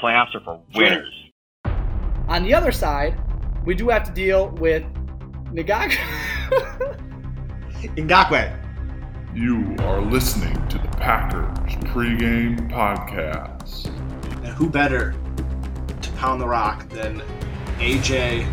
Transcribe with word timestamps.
Playoffs 0.00 0.34
are 0.34 0.40
for 0.40 0.60
winners. 0.74 1.12
On 2.28 2.42
the 2.44 2.54
other 2.54 2.70
side, 2.72 3.18
we 3.64 3.74
do 3.74 3.88
have 3.88 4.04
to 4.04 4.12
deal 4.12 4.50
with 4.50 4.84
Ngakoue. 5.52 5.96
Ngakoue. 7.96 8.64
You 9.34 9.76
are 9.80 10.00
listening 10.00 10.54
to 10.68 10.78
the 10.78 10.88
Packers 10.88 11.74
pregame 11.86 12.70
podcast. 12.70 13.86
And 14.44 14.48
who 14.48 14.68
better 14.68 15.14
to 16.00 16.12
pound 16.12 16.40
the 16.40 16.46
rock 16.46 16.88
than 16.90 17.22
AJ, 17.78 18.46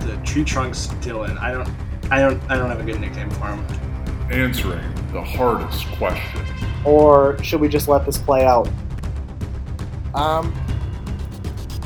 the 0.00 0.16
tree 0.24 0.44
trunks 0.44 0.86
Dillon? 1.00 1.36
I 1.38 1.52
don't, 1.52 1.68
I 2.10 2.20
don't, 2.20 2.42
I 2.50 2.56
don't 2.56 2.68
have 2.70 2.80
a 2.80 2.84
good 2.84 3.00
nickname 3.00 3.30
for 3.30 3.46
him. 3.46 3.64
Answering 4.30 4.84
the 5.12 5.22
hardest 5.22 5.86
question. 5.92 6.42
or 6.84 7.42
should 7.42 7.60
we 7.60 7.68
just 7.68 7.88
let 7.88 8.04
this 8.06 8.18
play 8.18 8.44
out? 8.44 8.68
Um, 10.14 10.54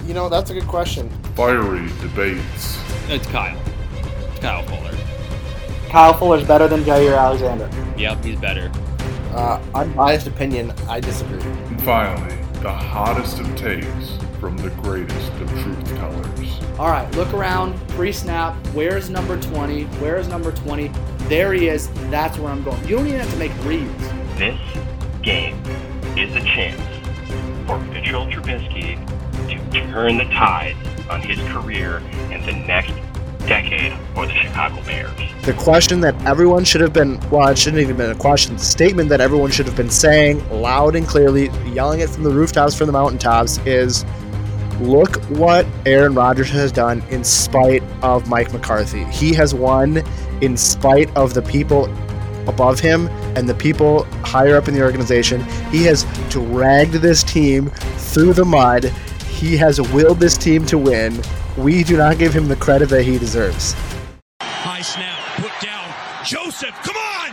you 0.06 0.14
know, 0.14 0.28
that's 0.28 0.50
a 0.50 0.54
good 0.54 0.66
question. 0.66 1.10
Fiery 1.34 1.88
debates. 2.00 2.78
It's 3.08 3.26
Kyle. 3.26 3.58
It's 4.30 4.38
Kyle 4.40 4.62
Fuller. 4.64 4.96
Kyle 5.88 6.12
Fuller's 6.12 6.46
better 6.46 6.68
than 6.68 6.82
Jaire 6.82 7.18
Alexander. 7.18 7.70
Yep, 7.96 8.24
he's 8.24 8.38
better. 8.38 8.70
Uh, 9.32 9.62
unbiased 9.74 10.26
opinion, 10.26 10.72
I 10.88 11.00
disagree. 11.00 11.40
And 11.40 11.82
finally, 11.82 12.36
the 12.60 12.72
hottest 12.72 13.38
of 13.40 13.56
takes 13.56 13.86
from 14.40 14.56
the 14.58 14.70
greatest 14.82 15.32
of 15.32 15.50
truth 15.62 15.86
tellers. 15.96 16.78
All 16.78 16.88
right, 16.88 17.10
look 17.16 17.32
around, 17.32 17.76
free 17.92 18.12
snap. 18.12 18.54
Where's 18.68 19.10
number 19.10 19.40
20? 19.40 19.84
Where's 19.84 20.28
number 20.28 20.52
20? 20.52 20.88
There 21.28 21.52
he 21.52 21.68
is. 21.68 21.88
That's 22.10 22.38
where 22.38 22.52
I'm 22.52 22.62
going. 22.62 22.80
You 22.86 22.96
don't 22.96 23.06
even 23.06 23.20
have 23.20 23.30
to 23.30 23.36
make 23.38 23.52
reads. 23.64 24.08
This 24.36 24.58
game 25.22 25.60
is 26.16 26.34
a 26.36 26.40
chance 26.40 26.97
for 27.68 27.78
Mitchell 27.80 28.26
Trubisky 28.28 28.96
to 29.46 29.92
turn 29.92 30.16
the 30.16 30.24
tide 30.24 30.74
on 31.10 31.20
his 31.20 31.38
career 31.52 31.98
in 32.32 32.44
the 32.46 32.52
next 32.66 32.94
decade 33.46 33.92
for 34.14 34.26
the 34.26 34.32
Chicago 34.32 34.82
Bears. 34.84 35.12
the 35.44 35.52
question 35.52 36.00
that 36.00 36.14
everyone 36.26 36.64
should 36.64 36.80
have 36.80 36.94
been 36.94 37.20
well 37.30 37.46
it 37.48 37.58
shouldn't 37.58 37.82
even 37.82 37.94
been 37.94 38.10
a 38.10 38.14
question 38.14 38.56
the 38.56 38.62
statement 38.62 39.10
that 39.10 39.20
everyone 39.20 39.50
should 39.50 39.66
have 39.66 39.76
been 39.76 39.90
saying 39.90 40.36
loud 40.50 40.96
and 40.96 41.06
clearly 41.06 41.50
yelling 41.72 42.00
it 42.00 42.08
from 42.08 42.22
the 42.22 42.30
rooftops 42.30 42.74
from 42.74 42.86
the 42.86 42.92
mountaintops 42.92 43.58
is 43.66 44.04
look 44.80 45.16
what 45.26 45.66
aaron 45.84 46.14
rodgers 46.14 46.50
has 46.50 46.72
done 46.72 47.02
in 47.10 47.22
spite 47.22 47.82
of 48.02 48.28
mike 48.28 48.50
mccarthy 48.52 49.04
he 49.04 49.34
has 49.34 49.54
won 49.54 50.02
in 50.40 50.56
spite 50.56 51.14
of 51.16 51.34
the 51.34 51.42
people 51.42 51.86
above 52.48 52.80
him 52.80 53.08
and 53.36 53.48
the 53.48 53.54
people 53.54 54.04
higher 54.24 54.56
up 54.56 54.68
in 54.68 54.74
the 54.74 54.82
organization 54.82 55.42
he 55.70 55.84
has 55.84 56.04
dragged 56.30 56.94
this 56.94 57.22
team 57.22 57.70
through 58.12 58.32
the 58.32 58.44
mud 58.44 58.84
he 59.28 59.56
has 59.56 59.80
willed 59.92 60.18
this 60.18 60.36
team 60.36 60.64
to 60.66 60.78
win 60.78 61.20
we 61.56 61.84
do 61.84 61.96
not 61.96 62.18
give 62.18 62.32
him 62.34 62.48
the 62.48 62.56
credit 62.56 62.88
that 62.88 63.02
he 63.04 63.18
deserves 63.18 63.74
High 64.40 64.82
snap, 64.82 65.18
put 65.40 65.52
down. 65.64 65.86
Joseph, 66.26 66.74
come 66.82 66.96
on! 66.96 67.30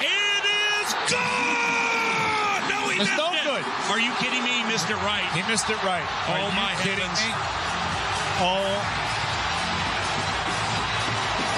It 0.00 0.44
is 0.86 0.88
gone! 1.10 2.62
No, 2.70 2.88
he 2.88 3.00
It's 3.00 3.10
missed 3.10 3.18
no 3.18 3.32
it. 3.34 3.42
good. 3.44 3.64
Are 3.90 4.00
you 4.00 4.12
kidding 4.22 4.42
me? 4.44 4.62
He 4.62 4.64
missed 4.70 4.88
it 4.88 4.96
right. 5.02 5.26
He 5.34 5.42
missed 5.50 5.68
it 5.68 5.82
right. 5.82 6.06
Oh, 6.28 6.32
Are 6.32 6.40
you 6.40 6.50
my 6.54 6.72
kidding 6.82 7.04
heavens. 7.04 7.20
me? 7.20 7.30
Oh. 8.40 8.70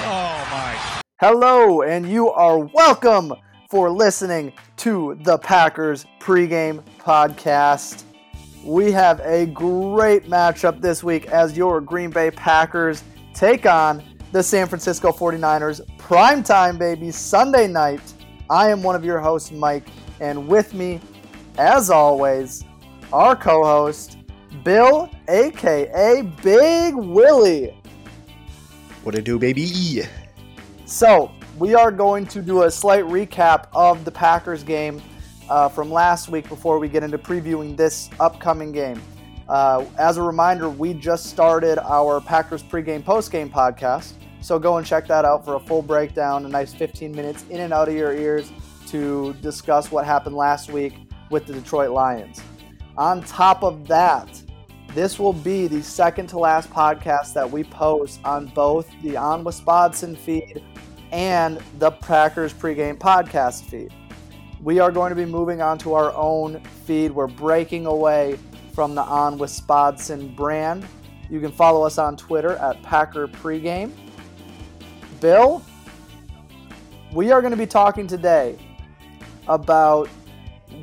Oh 0.05 0.37
my. 0.51 0.92
Hello, 1.25 1.83
and 1.83 2.05
you 2.05 2.29
are 2.31 2.59
welcome 2.59 3.31
for 3.69 3.89
listening 3.89 4.51
to 4.75 5.17
the 5.21 5.37
Packers 5.37 6.05
pregame 6.19 6.83
podcast. 6.99 8.03
We 8.61 8.91
have 8.91 9.21
a 9.21 9.45
great 9.45 10.25
matchup 10.25 10.81
this 10.81 11.01
week 11.01 11.27
as 11.27 11.55
your 11.55 11.79
Green 11.79 12.09
Bay 12.09 12.29
Packers 12.29 13.05
take 13.33 13.65
on 13.65 14.03
the 14.33 14.43
San 14.43 14.67
Francisco 14.67 15.13
49ers. 15.13 15.79
Primetime, 15.97 16.77
baby, 16.77 17.09
Sunday 17.09 17.67
night. 17.69 18.01
I 18.49 18.69
am 18.69 18.83
one 18.83 18.93
of 18.93 19.05
your 19.05 19.21
hosts, 19.21 19.53
Mike, 19.53 19.87
and 20.19 20.45
with 20.45 20.73
me, 20.73 20.99
as 21.57 21.89
always, 21.89 22.65
our 23.13 23.33
co 23.33 23.63
host, 23.63 24.17
Bill, 24.65 25.09
aka 25.29 26.21
Big 26.43 26.95
Willie. 26.95 27.81
What 29.03 29.15
it 29.15 29.23
do, 29.23 29.39
baby? 29.39 30.03
So, 30.93 31.31
we 31.57 31.73
are 31.73 31.91
going 31.91 32.27
to 32.27 32.39
do 32.39 32.63
a 32.63 32.71
slight 32.71 33.03
recap 33.05 33.65
of 33.73 34.05
the 34.05 34.11
Packers 34.11 34.61
game 34.61 35.01
uh, 35.49 35.67
from 35.67 35.91
last 35.91 36.29
week 36.29 36.47
before 36.47 36.77
we 36.77 36.87
get 36.87 37.01
into 37.01 37.17
previewing 37.17 37.75
this 37.75 38.11
upcoming 38.19 38.71
game. 38.71 39.01
Uh, 39.49 39.85
as 39.97 40.17
a 40.17 40.21
reminder, 40.21 40.69
we 40.69 40.93
just 40.93 41.25
started 41.25 41.79
our 41.79 42.21
Packers 42.21 42.61
pregame 42.61 43.03
postgame 43.03 43.49
podcast. 43.49 44.13
So 44.41 44.59
go 44.59 44.77
and 44.77 44.85
check 44.85 45.07
that 45.07 45.25
out 45.25 45.43
for 45.43 45.55
a 45.55 45.59
full 45.59 45.81
breakdown, 45.81 46.45
a 46.45 46.47
nice 46.47 46.75
15 46.75 47.11
minutes 47.11 47.43
in 47.49 47.61
and 47.61 47.73
out 47.73 47.87
of 47.87 47.95
your 47.95 48.13
ears 48.13 48.51
to 48.89 49.33
discuss 49.41 49.91
what 49.91 50.05
happened 50.05 50.35
last 50.35 50.71
week 50.71 50.93
with 51.31 51.47
the 51.47 51.53
Detroit 51.53 51.89
Lions. 51.89 52.39
On 52.99 53.23
top 53.23 53.63
of 53.63 53.87
that, 53.87 54.42
this 54.93 55.17
will 55.17 55.33
be 55.33 55.67
the 55.67 55.81
second 55.81 56.27
to 56.27 56.37
last 56.37 56.69
podcast 56.69 57.33
that 57.33 57.49
we 57.49 57.63
post 57.63 58.19
on 58.23 58.45
both 58.47 58.89
the 59.01 59.17
On 59.17 59.43
Wisconsin 59.43 60.15
feed 60.15 60.63
and 61.11 61.59
the 61.79 61.89
Packers 61.89 62.53
pregame 62.53 62.97
podcast 62.97 63.63
feed. 63.63 63.91
We 64.61 64.79
are 64.79 64.91
going 64.91 65.09
to 65.09 65.15
be 65.15 65.25
moving 65.25 65.61
on 65.61 65.79
to 65.79 65.95
our 65.95 66.13
own 66.13 66.63
feed. 66.85 67.11
We're 67.11 67.27
breaking 67.27 67.87
away 67.87 68.37
from 68.73 68.93
the 68.93 69.01
On 69.01 69.37
Wisconsin 69.37 70.33
brand. 70.35 70.85
You 71.29 71.39
can 71.39 71.51
follow 71.51 71.83
us 71.85 71.97
on 71.97 72.15
Twitter 72.15 72.55
at 72.57 72.81
Packer 72.83 73.27
Pregame. 73.27 73.91
Bill, 75.19 75.63
we 77.11 77.31
are 77.31 77.41
going 77.41 77.51
to 77.51 77.57
be 77.57 77.65
talking 77.65 78.05
today 78.05 78.57
about 79.47 80.07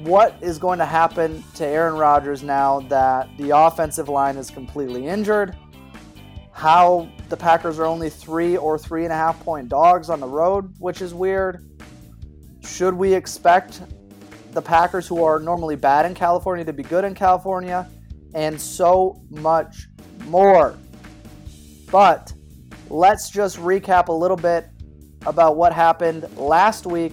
what 0.03 0.37
is 0.41 0.59
going 0.59 0.79
to 0.79 0.87
happen 0.87 1.43
to 1.55 1.67
Aaron 1.67 1.95
Rodgers 1.95 2.43
now 2.43 2.81
that 2.89 3.29
the 3.39 3.57
offensive 3.57 4.09
line 4.09 4.37
is 4.37 4.51
completely 4.51 5.07
injured, 5.07 5.57
how 6.53 7.09
the 7.29 7.37
Packers 7.37 7.79
are 7.79 7.87
only 7.87 8.11
three 8.11 8.57
or 8.57 8.79
three 8.79 9.05
and 9.05 9.13
a 9.13 9.17
half 9.17 9.39
point 9.41 9.69
dogs 9.69 10.11
on 10.11 10.21
the 10.21 10.29
road, 10.29 10.75
which 10.79 11.03
is 11.03 11.15
weird. 11.15 11.67
Should 12.63 12.95
we 12.95 13.15
expect 13.15 13.83
the 14.53 14.63
Packers, 14.63 15.07
who 15.07 15.23
are 15.23 15.39
normally 15.39 15.77
bad 15.77 16.07
in 16.07 16.15
California, 16.15 16.65
to 16.65 16.73
be 16.73 16.83
good 16.83 17.05
in 17.05 17.15
California? 17.15 17.89
And 18.35 18.61
so 18.61 19.23
much 19.31 19.89
more. 20.27 20.77
But 21.91 22.33
let's 22.89 23.31
just 23.31 23.59
recap 23.59 24.09
a 24.09 24.13
little 24.13 24.37
bit 24.37 24.69
about 25.27 25.57
what 25.57 25.73
happened 25.73 26.27
last 26.37 26.87
week 26.87 27.13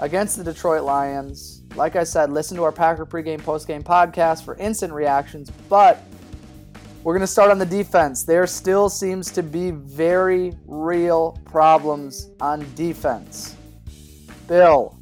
against 0.00 0.36
the 0.36 0.44
Detroit 0.44 0.82
Lions. 0.82 1.59
Like 1.76 1.96
I 1.96 2.04
said, 2.04 2.30
listen 2.30 2.56
to 2.56 2.64
our 2.64 2.72
Packer 2.72 3.06
pregame, 3.06 3.40
postgame 3.40 3.82
podcast 3.82 4.44
for 4.44 4.56
instant 4.56 4.92
reactions. 4.92 5.50
But 5.68 6.02
we're 7.02 7.14
going 7.14 7.20
to 7.20 7.26
start 7.26 7.50
on 7.50 7.58
the 7.58 7.66
defense. 7.66 8.24
There 8.24 8.46
still 8.46 8.88
seems 8.88 9.30
to 9.30 9.42
be 9.42 9.70
very 9.70 10.52
real 10.66 11.38
problems 11.44 12.28
on 12.40 12.66
defense. 12.74 13.56
Bill, 14.46 14.98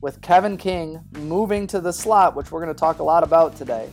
with 0.00 0.20
Kevin 0.20 0.56
King 0.58 1.00
moving 1.18 1.66
to 1.68 1.80
the 1.80 1.92
slot, 1.92 2.36
which 2.36 2.52
we're 2.52 2.62
going 2.62 2.74
to 2.74 2.78
talk 2.78 2.98
a 2.98 3.02
lot 3.02 3.24
about 3.24 3.56
today. 3.56 3.88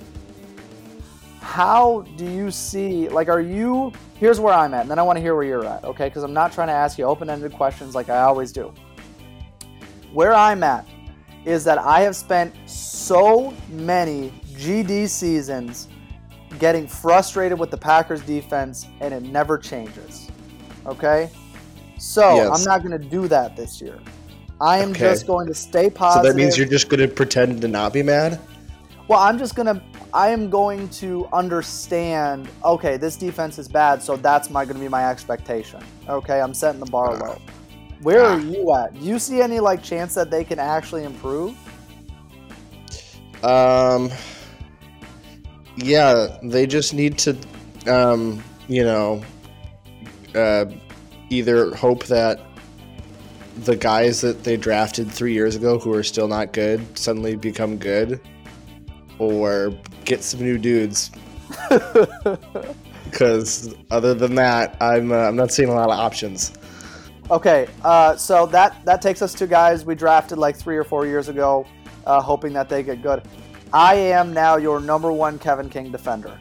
How 1.39 2.01
do 2.17 2.25
you 2.25 2.51
see, 2.51 3.07
like, 3.07 3.29
are 3.29 3.41
you, 3.41 3.93
here's 4.15 4.39
where 4.39 4.53
I'm 4.53 4.73
at, 4.73 4.81
and 4.81 4.91
then 4.91 4.99
I 4.99 5.03
want 5.03 5.17
to 5.17 5.21
hear 5.21 5.33
where 5.33 5.45
you're 5.45 5.65
at, 5.65 5.83
okay? 5.85 6.09
Because 6.09 6.23
I'm 6.23 6.33
not 6.33 6.51
trying 6.51 6.67
to 6.67 6.73
ask 6.73 6.97
you 6.97 7.05
open 7.05 7.29
ended 7.29 7.53
questions 7.53 7.95
like 7.95 8.09
I 8.09 8.21
always 8.21 8.51
do. 8.51 8.73
Where 10.13 10.33
I'm 10.33 10.61
at 10.63 10.85
is 11.45 11.63
that 11.63 11.77
I 11.77 12.01
have 12.01 12.15
spent 12.15 12.53
so 12.65 13.53
many 13.69 14.31
GD 14.53 15.07
seasons 15.09 15.87
getting 16.59 16.87
frustrated 16.87 17.57
with 17.57 17.71
the 17.71 17.77
Packers 17.77 18.21
defense, 18.21 18.85
and 18.99 19.13
it 19.13 19.23
never 19.23 19.57
changes, 19.57 20.29
okay? 20.85 21.29
So 21.97 22.35
Yes. 22.35 22.59
I'm 22.59 22.63
not 22.63 22.83
going 22.83 22.99
to 22.99 23.09
do 23.09 23.27
that 23.27 23.55
this 23.55 23.81
year. 23.81 23.99
I 24.59 24.77
am 24.79 24.91
Okay. 24.91 24.99
just 24.99 25.25
going 25.25 25.47
to 25.47 25.55
stay 25.55 25.89
positive. 25.89 26.27
So 26.27 26.33
that 26.33 26.37
means 26.37 26.57
you're 26.57 26.67
just 26.67 26.89
going 26.89 26.99
to 26.99 27.07
pretend 27.07 27.61
to 27.61 27.67
not 27.67 27.93
be 27.93 28.03
mad? 28.03 28.39
Well, 29.07 29.19
I'm 29.19 29.37
just 29.39 29.55
gonna. 29.55 29.81
I 30.13 30.29
am 30.29 30.49
going 30.49 30.87
to 30.89 31.27
understand. 31.33 32.47
Okay, 32.63 32.97
this 32.97 33.15
defense 33.15 33.57
is 33.57 33.67
bad, 33.67 34.03
so 34.03 34.15
that's 34.17 34.49
my 34.49 34.63
going 34.65 34.75
to 34.75 34.81
be 34.81 34.87
my 34.87 35.09
expectation. 35.09 35.81
Okay, 36.07 36.39
I'm 36.39 36.53
setting 36.53 36.79
the 36.79 36.91
bar 36.91 37.15
low. 37.17 37.41
Where 38.01 38.23
are 38.23 38.39
you 38.39 38.73
at? 38.73 38.93
Do 38.93 38.99
you 38.99 39.19
see 39.19 39.41
any 39.41 39.59
like 39.59 39.83
chance 39.83 40.15
that 40.15 40.31
they 40.31 40.43
can 40.43 40.59
actually 40.59 41.03
improve? 41.03 41.55
Um, 43.43 44.11
yeah, 45.75 46.37
they 46.43 46.65
just 46.65 46.93
need 46.93 47.17
to, 47.19 47.37
um, 47.87 48.43
you 48.67 48.83
know, 48.83 49.23
uh, 50.35 50.65
either 51.29 51.75
hope 51.75 52.05
that 52.05 52.39
the 53.57 53.75
guys 53.75 54.21
that 54.21 54.43
they 54.43 54.57
drafted 54.57 55.11
three 55.11 55.33
years 55.33 55.55
ago 55.55 55.77
who 55.77 55.93
are 55.93 56.03
still 56.03 56.27
not 56.27 56.53
good 56.53 56.97
suddenly 56.97 57.35
become 57.35 57.77
good, 57.77 58.19
or 59.19 59.73
get 60.05 60.23
some 60.23 60.41
new 60.41 60.57
dudes. 60.57 61.11
Because 63.11 63.75
other 63.91 64.13
than 64.13 64.35
that, 64.35 64.77
I'm 64.79 65.11
uh, 65.11 65.17
I'm 65.17 65.35
not 65.35 65.51
seeing 65.51 65.67
a 65.67 65.73
lot 65.73 65.89
of 65.89 65.99
options. 65.99 66.53
Okay, 67.31 67.67
uh, 67.85 68.17
so 68.17 68.45
that 68.47 68.83
that 68.83 69.01
takes 69.01 69.21
us 69.21 69.33
to 69.35 69.47
guys 69.47 69.85
we 69.85 69.95
drafted 69.95 70.37
like 70.37 70.57
three 70.57 70.75
or 70.75 70.83
four 70.83 71.05
years 71.05 71.29
ago, 71.29 71.65
uh, 72.05 72.19
hoping 72.19 72.51
that 72.53 72.67
they 72.67 72.83
get 72.83 73.01
good. 73.01 73.23
I 73.71 73.95
am 73.95 74.33
now 74.33 74.57
your 74.57 74.81
number 74.81 75.13
one 75.13 75.39
Kevin 75.39 75.69
King 75.69 75.91
defender. 75.93 76.37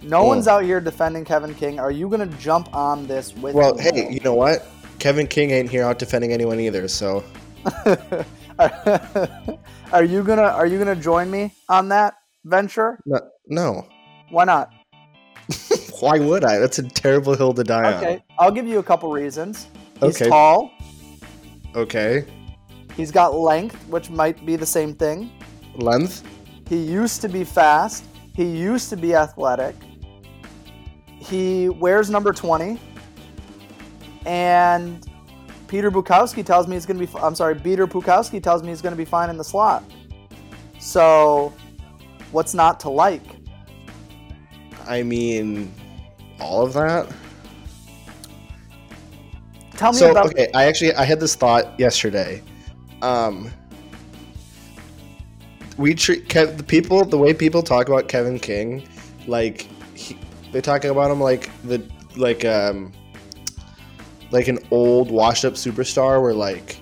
No 0.00 0.18
Oh. 0.20 0.26
one's 0.26 0.46
out 0.46 0.62
here 0.62 0.80
defending 0.80 1.24
Kevin 1.24 1.54
King. 1.54 1.80
Are 1.80 1.90
you 1.90 2.08
gonna 2.08 2.26
jump 2.38 2.72
on 2.72 3.06
this 3.08 3.34
with 3.34 3.54
Well, 3.56 3.74
me? 3.74 3.82
hey, 3.82 4.10
you 4.12 4.20
know 4.20 4.34
what? 4.34 4.64
Kevin 5.00 5.26
King 5.26 5.50
ain't 5.50 5.68
here 5.70 5.82
out 5.82 5.98
defending 5.98 6.32
anyone 6.32 6.60
either. 6.60 6.86
So 6.86 7.24
are 9.92 10.04
you 10.04 10.22
gonna 10.22 10.42
Are 10.42 10.66
you 10.66 10.78
gonna 10.78 10.94
join 10.94 11.32
me 11.32 11.52
on 11.68 11.88
that 11.88 12.14
venture? 12.44 13.00
no, 13.06 13.18
no. 13.48 13.86
Why 14.30 14.44
not? 14.44 14.70
Why 16.00 16.20
would 16.20 16.44
I? 16.44 16.58
That's 16.58 16.78
a 16.78 16.84
terrible 16.88 17.34
hill 17.36 17.54
to 17.54 17.64
die 17.64 17.92
on. 17.92 17.94
Okay, 17.94 18.22
I'll 18.38 18.52
give 18.52 18.68
you 18.68 18.78
a 18.78 18.82
couple 18.84 19.10
reasons. 19.10 19.66
He's 20.02 20.20
Okay. 20.20 20.28
tall. 20.28 20.70
Okay. 21.74 22.24
He's 22.96 23.10
got 23.10 23.34
length, 23.34 23.76
which 23.88 24.10
might 24.10 24.44
be 24.44 24.56
the 24.56 24.66
same 24.66 24.94
thing. 24.94 25.30
Length. 25.76 26.24
He 26.68 26.76
used 26.76 27.20
to 27.22 27.28
be 27.28 27.44
fast. 27.44 28.04
He 28.34 28.44
used 28.44 28.90
to 28.90 28.96
be 28.96 29.14
athletic. 29.14 29.74
He 31.18 31.68
wears 31.68 32.10
number 32.10 32.32
20. 32.32 32.80
And 34.26 35.06
Peter 35.68 35.90
Bukowski 35.90 36.44
tells 36.44 36.66
me 36.68 36.76
he's 36.76 36.86
going 36.86 36.98
to 36.98 37.06
be 37.06 37.18
I'm 37.18 37.34
sorry, 37.34 37.54
Peter 37.54 37.86
Bukowski 37.86 38.42
tells 38.42 38.62
me 38.62 38.68
he's 38.68 38.82
going 38.82 38.92
to 38.92 38.96
be 38.96 39.04
fine 39.04 39.30
in 39.30 39.36
the 39.36 39.44
slot. 39.44 39.84
So, 40.78 41.52
what's 42.32 42.54
not 42.54 42.78
to 42.80 42.90
like? 42.90 43.22
I 44.86 45.02
mean, 45.02 45.72
all 46.40 46.62
of 46.62 46.72
that. 46.74 47.08
Tell 49.82 49.90
me 49.90 49.98
so 49.98 50.12
about 50.12 50.26
okay, 50.26 50.48
I 50.54 50.66
actually 50.66 50.94
I 50.94 51.02
had 51.02 51.18
this 51.18 51.34
thought 51.34 51.74
yesterday. 51.76 52.40
Um, 53.02 53.50
we 55.76 55.92
treat 55.92 56.28
Kev, 56.28 56.56
the 56.56 56.62
people 56.62 57.04
the 57.04 57.18
way 57.18 57.34
people 57.34 57.64
talk 57.64 57.88
about 57.88 58.06
Kevin 58.06 58.38
King, 58.38 58.86
like 59.26 59.62
he, 59.96 60.16
they 60.52 60.60
talk 60.60 60.84
about 60.84 61.10
him 61.10 61.20
like 61.20 61.50
the 61.64 61.84
like 62.16 62.44
um 62.44 62.92
like 64.30 64.46
an 64.46 64.60
old 64.70 65.10
washed 65.10 65.44
up 65.44 65.54
superstar 65.54 66.22
where 66.22 66.32
like 66.32 66.78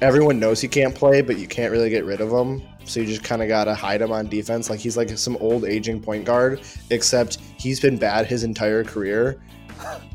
everyone 0.00 0.40
knows 0.40 0.60
he 0.60 0.66
can't 0.66 0.96
play, 0.96 1.22
but 1.22 1.38
you 1.38 1.46
can't 1.46 1.70
really 1.70 1.90
get 1.90 2.04
rid 2.04 2.20
of 2.20 2.32
him. 2.32 2.60
So 2.86 2.98
you 2.98 3.06
just 3.06 3.22
kind 3.22 3.40
of 3.40 3.46
gotta 3.46 3.72
hide 3.72 4.02
him 4.02 4.10
on 4.10 4.26
defense. 4.28 4.68
Like 4.68 4.80
he's 4.80 4.96
like 4.96 5.10
some 5.10 5.36
old 5.36 5.64
aging 5.64 6.02
point 6.02 6.24
guard, 6.24 6.60
except 6.90 7.36
he's 7.56 7.78
been 7.78 7.98
bad 7.98 8.26
his 8.26 8.42
entire 8.42 8.82
career. 8.82 9.40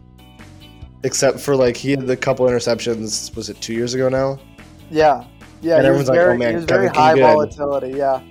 Except 1.06 1.40
for 1.40 1.56
like 1.56 1.78
he 1.78 1.92
had 1.92 2.08
the 2.08 2.18
couple 2.18 2.48
interceptions. 2.48 3.34
Was 3.36 3.50
it 3.50 3.62
two 3.62 3.74
years 3.74 3.94
ago 3.94 4.10
now? 4.10 4.40
Yeah. 4.90 5.24
Yeah, 5.62 5.78
And 5.78 5.86
everyone's 5.86 6.10
like, 6.10 6.18
very, 6.18 6.34
"Oh, 6.34 6.38
man, 6.38 6.50
he 6.50 6.56
was 6.58 6.66
very 6.66 6.88
Kevin 6.90 6.94
King 6.94 7.02
high 7.02 7.14
good." 7.14 7.22
volatility, 7.22 7.98
yeah. 7.98 8.22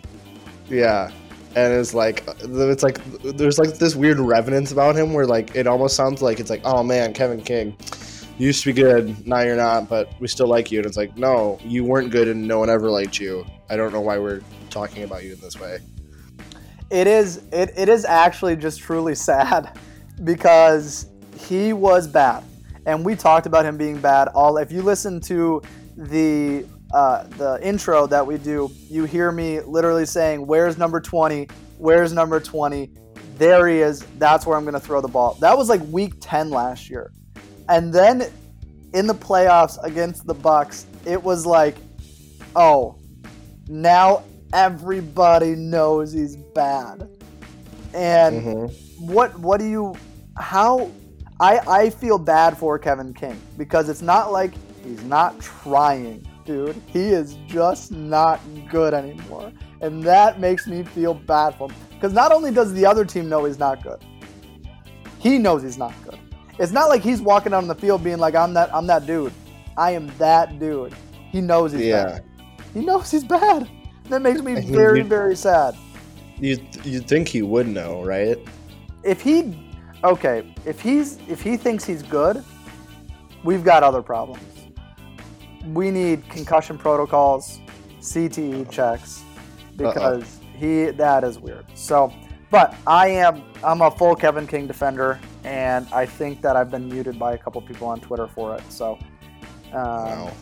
Yeah, 0.69 1.11
and 1.55 1.73
it's 1.73 1.95
like 1.95 2.25
it's 2.43 2.83
like 2.83 3.05
there's 3.23 3.59
like 3.59 3.79
this 3.79 3.95
weird 3.95 4.19
revenance 4.19 4.73
about 4.73 4.97
him 4.97 5.13
where 5.15 5.27
like 5.27 5.55
it 5.55 5.67
almost 5.67 5.97
sounds 5.97 6.21
like 6.21 6.39
it's 6.41 6.51
like 6.51 6.63
oh 6.65 6.83
man, 6.83 7.13
Kevin 7.13 7.43
King, 7.43 7.77
you 8.39 8.47
used 8.47 8.63
to 8.65 8.73
be 8.73 8.81
good, 8.81 9.27
now 9.27 9.41
you're 9.41 9.57
not, 9.57 9.89
but 9.89 10.09
we 10.21 10.29
still 10.29 10.49
like 10.49 10.71
you. 10.71 10.79
And 10.81 10.87
it's 10.87 10.97
like 10.97 11.17
no, 11.17 11.59
you 11.65 11.85
weren't 11.85 12.11
good, 12.11 12.29
and 12.29 12.47
no 12.47 12.59
one 12.59 12.71
ever 12.71 12.91
liked 12.91 13.19
you. 13.19 13.45
I 13.71 13.77
don't 13.77 13.93
know 13.93 14.01
why 14.01 14.19
we're 14.19 14.43
talking 14.71 15.05
about 15.05 15.25
you 15.25 15.33
in 15.33 15.41
this 15.41 15.59
way. 15.59 15.79
It 16.91 17.07
is 17.07 17.43
it, 17.53 17.73
it 17.77 17.89
is 17.89 18.05
actually 18.05 18.57
just 18.57 18.81
truly 18.81 19.15
sad 19.31 19.79
because 20.25 21.09
he 21.37 21.73
was 21.73 22.07
bad. 22.07 22.45
And 22.87 23.05
we 23.05 23.15
talked 23.17 23.47
about 23.47 23.65
him 23.65 23.77
being 23.77 23.99
bad 23.99 24.29
all 24.29 24.59
if 24.59 24.71
you 24.71 24.83
listen 24.83 25.21
to 25.23 25.63
the 25.97 26.67
uh, 26.93 27.25
the 27.39 27.59
intro 27.67 28.07
that 28.07 28.25
we 28.25 28.39
do, 28.39 28.71
you 28.89 29.05
hear 29.05 29.33
me 29.33 29.61
literally 29.61 30.07
saying, 30.07 30.47
Where's 30.47 30.79
number 30.79 31.01
20? 31.01 31.49
Where's 31.79 32.13
number 32.13 32.39
20? 32.39 32.91
There 33.37 33.67
he 33.67 33.81
is. 33.81 34.01
That's 34.19 34.47
where 34.47 34.57
I'm 34.57 34.65
gonna 34.65 34.79
throw 34.79 35.01
the 35.01 35.09
ball. 35.09 35.35
That 35.41 35.57
was 35.57 35.69
like 35.69 35.81
week 35.89 36.15
10 36.21 36.51
last 36.51 36.89
year. 36.89 37.11
And 37.69 37.93
then 37.93 38.31
in 38.93 39.07
the 39.09 39.15
playoffs 39.15 39.83
against 39.83 40.27
the 40.27 40.35
Bucks, 40.35 40.87
it 41.05 41.21
was 41.21 41.45
like, 41.47 41.77
oh, 42.55 42.97
now 43.67 44.23
everybody 44.53 45.57
knows 45.57 46.13
he's 46.13 46.37
bad. 46.37 47.09
And 47.93 48.43
Mhm. 48.43 49.01
what 49.01 49.37
what 49.41 49.59
do 49.59 49.67
you 49.67 49.95
how 50.37 50.91
I 51.41 51.59
I 51.67 51.91
feel 51.91 52.19
bad 52.19 52.57
for 52.57 52.79
Kevin 52.79 53.13
King 53.15 53.41
because 53.59 53.89
it's 53.89 54.03
not 54.03 54.33
like 54.33 54.53
he's 54.85 55.03
not 55.05 55.41
trying, 55.41 56.27
dude. 56.45 56.81
He 56.87 57.09
is 57.09 57.35
just 57.47 57.91
not 57.91 58.41
good 58.71 58.95
anymore. 58.95 59.53
And 59.81 60.03
that 60.05 60.41
makes 60.41 60.67
me 60.67 60.83
feel 60.85 61.15
bad 61.15 61.57
for 61.57 61.69
him. 61.71 61.77
Because 61.91 62.13
not 62.13 62.33
only 62.33 62.51
does 62.51 62.73
the 62.73 62.87
other 62.87 63.05
team 63.05 63.29
know 63.29 63.45
he's 63.45 63.59
not 63.59 63.83
good, 63.83 64.03
he 65.19 65.39
knows 65.39 65.63
he's 65.63 65.79
not 65.79 65.93
good. 66.05 66.19
It's 66.59 66.73
not 66.73 66.89
like 66.89 67.03
he's 67.03 67.21
walking 67.21 67.53
out 67.53 67.63
on 67.63 67.69
the 67.69 67.75
field 67.75 68.05
being 68.05 68.19
like, 68.19 68.35
I'm 68.35 68.55
that 68.55 68.75
I'm 68.75 68.87
that 68.87 69.07
dude. 69.07 69.33
I 69.77 69.91
am 69.91 70.07
that 70.19 70.59
dude. 70.61 70.95
He 71.33 71.41
knows 71.41 71.73
he's 71.73 71.83
Yeah, 71.83 72.05
bad. 72.05 72.25
He 72.73 72.85
knows 72.85 73.11
he's 73.11 73.25
bad. 73.25 73.69
That 74.09 74.23
makes 74.23 74.41
me 74.43 74.61
very, 74.61 75.03
very 75.03 75.35
sad. 75.35 75.75
you 76.39 76.59
you 76.85 77.01
think 77.01 77.27
he 77.29 77.43
would 77.43 77.67
know, 77.67 78.05
right? 78.05 78.39
if 79.03 79.21
he 79.21 79.55
okay 80.05 80.55
if 80.67 80.81
he's 80.81 81.19
if 81.29 81.41
he 81.41 81.57
thinks 81.57 81.83
he's 81.85 82.03
good 82.03 82.45
we've 83.43 83.65
got 83.65 83.83
other 83.83 84.03
problems 84.03 84.45
we 85.69 85.91
need 85.91 86.29
concussion 86.29 86.77
protocols 86.77 87.61
cte 88.01 88.71
checks 88.71 89.25
because 89.77 90.39
he 90.55 90.87
that 90.91 91.25
is 91.25 91.39
weird 91.39 91.65
so 91.75 92.13
but 92.51 92.77
i 92.87 93.09
am 93.09 93.43
i'm 93.65 93.81
a 93.81 93.91
full 93.91 94.15
kevin 94.15 94.47
king 94.47 94.67
defender 94.67 95.19
and 95.43 95.87
i 95.91 96.05
think 96.05 96.43
that 96.43 96.55
i've 96.55 96.71
been 96.71 96.87
muted 96.89 97.19
by 97.19 97.33
a 97.33 97.39
couple 97.39 97.61
people 97.63 97.89
on 97.89 97.99
twitter 98.01 98.29
for 98.29 98.55
it 98.55 98.63
so 98.71 98.99
um, 99.73 99.75
Wow. 99.75 100.33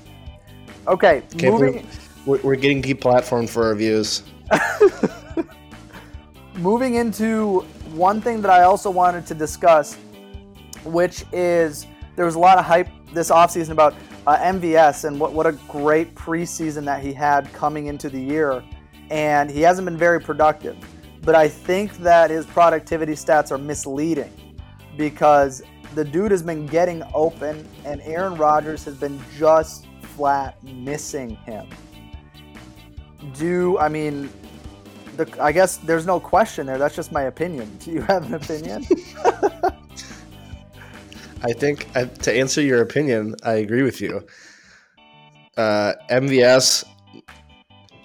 okay 0.89 1.23
Can't 1.39 1.61
moving 1.61 1.87
We're, 2.27 2.41
we're 2.43 2.57
getting 2.57 2.83
deplatformed 2.83 3.49
for 3.49 3.65
our 3.65 3.75
views. 3.75 4.23
moving 6.57 6.95
into 6.97 7.65
one 7.93 8.21
thing 8.21 8.41
that 8.43 8.51
I 8.51 8.63
also 8.63 8.91
wanted 8.91 9.27
to 9.27 9.35
discuss, 9.35 9.97
which 10.85 11.25
is 11.33 11.87
there 12.17 12.25
was 12.25 12.35
a 12.35 12.39
lot 12.39 12.59
of 12.59 12.65
hype 12.65 12.89
this 13.13 13.31
offseason 13.31 13.71
about 13.71 13.95
uh, 14.27 14.37
MVS 14.39 15.05
and 15.05 15.19
what, 15.21 15.33
what 15.33 15.47
a 15.47 15.53
great 15.69 16.15
preseason 16.15 16.85
that 16.85 17.03
he 17.03 17.13
had 17.13 17.53
coming 17.53 17.87
into 17.87 18.09
the 18.09 18.21
year. 18.21 18.65
And 19.11 19.51
he 19.51 19.61
hasn't 19.61 19.85
been 19.85 19.99
very 19.99 20.21
productive. 20.21 20.77
But 21.23 21.35
I 21.35 21.49
think 21.49 21.99
that 21.99 22.31
his 22.31 22.47
productivity 22.47 23.13
stats 23.13 23.53
are 23.53 23.59
misleading 23.59 24.33
because 24.97 25.63
the 25.95 26.05
dude 26.05 26.31
has 26.31 26.43
been 26.43 26.67
getting 26.67 27.03
open 27.15 27.69
and 27.85 28.01
Aaron 28.03 28.35
Rodgers 28.37 28.85
has 28.85 28.97
been 28.97 29.21
just 29.37 29.87
flat 30.17 30.63
missing 30.65 31.37
him. 31.37 31.67
Do, 33.35 33.79
I 33.79 33.89
mean, 33.89 34.31
the, 35.17 35.43
I 35.43 35.53
guess 35.53 35.77
there's 35.79 36.07
no 36.07 36.19
question 36.21 36.67
there. 36.67 36.79
That's 36.79 36.97
just 36.97 37.13
my 37.13 37.23
opinion. 37.23 37.77
Do 37.85 37.91
you 37.91 38.03
have 38.03 38.27
an 38.27 38.35
opinion? 38.35 38.85
I 41.45 41.53
think 41.53 41.89
uh, 41.97 42.05
to 42.07 42.33
answer 42.33 42.63
your 42.63 42.83
opinion, 42.83 43.35
I 43.43 43.55
agree 43.55 43.83
with 43.83 44.01
you. 44.01 44.25
Uh, 45.57 45.95
MVS, 46.09 46.85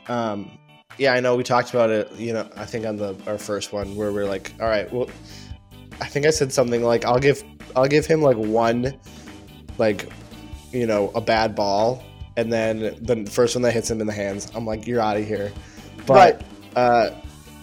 um, 0.07 0.51
yeah, 0.97 1.13
I 1.13 1.19
know 1.19 1.35
we 1.35 1.43
talked 1.43 1.69
about 1.69 1.91
it. 1.91 2.11
You 2.13 2.33
know, 2.33 2.49
I 2.55 2.65
think 2.65 2.85
on 2.85 2.97
the 2.97 3.15
our 3.27 3.37
first 3.37 3.71
one 3.71 3.95
where 3.95 4.11
we're 4.11 4.25
like, 4.25 4.51
all 4.59 4.67
right, 4.67 4.91
well, 4.91 5.07
I 6.01 6.07
think 6.07 6.25
I 6.25 6.31
said 6.31 6.51
something 6.51 6.83
like, 6.83 7.05
I'll 7.05 7.19
give 7.19 7.43
I'll 7.75 7.87
give 7.87 8.07
him 8.07 8.21
like 8.21 8.37
one, 8.37 8.99
like, 9.77 10.11
you 10.71 10.87
know, 10.87 11.11
a 11.13 11.21
bad 11.21 11.55
ball, 11.55 12.03
and 12.37 12.51
then 12.51 12.97
the 13.01 13.29
first 13.29 13.55
one 13.55 13.61
that 13.61 13.71
hits 13.71 13.91
him 13.91 14.01
in 14.01 14.07
the 14.07 14.13
hands, 14.13 14.51
I'm 14.55 14.65
like, 14.65 14.87
you're 14.87 15.01
out 15.01 15.17
of 15.17 15.27
here. 15.27 15.51
But 16.07 16.43
uh, 16.75 17.11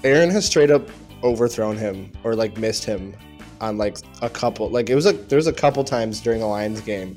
Aaron 0.02 0.30
has 0.30 0.46
straight 0.46 0.70
up 0.70 0.88
overthrown 1.22 1.76
him 1.76 2.12
or 2.22 2.34
like 2.34 2.56
missed 2.58 2.84
him 2.84 3.14
on 3.60 3.78
like 3.78 3.96
a 4.20 4.28
couple 4.28 4.68
like 4.68 4.90
it 4.90 4.94
was 4.94 5.06
a 5.06 5.12
there 5.12 5.36
was 5.36 5.46
a 5.46 5.52
couple 5.52 5.82
times 5.84 6.20
during 6.20 6.40
the 6.40 6.46
Lions 6.46 6.80
game 6.80 7.16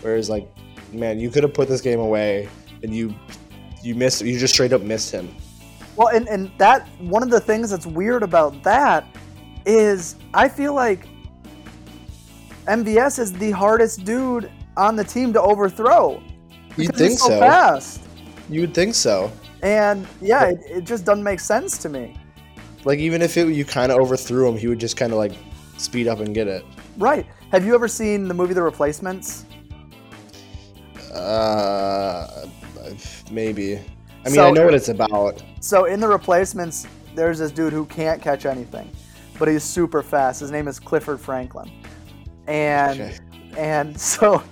where 0.00 0.14
it 0.14 0.16
was 0.16 0.30
like 0.30 0.48
man 0.92 1.18
you 1.18 1.28
could 1.30 1.42
have 1.42 1.54
put 1.54 1.66
this 1.66 1.80
game 1.80 1.98
away 1.98 2.48
and 2.82 2.94
you 2.94 3.12
you 3.82 3.94
missed 3.94 4.22
you 4.22 4.38
just 4.38 4.54
straight 4.54 4.72
up 4.72 4.82
missed 4.82 5.10
him 5.10 5.34
well, 5.98 6.14
and, 6.14 6.28
and 6.28 6.48
that 6.58 6.86
one 7.00 7.24
of 7.24 7.30
the 7.30 7.40
things 7.40 7.70
that's 7.70 7.84
weird 7.84 8.22
about 8.22 8.62
that 8.62 9.04
is 9.66 10.14
I 10.32 10.48
feel 10.48 10.72
like 10.72 11.08
MVS 12.68 13.18
is 13.18 13.32
the 13.32 13.50
hardest 13.50 14.04
dude 14.04 14.48
on 14.76 14.94
the 14.94 15.02
team 15.02 15.32
to 15.32 15.42
overthrow. 15.42 16.22
you'd 16.76 16.94
think 16.94 17.18
so, 17.18 17.40
fast. 17.40 18.04
you 18.48 18.60
would 18.60 18.74
think 18.74 18.94
so 18.94 19.32
And 19.62 20.06
yeah, 20.20 20.46
it, 20.46 20.60
it 20.66 20.84
just 20.84 21.04
doesn't 21.04 21.24
make 21.24 21.40
sense 21.40 21.78
to 21.78 21.88
me. 21.88 22.16
Like 22.84 22.98
even 23.00 23.22
if 23.22 23.36
it, 23.36 23.48
you 23.48 23.64
kind 23.64 23.90
of 23.90 23.98
overthrew 23.98 24.48
him, 24.48 24.56
he 24.56 24.68
would 24.68 24.78
just 24.78 24.96
kind 24.96 25.12
of 25.12 25.18
like 25.18 25.32
speed 25.76 26.06
up 26.08 26.20
and 26.20 26.34
get 26.34 26.46
it. 26.46 26.64
Right. 26.96 27.26
Have 27.50 27.64
you 27.64 27.74
ever 27.74 27.88
seen 27.88 28.28
the 28.28 28.34
movie 28.34 28.54
The 28.54 28.62
Replacements? 28.62 29.44
Uh, 31.12 32.46
maybe. 33.30 33.76
I 33.76 33.80
mean, 34.26 34.34
So- 34.34 34.46
I 34.46 34.50
know 34.50 34.64
what 34.64 34.74
it's 34.74 34.88
about. 34.88 35.42
So 35.60 35.86
in 35.86 36.00
The 36.00 36.08
Replacements, 36.08 36.86
there's 37.14 37.38
this 37.38 37.50
dude 37.50 37.72
who 37.72 37.84
can't 37.86 38.22
catch 38.22 38.46
anything, 38.46 38.90
but 39.38 39.48
he's 39.48 39.64
super 39.64 40.02
fast. 40.02 40.40
His 40.40 40.50
name 40.50 40.68
is 40.68 40.78
Clifford 40.78 41.20
Franklin, 41.20 41.70
and 42.46 43.00
Okay. 43.00 43.18
and 43.56 43.98
so 44.00 44.42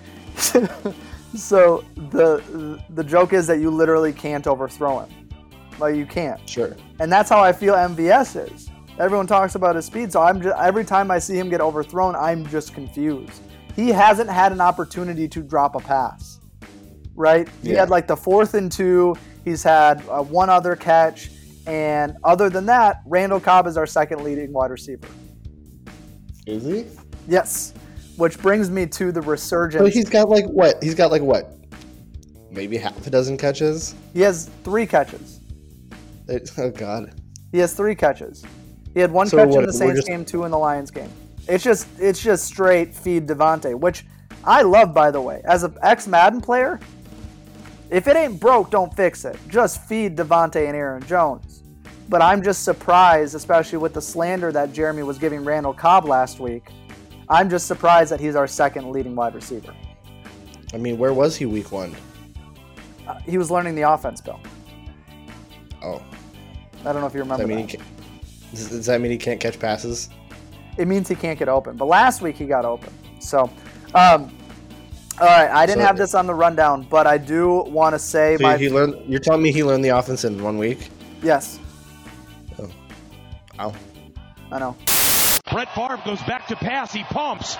so 1.35 1.85
the 2.11 2.83
the 2.91 3.05
joke 3.05 3.33
is 3.33 3.47
that 3.47 3.61
you 3.61 3.71
literally 3.71 4.13
can't 4.13 4.47
overthrow 4.47 5.01
him, 5.01 5.29
like 5.79 5.97
you 5.97 6.07
can't. 6.07 6.49
Sure. 6.49 6.77
And 7.01 7.11
that's 7.11 7.29
how 7.29 7.43
I 7.43 7.53
feel 7.53 7.75
MVS 7.75 8.53
is. 8.53 8.71
Everyone 8.99 9.27
talks 9.27 9.55
about 9.57 9.77
his 9.77 9.85
speed, 9.85 10.11
so 10.11 10.23
I'm 10.23 10.41
just, 10.41 10.57
every 10.59 10.85
time 10.85 11.11
I 11.11 11.19
see 11.19 11.39
him 11.39 11.51
get 11.51 11.61
overthrown, 11.61 12.17
I'm 12.17 12.47
just 12.47 12.73
confused. 12.73 13.43
He 13.75 13.91
hasn't 13.91 14.31
had 14.31 14.53
an 14.53 14.61
opportunity 14.63 15.29
to 15.29 15.43
drop 15.43 15.75
a 15.75 15.81
pass, 15.81 16.41
right? 17.15 17.47
He 17.63 17.73
had 17.73 17.91
like 17.91 18.07
the 18.07 18.17
fourth 18.17 18.55
and 18.55 18.73
two. 18.73 19.15
He's 19.45 19.63
had 19.63 20.03
uh, 20.09 20.23
one 20.23 20.49
other 20.49 20.75
catch, 20.75 21.31
and 21.67 22.17
other 22.25 22.49
than 22.49 22.65
that, 22.67 23.03
Randall 23.05 23.39
Cobb 23.39 23.67
is 23.67 23.77
our 23.77 23.87
second 23.87 24.25
leading 24.25 24.51
wide 24.53 24.71
receiver. 24.71 25.09
Is 26.47 26.65
he? 26.65 26.87
Yes, 27.29 27.75
which 28.17 28.39
brings 28.39 28.71
me 28.71 28.87
to 28.87 29.13
the 29.13 29.21
resurgence. 29.23 29.83
But 29.83 29.93
he's 29.93 30.09
got 30.11 30.29
like 30.29 30.47
what? 30.47 30.83
He's 30.83 30.95
got 30.95 31.11
like 31.11 31.23
what? 31.23 31.53
Maybe 32.51 32.77
half 32.77 33.07
a 33.07 33.11
dozen 33.11 33.37
catches. 33.37 33.95
he 34.15 34.21
has 34.23 34.49
three 34.65 34.87
catches. 34.87 35.41
It, 36.29 36.51
oh 36.59 36.71
God. 36.71 37.21
He 37.53 37.59
has 37.59 37.75
three 37.75 37.95
catches. 37.95 38.45
He 38.95 39.01
had 39.01 39.11
one 39.13 39.27
So 39.29 39.37
catch 39.37 39.49
what, 39.49 39.61
in 39.61 39.67
the 39.67 39.73
Saints 39.73 39.97
just- 39.97 40.09
game, 40.09 40.25
two 40.25 40.45
in 40.45 40.51
the 40.51 40.59
Lions 40.59 40.91
game. 40.91 41.11
It's 41.49 41.63
just 41.63 41.87
it's 42.01 42.21
just 42.21 42.45
straight 42.45 42.93
feed 42.95 43.27
Davante, 43.29 43.75
which 43.79 44.05
I 44.45 44.63
love 44.63 44.93
by 44.95 45.11
the 45.11 45.21
way. 45.21 45.43
As 45.45 45.63
an 45.63 45.77
ex 45.83 46.07
Madden 46.09 46.41
player, 46.41 46.81
if 47.91 48.09
it 48.09 48.17
ain't 48.17 48.41
broke, 48.41 48.71
don't 48.71 48.93
fix 48.97 49.25
it. 49.25 49.39
Just 49.49 49.83
feed 49.85 50.17
Davante 50.17 50.67
and 50.67 50.75
Aaron 50.77 51.03
Jones. 51.07 51.63
But 52.09 52.23
I'm 52.23 52.43
just 52.43 52.65
surprised, 52.65 53.35
especially 53.37 53.79
with 53.79 53.93
the 53.95 54.01
slander 54.03 54.51
that 54.53 54.73
Jeremy 54.73 55.03
was 55.05 55.19
giving 55.19 55.45
Randall 55.45 55.75
Cobb 55.75 56.05
last 56.05 56.41
week. 56.41 56.71
I'm 57.29 57.51
just 57.51 57.67
surprised 57.67 58.11
that 58.13 58.21
he's 58.21 58.37
our 58.37 58.47
second 58.47 58.91
leading 58.91 59.15
wide 59.17 59.35
receiver. 59.35 59.75
I 60.73 60.77
mean, 60.79 60.99
where 60.99 61.13
was 61.13 61.37
he 61.37 61.47
week 61.47 61.73
one? 61.73 61.95
Uh, 63.07 63.19
he 63.21 63.39
was 63.39 63.51
learning 63.51 63.75
the 63.75 63.83
offense, 63.83 64.21
Bill. 64.21 64.41
Oh, 65.83 66.03
I 66.85 66.93
don't 66.93 67.01
know 67.01 67.07
if 67.07 67.15
you 67.15 67.21
does 67.21 67.29
remember 67.29 67.43
that 67.45 67.49
mean 67.49 67.67
that. 67.67 67.71
he 67.71 67.77
can't? 67.79 67.89
Does, 68.53 68.69
does 68.71 68.87
that 68.87 69.01
mean 69.01 69.11
he 69.13 69.19
can't 69.19 69.41
catch 69.41 69.59
passes? 69.59 70.09
it 70.79 70.87
means 70.87 71.09
he 71.09 71.15
can't 71.15 71.39
get 71.39 71.49
open. 71.49 71.75
But 71.77 71.87
last 71.87 72.21
week 72.21 72.37
he 72.37 72.45
got 72.45 72.67
open. 72.67 72.93
So, 73.19 73.45
um, 73.95 74.31
all 75.19 75.27
right, 75.27 75.49
I 75.51 75.65
didn't 75.65 75.81
So- 75.81 75.87
have 75.87 75.97
this 75.97 76.15
on 76.15 76.27
the 76.27 76.35
rundown, 76.35 76.87
but 76.91 77.07
I 77.07 77.17
do 77.17 77.63
want 77.69 77.95
to 77.95 77.99
say 77.99 78.37
So 78.37 78.43
my 78.43 78.57
he 78.59 78.69
learned. 78.69 78.97
You're 79.11 79.21
telling 79.21 79.43
me 79.43 79.53
he 79.53 79.65
learned 79.65 79.85
the 79.85 79.89
offense 79.91 80.25
in 80.25 80.43
one 80.43 80.59
week? 80.59 80.91
yes, 81.23 81.59
Oh, 82.59 82.69
Wow. 83.59 83.73
I 84.53 84.59
know. 84.59 84.77
Brett 85.51 85.73
Favre 85.75 86.01
goes 86.05 86.23
back 86.23 86.47
to 86.49 86.57
pass. 86.57 86.93
He 86.93 87.05
pumps. 87.05 87.57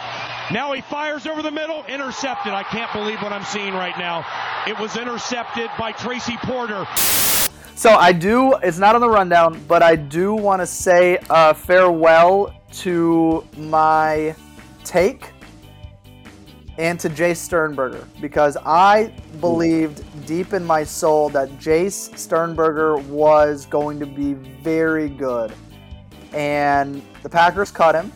Now 0.51 0.73
he 0.73 0.81
fires 0.81 1.27
over 1.27 1.43
the 1.43 1.51
middle. 1.51 1.85
Intercepted. 1.85 2.53
I 2.53 2.63
can't 2.65 2.93
believe 2.93 3.23
what 3.23 3.33
I'm 3.33 3.45
seeing 3.45 3.75
right 3.75 3.97
now. 3.99 4.25
It 4.67 4.79
was 4.79 4.97
intercepted 4.97 5.71
by 5.79 5.93
Tracy 5.93 6.37
Porter. 6.43 6.87
So 7.77 7.91
I 7.91 8.13
do. 8.13 8.55
It's 8.63 8.79
not 8.79 8.95
on 8.95 9.01
the 9.01 9.09
rundown, 9.09 9.63
but 9.69 9.83
I 9.83 9.97
do 9.97 10.35
want 10.35 10.63
to 10.63 10.67
say 10.67 11.19
uh, 11.31 11.53
farewell 11.53 12.53
to 12.73 13.47
my 13.57 14.35
take 14.83 15.33
and 16.79 16.99
to 17.01 17.09
Jace 17.09 17.37
Sternberger 17.37 18.07
because 18.21 18.57
I 18.65 19.15
believed 19.41 20.05
deep 20.27 20.53
in 20.53 20.65
my 20.65 20.85
soul 20.85 21.29
that 21.31 21.49
Jace 21.59 22.17
Sternberger 22.19 22.97
was 22.97 23.67
going 23.67 23.99
to 24.01 24.07
be 24.07 24.35
very 24.35 25.09
good, 25.09 25.53
and 26.37 27.03
the 27.23 27.29
Packers 27.29 27.71
cut 27.71 27.95
him, 27.95 28.13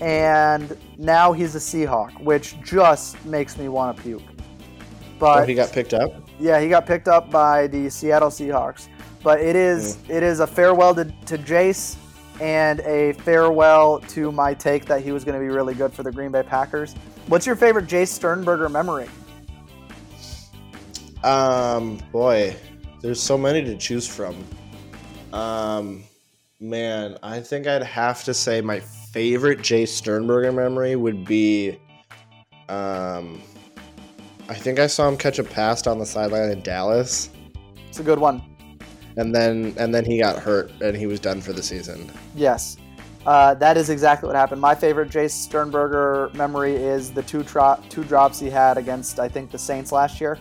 and 0.00 0.76
now 0.98 1.32
he's 1.32 1.54
a 1.54 1.58
Seahawk, 1.58 2.20
which 2.22 2.60
just 2.62 3.24
makes 3.24 3.56
me 3.56 3.68
want 3.68 3.96
to 3.96 4.02
puke. 4.02 4.22
But 5.18 5.42
Oh, 5.42 5.46
he 5.46 5.54
got 5.54 5.70
picked 5.72 5.94
up. 5.94 6.12
yeah, 6.38 6.60
he 6.60 6.68
got 6.68 6.86
picked 6.86 7.06
up 7.08 7.30
by 7.30 7.66
the 7.68 7.88
Seattle 7.88 8.30
Seahawks. 8.30 8.88
But 9.22 9.40
it 9.40 9.54
is 9.54 9.98
it 10.08 10.22
is 10.22 10.40
a 10.40 10.46
farewell 10.46 10.94
to, 10.94 11.04
to 11.04 11.36
Jace 11.38 11.96
and 12.40 12.80
a 12.80 13.12
farewell 13.12 14.00
to 14.08 14.32
my 14.32 14.54
take 14.54 14.86
that 14.86 15.02
he 15.02 15.12
was 15.12 15.24
going 15.24 15.34
to 15.34 15.40
be 15.40 15.48
really 15.54 15.74
good 15.74 15.92
for 15.92 16.02
the 16.02 16.10
Green 16.10 16.32
Bay 16.32 16.42
Packers. 16.42 16.94
What's 17.26 17.44
your 17.46 17.54
favorite 17.54 17.86
Jace 17.86 18.08
Sternberger 18.08 18.70
memory? 18.70 19.08
Um, 21.22 21.98
boy, 22.12 22.56
there's 23.02 23.22
so 23.22 23.36
many 23.36 23.62
to 23.62 23.76
choose 23.76 24.06
from. 24.08 24.42
Um, 25.34 26.02
man, 26.60 27.16
I 27.22 27.40
think 27.40 27.66
I'd 27.66 27.82
have 27.82 28.22
to 28.24 28.34
say 28.34 28.60
my 28.60 28.80
favorite 28.80 29.62
Jay 29.62 29.86
Sternberger 29.86 30.52
memory 30.52 30.96
would 30.96 31.24
be, 31.24 31.78
um, 32.68 33.40
I 34.48 34.54
think 34.54 34.78
I 34.78 34.86
saw 34.86 35.08
him 35.08 35.16
catch 35.16 35.38
a 35.38 35.44
pass 35.44 35.86
on 35.86 35.98
the 35.98 36.06
sideline 36.06 36.50
in 36.50 36.60
Dallas, 36.62 37.30
It's 37.88 38.00
a 38.00 38.02
good 38.02 38.18
one. 38.18 38.42
and 39.16 39.34
then 39.34 39.74
and 39.78 39.92
then 39.94 40.04
he 40.04 40.18
got 40.20 40.38
hurt 40.38 40.70
and 40.80 40.96
he 40.96 41.06
was 41.06 41.18
done 41.18 41.40
for 41.40 41.52
the 41.52 41.62
season. 41.62 42.10
Yes. 42.34 42.76
Uh, 43.26 43.52
that 43.54 43.76
is 43.76 43.90
exactly 43.90 44.26
what 44.26 44.34
happened. 44.36 44.60
My 44.60 44.74
favorite 44.74 45.10
Jace 45.10 45.32
Sternberger 45.32 46.30
memory 46.34 46.74
is 46.74 47.10
the 47.12 47.22
two 47.22 47.42
tro- 47.42 47.78
two 47.90 48.02
drops 48.04 48.38
he 48.40 48.48
had 48.48 48.78
against 48.78 49.18
I 49.20 49.28
think 49.28 49.50
the 49.50 49.58
Saints 49.58 49.92
last 49.92 50.20
year, 50.20 50.38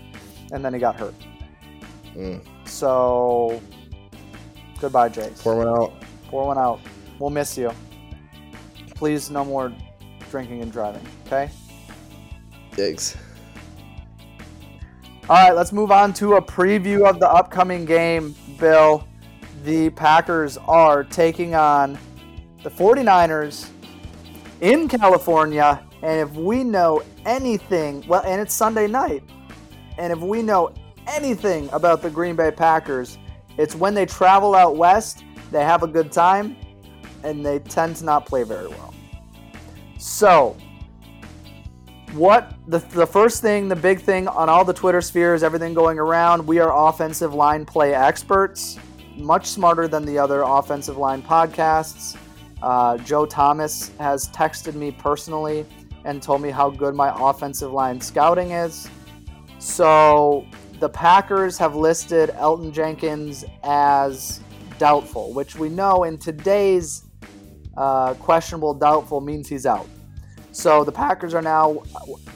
and 0.51 0.63
then 0.63 0.73
he 0.73 0.79
got 0.79 0.95
hurt. 0.97 1.15
Mm. 2.15 2.41
So 2.65 3.61
goodbye, 4.79 5.09
Jace. 5.09 5.41
Pour 5.43 5.55
one 5.57 5.67
out. 5.67 5.93
Pour 6.29 6.45
one 6.45 6.57
out. 6.57 6.79
We'll 7.17 7.31
miss 7.31 7.57
you. 7.57 7.71
Please, 8.95 9.29
no 9.29 9.43
more 9.43 9.74
drinking 10.29 10.62
and 10.62 10.71
driving. 10.71 11.05
Okay. 11.25 11.50
Digs. 12.75 13.17
All 15.27 15.36
right, 15.36 15.55
let's 15.55 15.71
move 15.71 15.91
on 15.91 16.13
to 16.13 16.36
a 16.36 16.41
preview 16.41 17.07
of 17.07 17.19
the 17.19 17.29
upcoming 17.29 17.86
game, 17.86 18.36
Bill. 18.59 19.07
The 19.63 19.89
Packers 19.91 20.57
are 20.67 21.03
taking 21.03 21.55
on 21.55 21.98
the 22.63 22.69
49ers 22.69 23.69
in 24.62 24.88
California. 24.88 25.83
And 26.01 26.19
if 26.19 26.36
we 26.36 26.63
know 26.63 27.03
anything, 27.25 28.03
well, 28.07 28.21
and 28.25 28.41
it's 28.41 28.53
Sunday 28.53 28.88
night, 28.88 29.24
and 29.98 30.13
if 30.13 30.19
we 30.19 30.41
know 30.41 30.74
anything 31.07 31.69
about 31.74 32.01
the 32.01 32.09
Green 32.09 32.36
Bay 32.36 32.51
Packers, 32.51 33.17
it's 33.57 33.75
when 33.75 33.93
they 33.93 34.05
travel 34.05 34.55
out 34.55 34.77
west, 34.77 35.24
they 35.51 35.63
have 35.63 35.83
a 35.83 35.87
good 35.87 36.11
time, 36.11 36.55
and 37.23 37.45
they 37.45 37.59
tend 37.59 37.97
to 37.97 38.05
not 38.05 38.25
play 38.25 38.43
very 38.43 38.67
well. 38.67 38.93
So, 39.97 40.55
what 42.13 42.53
the, 42.67 42.79
the 42.79 43.05
first 43.05 43.41
thing, 43.41 43.67
the 43.67 43.75
big 43.75 44.01
thing 44.01 44.27
on 44.27 44.49
all 44.49 44.65
the 44.65 44.73
Twitter 44.73 45.01
spheres, 45.01 45.43
everything 45.43 45.73
going 45.73 45.99
around, 45.99 46.45
we 46.45 46.59
are 46.59 46.87
offensive 46.87 47.33
line 47.33 47.65
play 47.65 47.93
experts, 47.93 48.79
much 49.15 49.45
smarter 49.45 49.87
than 49.87 50.05
the 50.05 50.17
other 50.17 50.41
offensive 50.41 50.97
line 50.97 51.21
podcasts. 51.21 52.17
Uh, 52.61 52.97
Joe 52.97 53.25
Thomas 53.25 53.91
has 53.99 54.27
texted 54.29 54.73
me 54.73 54.91
personally 54.91 55.65
and 56.05 56.21
told 56.21 56.41
me 56.41 56.49
how 56.49 56.69
good 56.69 56.95
my 56.95 57.13
offensive 57.15 57.71
line 57.71 58.01
scouting 58.01 58.51
is. 58.51 58.89
So 59.59 60.45
the 60.79 60.89
Packers 60.89 61.57
have 61.57 61.75
listed 61.75 62.29
Elgton 62.31 62.71
Jenkins 62.71 63.45
as 63.63 64.39
doubtful, 64.79 65.33
which 65.33 65.55
we 65.55 65.69
know 65.69 66.05
in 66.05 66.17
today's 66.17 67.03
uh, 67.77 68.15
questionable 68.15 68.74
doubtful 68.74 69.21
means 69.21 69.48
he's 69.48 69.67
out. 69.67 69.88
So 70.51 70.83
the 70.83 70.91
Packers 70.91 71.36
are 71.36 71.41
now 71.43 71.83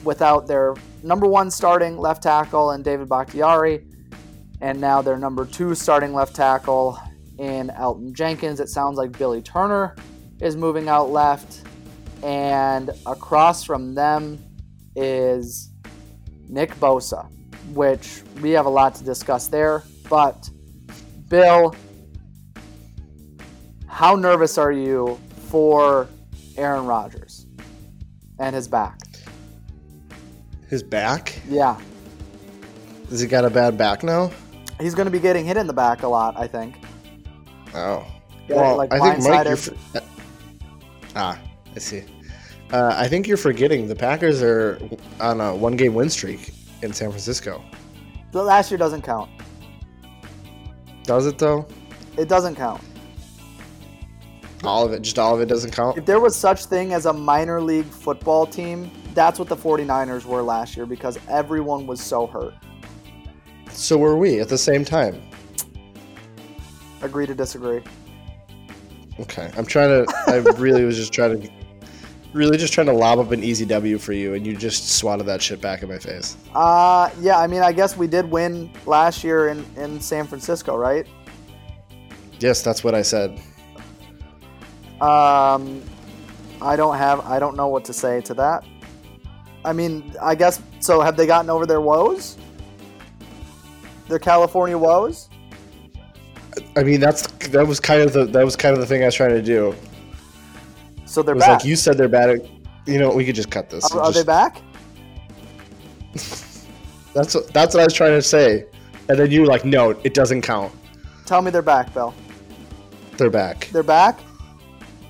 without 0.04 0.46
their 0.46 0.74
number 1.02 1.26
one 1.26 1.50
starting 1.50 1.98
left 1.98 2.22
tackle 2.22 2.70
and 2.70 2.84
David 2.84 3.08
Bakhtiari, 3.08 3.84
and 4.60 4.80
now 4.80 5.02
their 5.02 5.18
number 5.18 5.44
two 5.44 5.74
starting 5.74 6.14
left 6.14 6.36
tackle 6.36 6.98
in 7.38 7.68
Elgton 7.70 8.12
Jenkins. 8.12 8.60
It 8.60 8.68
sounds 8.68 8.96
like 8.96 9.18
Billy 9.18 9.42
Turner 9.42 9.96
is 10.40 10.56
moving 10.56 10.88
out 10.88 11.10
left, 11.10 11.66
and 12.22 12.90
across 13.06 13.64
from 13.64 13.94
them 13.94 14.38
is 14.94 15.70
Nick 16.48 16.70
Bosa, 16.76 17.28
which 17.72 18.22
we 18.40 18.50
have 18.52 18.66
a 18.66 18.70
lot 18.70 18.94
to 18.94 19.04
discuss 19.04 19.48
there. 19.48 19.82
But 20.08 20.48
Bill, 21.28 21.74
how 23.94 24.16
nervous 24.16 24.58
are 24.58 24.72
you 24.72 25.16
for 25.48 26.08
Aaron 26.56 26.84
Rodgers 26.84 27.46
and 28.40 28.52
his 28.56 28.66
back? 28.66 28.98
His 30.68 30.82
back? 30.82 31.40
Yeah, 31.48 31.78
Has 33.08 33.20
he 33.20 33.28
got 33.28 33.44
a 33.44 33.50
bad 33.50 33.78
back 33.78 34.02
now? 34.02 34.32
he's 34.80 34.96
going 34.96 35.04
to 35.06 35.12
be 35.12 35.20
getting 35.20 35.44
hit 35.44 35.56
in 35.56 35.68
the 35.68 35.72
back 35.72 36.02
a 36.02 36.08
lot, 36.08 36.36
I 36.36 36.48
think. 36.48 36.74
Oh. 37.72 38.04
Get, 38.48 38.56
Well, 38.56 38.76
like 38.76 38.92
I 38.92 38.98
think 38.98 39.22
Mike, 39.28 39.44
you're. 39.44 39.52
f- 39.54 40.04
ah, 41.14 41.38
I 41.76 41.78
see. 41.78 42.02
Uh, 42.72 42.92
I 42.96 43.06
think 43.06 43.28
you're 43.28 43.36
forgetting 43.36 43.86
the 43.86 43.94
Packers 43.94 44.42
are 44.42 44.80
on 45.20 45.40
a 45.40 45.54
one-game 45.54 45.94
win 45.94 46.10
streak 46.10 46.52
in 46.82 46.92
San 46.92 47.10
Francisco. 47.10 47.62
The 48.32 48.42
last 48.42 48.72
year 48.72 48.78
doesn't 48.78 49.02
count. 49.02 49.30
Does 51.04 51.26
it 51.26 51.38
though? 51.38 51.68
It 52.18 52.28
doesn't 52.28 52.56
count. 52.56 52.82
All 54.66 54.84
of 54.84 54.92
it, 54.92 55.02
just 55.02 55.18
all 55.18 55.34
of 55.34 55.40
it 55.40 55.46
doesn't 55.46 55.72
count. 55.72 55.98
If 55.98 56.06
there 56.06 56.20
was 56.20 56.34
such 56.34 56.66
thing 56.66 56.92
as 56.92 57.06
a 57.06 57.12
minor 57.12 57.60
league 57.60 57.86
football 57.86 58.46
team, 58.46 58.90
that's 59.14 59.38
what 59.38 59.48
the 59.48 59.56
49ers 59.56 60.24
were 60.24 60.42
last 60.42 60.76
year 60.76 60.86
because 60.86 61.18
everyone 61.28 61.86
was 61.86 62.00
so 62.00 62.26
hurt. 62.26 62.54
So 63.70 63.96
were 63.98 64.16
we 64.16 64.40
at 64.40 64.48
the 64.48 64.58
same 64.58 64.84
time. 64.84 65.20
Agree 67.02 67.26
to 67.26 67.34
disagree. 67.34 67.82
Okay, 69.20 69.50
I'm 69.56 69.66
trying 69.66 70.04
to. 70.04 70.12
I 70.26 70.36
really 70.58 70.84
was 70.84 70.96
just 70.96 71.12
trying 71.12 71.42
to, 71.42 71.50
really 72.32 72.56
just 72.56 72.72
trying 72.72 72.86
to 72.88 72.92
lob 72.92 73.18
up 73.18 73.30
an 73.30 73.44
easy 73.44 73.64
W 73.64 73.98
for 73.98 74.12
you, 74.12 74.34
and 74.34 74.46
you 74.46 74.56
just 74.56 74.90
swatted 74.90 75.26
that 75.26 75.40
shit 75.40 75.60
back 75.60 75.82
in 75.82 75.88
my 75.88 75.98
face. 75.98 76.36
Uh, 76.54 77.10
yeah, 77.20 77.38
I 77.38 77.46
mean, 77.46 77.62
I 77.62 77.72
guess 77.72 77.96
we 77.96 78.06
did 78.06 78.30
win 78.30 78.70
last 78.86 79.22
year 79.22 79.48
in, 79.48 79.64
in 79.76 80.00
San 80.00 80.26
Francisco, 80.26 80.76
right? 80.76 81.06
Yes, 82.40 82.62
that's 82.62 82.82
what 82.82 82.94
I 82.94 83.02
said. 83.02 83.40
Um, 85.04 85.82
I 86.62 86.76
don't 86.76 86.96
have, 86.96 87.20
I 87.26 87.38
don't 87.38 87.56
know 87.56 87.68
what 87.68 87.84
to 87.86 87.92
say 87.92 88.22
to 88.22 88.34
that. 88.34 88.64
I 89.64 89.72
mean, 89.74 90.14
I 90.20 90.34
guess, 90.34 90.62
so 90.80 91.00
have 91.00 91.16
they 91.16 91.26
gotten 91.26 91.50
over 91.50 91.66
their 91.66 91.80
woes? 91.82 92.38
Their 94.08 94.18
California 94.18 94.78
woes? 94.78 95.28
I 96.76 96.82
mean, 96.82 97.00
that's 97.00 97.26
that 97.48 97.66
was 97.66 97.80
kind 97.80 98.00
of 98.00 98.12
the 98.12 98.26
that 98.26 98.44
was 98.44 98.54
kind 98.56 98.74
of 98.74 98.80
the 98.80 98.86
thing 98.86 99.02
I 99.02 99.06
was 99.06 99.14
trying 99.14 99.30
to 99.30 99.42
do. 99.42 99.74
So 101.04 101.22
they're 101.22 101.34
It 101.34 101.36
was 101.36 101.44
back. 101.44 101.58
like 101.60 101.64
you 101.64 101.76
said 101.76 101.98
they're 101.98 102.08
bad. 102.08 102.30
At, 102.30 102.46
you 102.86 102.98
know, 102.98 103.10
we 103.10 103.24
could 103.24 103.34
just 103.34 103.50
cut 103.50 103.70
this. 103.70 103.90
are, 103.92 104.00
are 104.00 104.12
they 104.12 104.22
back? 104.22 104.62
That's 107.14 107.34
what, 107.34 107.52
that's 107.52 107.74
what 107.74 107.80
I 107.80 107.84
was 107.84 107.94
trying 107.94 108.12
to 108.12 108.22
say, 108.22 108.66
and 109.08 109.16
then 109.16 109.30
you 109.30 109.42
were 109.42 109.46
like, 109.46 109.64
no, 109.64 109.90
it 109.90 110.14
doesn't 110.14 110.42
count. 110.42 110.72
Tell 111.26 111.42
me 111.42 111.52
they're 111.52 111.62
back, 111.62 111.94
Bill. 111.94 112.12
They're 113.16 113.30
back. 113.30 113.68
They're 113.72 113.84
back? 113.84 114.18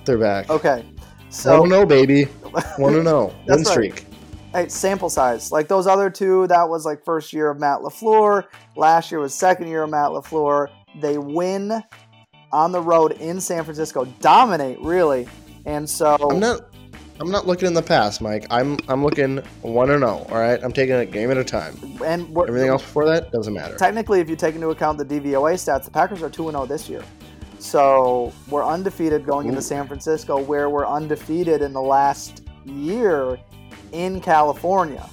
They're 0.04 0.18
back. 0.18 0.50
Okay. 0.50 0.84
So, 1.30 1.60
One 1.60 1.68
know, 1.68 1.84
baby. 1.86 2.24
One. 2.24 2.54
That's 2.76 2.78
Win 2.78 3.28
right. 3.48 3.66
streak. 3.66 4.06
hey, 4.52 4.68
sample 4.68 5.10
size. 5.10 5.50
Like 5.50 5.68
those 5.68 5.86
other 5.86 6.10
two, 6.10 6.46
that 6.46 6.68
was 6.68 6.84
like 6.84 7.04
first 7.04 7.32
year 7.32 7.50
of 7.50 7.58
Matt 7.58 7.80
LaFleur. 7.80 8.44
Last 8.76 9.10
year 9.10 9.20
was 9.20 9.34
second 9.34 9.68
year 9.68 9.82
of 9.82 9.90
Matt 9.90 10.10
LaFleur. 10.10 10.68
They 11.00 11.18
win 11.18 11.82
on 12.52 12.70
the 12.70 12.80
road 12.80 13.12
in 13.12 13.40
San 13.40 13.64
Francisco, 13.64 14.04
dominate 14.20 14.80
really. 14.80 15.26
And 15.66 15.88
so 15.88 16.16
I'm 16.30 16.38
not. 16.38 16.66
I'm 17.20 17.30
not 17.30 17.46
looking 17.46 17.68
in 17.68 17.74
the 17.74 17.82
past, 17.82 18.20
Mike. 18.20 18.44
I'm 18.50 18.76
I'm 18.88 19.04
looking 19.04 19.38
one 19.62 19.86
to 19.88 19.94
oh, 19.94 19.98
know. 19.98 20.26
All 20.30 20.38
right, 20.38 20.62
I'm 20.62 20.72
taking 20.72 20.96
it 20.96 21.12
game 21.12 21.30
at 21.30 21.36
a 21.36 21.44
time. 21.44 21.76
and 22.04 22.36
Everything 22.36 22.68
else 22.68 22.82
before 22.82 23.06
that 23.06 23.30
doesn't 23.30 23.54
matter. 23.54 23.76
technically, 23.76 24.20
if 24.20 24.28
you 24.28 24.34
take 24.34 24.56
into 24.56 24.70
account 24.70 24.98
the 24.98 25.04
DVOA 25.04 25.54
stats, 25.54 25.84
the 25.84 25.92
Packers 25.92 26.22
are 26.22 26.30
2 26.30 26.48
and 26.48 26.56
0 26.56 26.66
this 26.66 26.88
year. 26.88 27.02
So 27.64 28.30
we're 28.50 28.62
undefeated 28.64 29.24
going 29.24 29.48
into 29.48 29.62
San 29.62 29.86
Francisco, 29.86 30.38
where 30.38 30.68
we're 30.68 30.86
undefeated 30.86 31.62
in 31.62 31.72
the 31.72 31.80
last 31.80 32.42
year 32.66 33.40
in 33.92 34.20
California. 34.20 35.08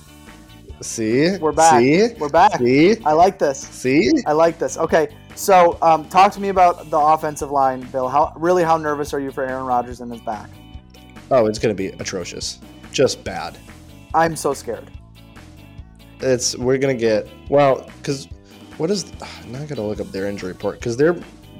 See, 0.81 1.37
We're 1.37 1.53
back. 1.53 1.79
See, 1.79 2.13
We're 2.19 2.27
back. 2.27 2.57
See, 2.57 2.97
I 3.05 3.13
like 3.13 3.39
this. 3.39 3.57
see. 3.57 4.11
I 4.27 4.33
like 4.33 4.59
this. 4.59 4.77
Okay, 4.77 5.15
so 5.33 5.77
um, 5.81 6.09
talk 6.09 6.33
to 6.33 6.41
me 6.41 6.49
about 6.49 6.89
the 6.89 6.99
offensive 6.99 7.51
line, 7.51 7.83
Bill. 7.83 8.09
How 8.09 8.33
really 8.35 8.63
how 8.63 8.75
nervous 8.75 9.13
are 9.13 9.21
you 9.21 9.31
for 9.31 9.45
Aaron 9.45 9.65
Rodgers 9.65 10.01
and 10.01 10.11
his 10.11 10.21
back? 10.21 10.49
Oh, 11.31 11.45
it's 11.45 11.57
gonna 11.57 11.73
be 11.73 11.87
atrocious. 11.87 12.59
Just 12.91 13.23
bad. 13.23 13.57
I'm 14.13 14.35
so 14.35 14.53
scared. 14.53 14.91
It's 16.19 16.57
we're 16.57 16.79
gonna 16.79 16.95
get 16.95 17.29
well 17.47 17.89
because 17.99 18.27
what 18.75 18.91
is 18.91 19.09
I'm 19.41 19.53
not 19.53 19.69
going 19.69 19.75
to 19.75 19.83
look 19.83 20.01
up 20.01 20.11
their 20.11 20.27
injury 20.27 20.49
report 20.49 20.79
because 20.79 20.97
they're 20.97 21.15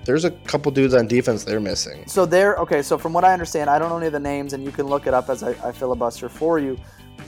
there's 0.06 0.26
a 0.26 0.32
couple 0.32 0.72
dudes 0.72 0.94
on 0.94 1.08
defense 1.08 1.44
they're 1.44 1.60
missing. 1.60 2.04
So 2.08 2.26
they're 2.26 2.56
okay. 2.58 2.82
So 2.82 2.98
from 2.98 3.14
what 3.14 3.24
I 3.24 3.34
understand, 3.34 3.70
I 3.70 3.78
don't 3.80 3.90
know 3.90 3.98
any 3.98 4.08
of 4.08 4.14
the 4.14 4.20
names, 4.20 4.54
and 4.54 4.64
you 4.64 4.72
can 4.72 4.88
look 4.88 5.08
it 5.08 5.14
up 5.14 5.30
as 5.30 5.44
I, 5.44 5.52
I 5.68 5.72
filibuster 5.72 6.30
for 6.30 6.60
you. 6.60 6.78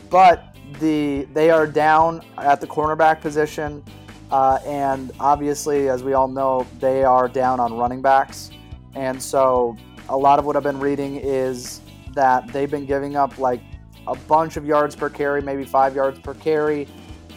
But 0.10 0.56
the 0.80 1.28
they 1.34 1.50
are 1.52 1.68
down 1.68 2.22
at 2.38 2.62
the 2.62 2.68
cornerback 2.68 3.22
position, 3.22 3.84
uh, 4.32 4.60
and 4.66 5.12
obviously, 5.20 5.90
as 5.90 6.04
we 6.04 6.14
all 6.14 6.28
know, 6.28 6.66
they 6.80 7.04
are 7.04 7.28
down 7.28 7.60
on 7.60 7.78
running 7.78 8.02
backs. 8.02 8.50
And 8.96 9.22
so 9.22 9.78
a 10.10 10.18
lot 10.18 10.40
of 10.40 10.46
what 10.46 10.56
I've 10.56 10.64
been 10.64 10.80
reading 10.80 11.18
is 11.18 11.82
that 12.14 12.48
they've 12.50 12.70
been 12.70 12.86
giving 12.86 13.16
up 13.16 13.38
like 13.38 13.62
a 14.08 14.16
bunch 14.16 14.58
of 14.58 14.66
yards 14.66 14.96
per 14.96 15.10
carry, 15.10 15.42
maybe 15.42 15.66
five 15.66 15.96
yards 15.96 16.20
per 16.20 16.34
carry, 16.34 16.88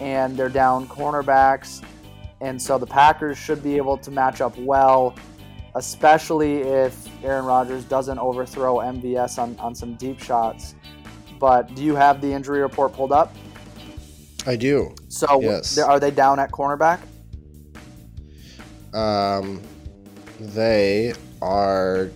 and 0.00 0.36
they're 0.36 0.48
down 0.48 0.86
cornerbacks. 0.88 1.82
And 2.40 2.60
so 2.60 2.78
the 2.78 2.86
Packers 2.86 3.38
should 3.38 3.62
be 3.62 3.76
able 3.76 3.96
to 3.98 4.10
match 4.10 4.40
up 4.40 4.56
well 4.58 5.16
especially 5.76 6.62
if 6.62 7.06
Aaron 7.22 7.44
Rodgers 7.44 7.84
doesn't 7.84 8.18
overthrow 8.18 8.76
MVS 8.78 9.38
on, 9.38 9.56
on 9.58 9.74
some 9.74 9.94
deep 9.94 10.18
shots. 10.18 10.74
But 11.38 11.74
do 11.74 11.84
you 11.84 11.94
have 11.94 12.22
the 12.22 12.32
injury 12.32 12.60
report 12.60 12.94
pulled 12.94 13.12
up? 13.12 13.36
I 14.46 14.56
do. 14.56 14.94
So 15.08 15.40
Yes. 15.42 15.76
are 15.78 16.00
they 16.00 16.10
down 16.10 16.38
at 16.38 16.50
cornerback? 16.50 17.00
Um, 18.94 19.60
they 20.40 21.12
are. 21.42 22.10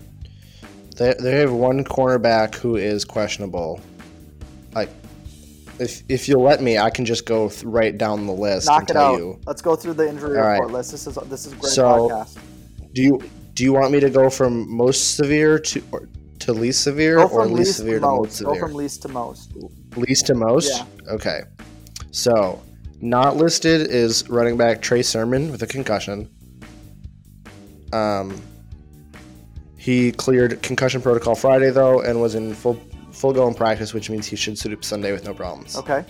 They, 0.96 1.14
they 1.20 1.40
have 1.40 1.52
one 1.52 1.85
cornerback 1.85 2.54
who 2.54 2.76
is 2.76 3.04
questionable. 3.04 3.80
Like, 4.74 4.88
if 5.80 6.02
if 6.08 6.28
you'll 6.28 6.42
let 6.42 6.62
me, 6.62 6.78
I 6.78 6.90
can 6.90 7.04
just 7.04 7.26
go 7.26 7.48
th- 7.48 7.64
right 7.64 7.96
down 7.96 8.26
the 8.26 8.32
list 8.32 8.66
Knock 8.68 8.80
and 8.82 8.90
it 8.90 8.92
tell 8.92 9.14
out. 9.14 9.18
you. 9.18 9.40
Let's 9.46 9.62
go 9.62 9.74
through 9.74 9.94
the 9.94 10.08
injury 10.08 10.38
All 10.38 10.44
right. 10.44 10.52
report 10.54 10.72
list. 10.72 10.92
This 10.92 11.06
is 11.06 11.14
this 11.28 11.46
is 11.46 11.54
great 11.54 11.72
So- 11.72 12.08
podcast. 12.08 12.38
Do 12.92 13.02
you 13.02 13.20
do 13.54 13.64
you 13.64 13.72
want 13.72 13.90
me 13.92 14.00
to 14.00 14.10
go 14.10 14.30
from 14.30 14.70
most 14.74 15.16
severe 15.16 15.58
to 15.58 15.82
or, 15.92 16.08
to 16.40 16.52
least 16.52 16.82
severe, 16.82 17.18
or 17.18 17.46
least 17.46 17.58
least 17.58 17.76
severe 17.78 18.00
to 18.00 18.06
most 18.06 18.42
most. 18.42 18.42
Go 18.42 18.54
from 18.58 18.74
least 18.74 19.02
to 19.02 19.08
most. 19.08 19.52
least 19.96 20.26
to 20.26 20.34
most. 20.34 20.70
Yeah. 20.70 21.12
Okay. 21.12 21.40
So, 22.12 22.60
not 23.00 23.36
listed 23.36 23.82
is 23.90 24.28
running 24.28 24.56
back 24.56 24.80
Trey 24.82 25.02
Sermon 25.02 25.50
with 25.50 25.62
a 25.62 25.66
concussion. 25.66 26.28
Um, 27.92 28.40
he 29.76 30.12
cleared 30.12 30.62
concussion 30.62 31.00
protocol 31.02 31.34
Friday 31.34 31.70
though, 31.70 32.00
and 32.00 32.20
was 32.20 32.34
in 32.34 32.54
full 32.54 32.74
full 33.11 33.33
go 33.33 33.46
in 33.49 33.55
practice, 33.55 33.92
which 33.94 34.11
means 34.11 34.27
he 34.27 34.37
should 34.37 34.59
suit 34.59 34.73
up 34.73 34.85
Sunday 34.85 35.12
with 35.12 35.25
no 35.25 35.35
problems. 35.35 35.77
Okay. 35.77 36.05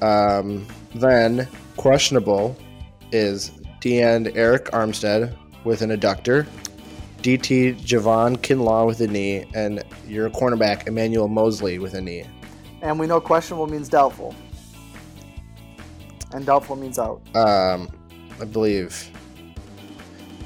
Um, 0.00 0.66
then 0.94 1.46
questionable 1.76 2.56
is 3.12 3.52
D 3.80 4.00
end 4.00 4.26
Arik 4.28 4.70
Armstead 4.70 5.36
with 5.64 5.82
an 5.82 5.90
adductor, 5.90 6.46
DT 7.22 7.80
Javon 7.80 8.36
Kinlaw 8.38 8.86
with 8.86 9.00
a 9.00 9.06
knee, 9.06 9.44
and 9.54 9.84
your 10.08 10.28
cornerback 10.30 10.88
Emmanuel 10.88 11.28
Moseley 11.28 11.78
with 11.78 11.94
a 11.94 12.00
knee. 12.00 12.24
And 12.80 12.98
we 12.98 13.06
know 13.06 13.20
questionable 13.20 13.68
means 13.68 13.88
doubtful. 13.88 14.34
And 16.32 16.44
doubtful 16.44 16.76
means 16.76 16.98
out. 16.98 17.20
um, 17.36 17.88
I 18.40 18.44
believe. 18.44 19.08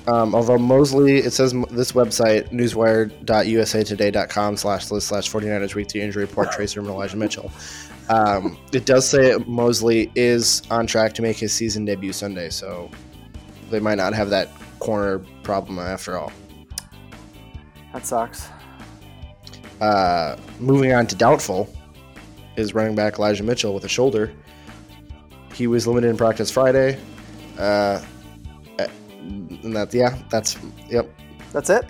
Um, 0.06 0.34
although 0.34 0.58
Moseley, 0.58 1.18
it 1.18 1.32
says 1.32 1.52
this 1.70 1.92
website, 1.92 2.50
newswire.usatoday.com 2.52 4.56
slash 4.56 4.90
list 4.90 5.08
slash 5.08 5.30
49ers 5.30 5.74
week 5.74 5.90
three 5.90 6.00
injury 6.00 6.24
report, 6.24 6.50
Trey 6.52 6.66
Sermon 6.66 6.92
Elijah 6.92 7.16
Mitchell. 7.16 7.50
Um, 8.08 8.56
it 8.72 8.86
does 8.86 9.08
say 9.08 9.36
Moseley 9.46 10.12
is 10.14 10.62
on 10.70 10.86
track 10.86 11.12
to 11.14 11.22
make 11.22 11.36
his 11.36 11.52
season 11.52 11.84
debut 11.84 12.12
Sunday, 12.12 12.50
so 12.50 12.88
they 13.68 13.80
might 13.80 13.96
not 13.96 14.14
have 14.14 14.30
that 14.30 14.50
corner 14.78 15.18
problem 15.42 15.80
after 15.80 16.16
all. 16.16 16.32
That 17.92 18.06
sucks. 18.06 18.48
Uh, 19.80 20.36
moving 20.60 20.92
on 20.92 21.08
to 21.08 21.16
doubtful 21.16 21.68
is 22.56 22.74
running 22.74 22.94
back 22.94 23.18
Elijah 23.18 23.42
Mitchell 23.42 23.74
with 23.74 23.84
a 23.84 23.88
shoulder. 23.88 24.32
He 25.52 25.66
was 25.66 25.86
limited 25.86 26.10
in 26.10 26.16
practice 26.16 26.50
Friday. 26.50 26.98
Uh, 27.58 28.02
and 29.66 29.76
that 29.76 29.92
yeah, 29.92 30.16
that's 30.30 30.56
yep. 30.88 31.10
That's 31.52 31.68
it? 31.70 31.84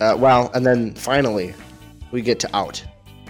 Uh, 0.00 0.16
well, 0.18 0.50
and 0.54 0.64
then 0.64 0.94
finally, 0.94 1.54
we 2.12 2.22
get 2.22 2.38
to 2.40 2.56
out, 2.56 2.82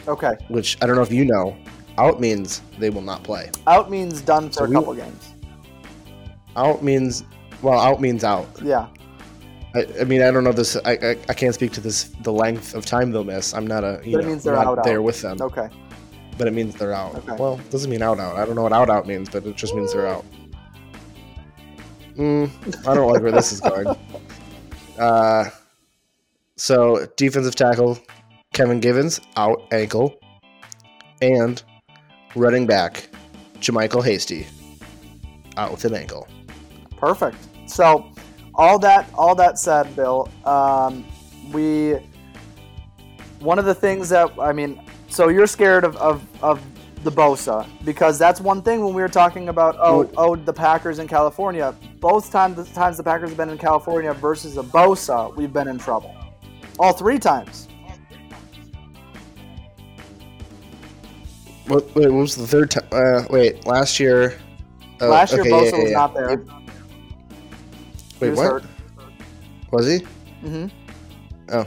Okay. 0.09 0.33
which 0.49 0.77
I 0.83 0.87
don't 0.87 0.97
know 0.97 1.03
if 1.03 1.13
you 1.13 1.25
know. 1.25 1.57
Out 1.99 2.21
means 2.21 2.63
they 2.79 2.89
will 2.89 3.03
not 3.03 3.23
play. 3.23 3.51
Out 3.67 3.91
means 3.91 4.23
done 4.23 4.49
for 4.49 4.53
So 4.55 4.65
a 4.65 4.69
we- 4.69 4.75
couple 4.75 4.95
games. 4.95 5.33
Out 6.57 6.83
means 6.83 7.25
well, 7.63 7.79
out 7.79 8.01
means 8.01 8.25
out. 8.25 8.49
Yeah. 8.63 8.87
I, 9.75 9.87
I 10.01 10.05
mean, 10.05 10.21
I 10.23 10.31
don't 10.31 10.45
know 10.45 10.53
this. 10.53 10.77
I, 10.85 10.93
I 10.93 11.11
I 11.29 11.35
can't 11.35 11.55
speak 11.55 11.73
to 11.73 11.81
this 11.81 12.05
the 12.23 12.33
length 12.33 12.75
of 12.75 12.85
time 12.87 13.11
they'll 13.13 13.25
miss. 13.25 13.55
I'm 13.55 13.67
not 13.67 13.85
a 13.85 14.01
you 14.05 14.13
But 14.13 14.21
it 14.21 14.23
know 14.25 14.29
means 14.31 14.45
they're 14.45 14.55
not 14.55 14.79
out, 14.79 14.85
there 14.85 15.01
with 15.03 15.21
them. 15.23 15.39
Okay. 15.41 15.69
but 16.39 16.47
it 16.49 16.53
means 16.55 16.75
they're 16.77 16.93
out. 16.95 17.15
Okay. 17.17 17.37
Well, 17.39 17.59
it 17.61 17.71
doesn't 17.71 17.91
mean 17.91 18.03
out 18.03 18.19
out. 18.19 18.37
I 18.37 18.45
don't 18.47 18.55
know 18.55 18.63
what 18.63 18.73
out 18.73 18.89
out 18.91 19.07
means, 19.07 19.29
but 19.29 19.45
it 19.47 19.55
just 19.57 19.75
means 19.75 19.93
they're 19.93 20.09
out. 20.09 20.25
Mm, 22.17 22.87
I 22.87 22.95
don't 22.95 23.11
like 23.11 23.23
where 23.23 23.33
this 23.33 23.53
is 23.53 23.61
going. 23.61 23.97
Uh, 24.99 25.49
so 26.57 27.07
defensive 27.17 27.55
tackle 27.55 27.99
Kevin 28.53 28.81
Givens 28.81 29.21
out 29.37 29.63
ankle, 29.73 30.19
and 31.23 31.63
running 32.35 32.67
back 32.67 33.09
JaMycal 33.61 34.05
Hasty 34.05 34.47
out 35.57 35.71
with 35.71 35.85
an 35.85 35.95
ankle. 35.95 36.29
Perfect. 36.97 37.37
So, 37.67 38.13
all 38.55 38.79
that 38.81 39.09
all 39.15 39.35
that 39.37 39.59
said, 39.59 39.95
Bill, 39.97 40.29
um, 40.45 41.07
we 41.53 41.99
one 43.41 43.59
of 43.59 43.65
the 43.65 43.75
things 43.75 44.09
that 44.11 44.31
I 44.39 44.53
mean, 44.53 44.81
so 45.09 45.29
you're 45.29 45.47
scared 45.47 45.85
of, 45.85 45.97
of, 45.97 46.23
of 46.43 46.61
the 47.03 47.11
Bosa 47.11 47.67
because 47.85 48.19
that's 48.19 48.41
one 48.41 48.63
thing 48.63 48.85
when 48.85 48.95
we 48.95 49.03
were 49.03 49.09
talking 49.09 49.49
about 49.49 49.77
oh 49.79 50.11
oh 50.17 50.37
the 50.37 50.53
Packers 50.53 50.99
in 50.99 51.09
California. 51.09 51.75
Both 52.01 52.31
times 52.31 52.57
the 52.57 52.65
times 52.75 52.97
the 52.97 53.03
Packers 53.03 53.31
have 53.31 53.37
been 53.37 53.51
in 53.51 53.59
California 53.59 54.13
versus 54.15 54.57
a 54.57 54.63
Bosa, 54.63 55.35
we've 55.37 55.53
been 55.53 55.69
in 55.69 55.79
trouble. 55.79 56.15
All 56.79 56.93
three 56.93 57.19
times. 57.19 57.69
What, 61.67 61.95
wait, 61.95 62.11
what 62.11 62.21
was 62.21 62.35
the 62.35 62.47
third 62.47 62.71
time? 62.71 62.87
Uh, 62.91 63.25
wait, 63.31 63.65
last 63.67 64.01
year. 64.01 64.39
oh, 65.01 65.09
Last 65.09 65.33
year 65.33 65.43
okay, 65.43 65.51
Bosa 65.51 65.65
yeah, 65.65 65.71
yeah, 65.71 65.83
was 65.83 65.91
yeah. 65.91 65.97
not 65.97 66.15
there. 66.15 66.45
Wait, 68.21 68.31
was 68.31 68.39
what? 68.39 68.47
hurt. 68.47 68.65
Was 69.71 69.87
he? 69.87 69.99
Mm 70.45 70.71
hmm 70.71 70.79
Oh, 71.49 71.67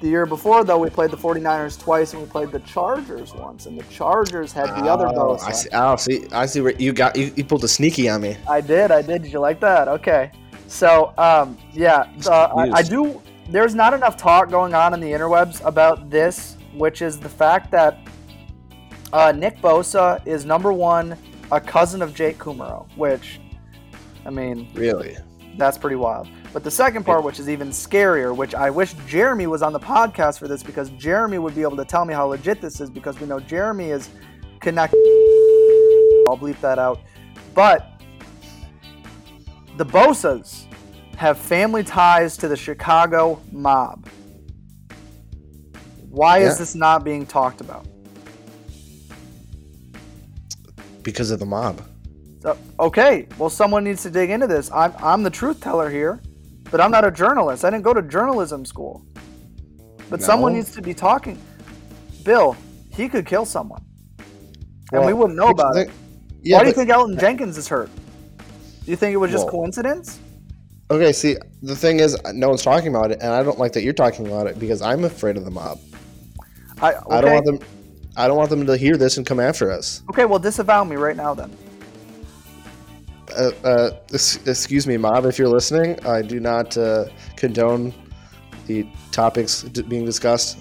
The 0.00 0.08
year 0.08 0.26
before, 0.26 0.62
though, 0.62 0.78
we 0.78 0.90
played 0.90 1.10
the 1.10 1.16
49ers 1.16 1.80
twice 1.80 2.12
and 2.12 2.22
we 2.22 2.28
played 2.28 2.52
the 2.52 2.60
Chargers 2.60 3.34
once, 3.34 3.66
and 3.66 3.76
the 3.76 3.82
Chargers 3.84 4.52
had 4.52 4.66
the 4.68 4.88
other 4.88 5.08
Oh, 5.08 5.36
Bosa. 5.36 5.42
I 5.42 5.52
see. 5.52 5.68
Oh, 5.72 5.96
see. 5.96 6.26
I 6.30 6.46
see 6.46 6.60
where 6.60 6.72
you 6.74 6.92
got. 6.92 7.16
You, 7.16 7.32
you 7.34 7.44
pulled 7.44 7.64
a 7.64 7.68
sneaky 7.68 8.08
on 8.08 8.20
me. 8.20 8.36
I 8.48 8.60
did. 8.60 8.92
I 8.92 9.02
did. 9.02 9.22
Did 9.22 9.32
you 9.32 9.40
like 9.40 9.58
that? 9.60 9.88
Okay. 9.88 10.30
So, 10.68 11.12
um, 11.18 11.58
yeah, 11.72 12.08
uh, 12.26 12.52
I, 12.56 12.70
I 12.78 12.82
do. 12.82 13.20
There's 13.50 13.74
not 13.74 13.92
enough 13.94 14.16
talk 14.16 14.50
going 14.50 14.74
on 14.74 14.94
in 14.94 15.00
the 15.00 15.10
interwebs 15.10 15.64
about 15.64 16.10
this, 16.10 16.56
which 16.74 17.02
is 17.02 17.18
the 17.18 17.28
fact 17.28 17.70
that 17.72 17.98
uh, 19.12 19.32
Nick 19.32 19.58
Bosa 19.60 20.24
is 20.26 20.44
number 20.44 20.72
one, 20.72 21.16
a 21.50 21.60
cousin 21.60 22.02
of 22.02 22.14
Jake 22.14 22.38
Kumerow, 22.38 22.86
which, 22.96 23.40
I 24.26 24.30
mean, 24.30 24.68
Really? 24.74 25.16
That's 25.58 25.76
pretty 25.76 25.96
wild. 25.96 26.28
But 26.52 26.64
the 26.64 26.70
second 26.70 27.04
part, 27.04 27.24
which 27.24 27.38
is 27.38 27.48
even 27.48 27.68
scarier, 27.70 28.34
which 28.34 28.54
I 28.54 28.70
wish 28.70 28.94
Jeremy 29.06 29.46
was 29.46 29.60
on 29.60 29.72
the 29.72 29.80
podcast 29.80 30.38
for 30.38 30.48
this 30.48 30.62
because 30.62 30.88
Jeremy 30.90 31.38
would 31.38 31.54
be 31.54 31.62
able 31.62 31.76
to 31.76 31.84
tell 31.84 32.04
me 32.04 32.14
how 32.14 32.26
legit 32.26 32.60
this 32.60 32.80
is 32.80 32.88
because 32.88 33.20
we 33.20 33.26
know 33.26 33.40
Jeremy 33.40 33.90
is 33.90 34.08
connected. 34.60 34.96
I'll 36.28 36.38
bleep 36.38 36.60
that 36.60 36.78
out. 36.78 37.00
But 37.54 38.00
the 39.76 39.84
Bosas 39.84 40.66
have 41.16 41.36
family 41.38 41.82
ties 41.82 42.36
to 42.38 42.48
the 42.48 42.56
Chicago 42.56 43.40
mob. 43.50 44.08
Why 46.08 46.38
Yeah. 46.38 46.48
is 46.48 46.58
this 46.58 46.74
not 46.74 47.04
being 47.04 47.26
talked 47.26 47.60
about? 47.60 47.86
Because 51.02 51.30
of 51.30 51.38
the 51.40 51.46
mob. 51.46 51.82
So, 52.48 52.56
okay, 52.80 53.26
well, 53.36 53.50
someone 53.50 53.84
needs 53.84 54.02
to 54.04 54.10
dig 54.10 54.30
into 54.30 54.46
this. 54.46 54.70
I'm, 54.72 54.94
I'm 55.02 55.22
the 55.22 55.28
truth 55.28 55.60
teller 55.60 55.90
here, 55.90 56.18
but 56.70 56.80
I'm 56.80 56.90
not 56.90 57.04
a 57.04 57.10
journalist. 57.10 57.62
I 57.62 57.68
didn't 57.68 57.84
go 57.84 57.92
to 57.92 58.00
journalism 58.00 58.64
school. 58.64 59.04
But 60.08 60.22
someone 60.22 60.54
needs 60.54 60.70
to 60.72 60.80
be 60.80 60.94
talking. 60.94 61.38
Bill, 62.24 62.56
he 62.90 63.06
could 63.06 63.26
kill 63.26 63.44
someone. 63.44 63.84
And 64.92 65.04
we 65.04 65.12
wouldn't 65.12 65.36
know 65.36 65.48
about 65.48 65.76
it. 65.76 65.90
Yeah, 66.40 66.56
Why 66.56 66.62
do 66.62 66.68
you 66.70 66.74
think 66.74 66.88
Elgton 66.88 67.20
Jenkins 67.20 67.58
is 67.58 67.68
hurt? 67.68 67.90
Do 68.38 68.90
you 68.90 68.96
think 68.96 69.12
it 69.12 69.18
was 69.18 69.30
just 69.30 69.44
Well- 69.44 69.52
coincidence? 69.52 70.18
Okay, 70.90 71.12
see, 71.12 71.36
the 71.62 71.76
thing 71.76 72.00
is, 72.00 72.16
no 72.32 72.48
one's 72.48 72.62
talking 72.62 72.88
about 72.88 73.10
it, 73.10 73.18
and 73.20 73.30
I 73.30 73.42
don't 73.42 73.58
like 73.58 73.74
that 73.74 73.82
you're 73.82 73.92
talking 73.92 74.26
about 74.26 74.46
it 74.46 74.58
because 74.58 74.80
I'm 74.80 75.04
afraid 75.04 75.36
of 75.36 75.44
the 75.44 75.50
mob. 75.50 75.78
I, 76.80 76.94
okay. 76.94 77.04
I 77.10 77.20
don't 77.20 77.34
want 77.34 77.44
them. 77.44 77.58
I 78.16 78.26
don't 78.26 78.38
want 78.38 78.48
them 78.48 78.64
to 78.64 78.74
hear 78.78 78.96
this 78.96 79.18
and 79.18 79.26
come 79.26 79.38
after 79.38 79.70
us. 79.70 80.02
okay, 80.08 80.24
well, 80.24 80.38
disavow 80.38 80.84
me 80.84 80.96
right 80.96 81.14
now 81.14 81.34
then. 81.34 81.54
Uh, 83.38 83.52
uh, 83.62 83.90
excuse 84.10 84.86
me, 84.86 84.96
mob, 84.96 85.24
if 85.24 85.38
you're 85.38 85.48
listening, 85.48 86.04
I 86.04 86.22
do 86.22 86.40
not 86.40 86.76
uh, 86.76 87.04
condone 87.36 87.94
the 88.66 88.84
topics 89.12 89.62
d- 89.62 89.82
being 89.82 90.04
discussed. 90.04 90.58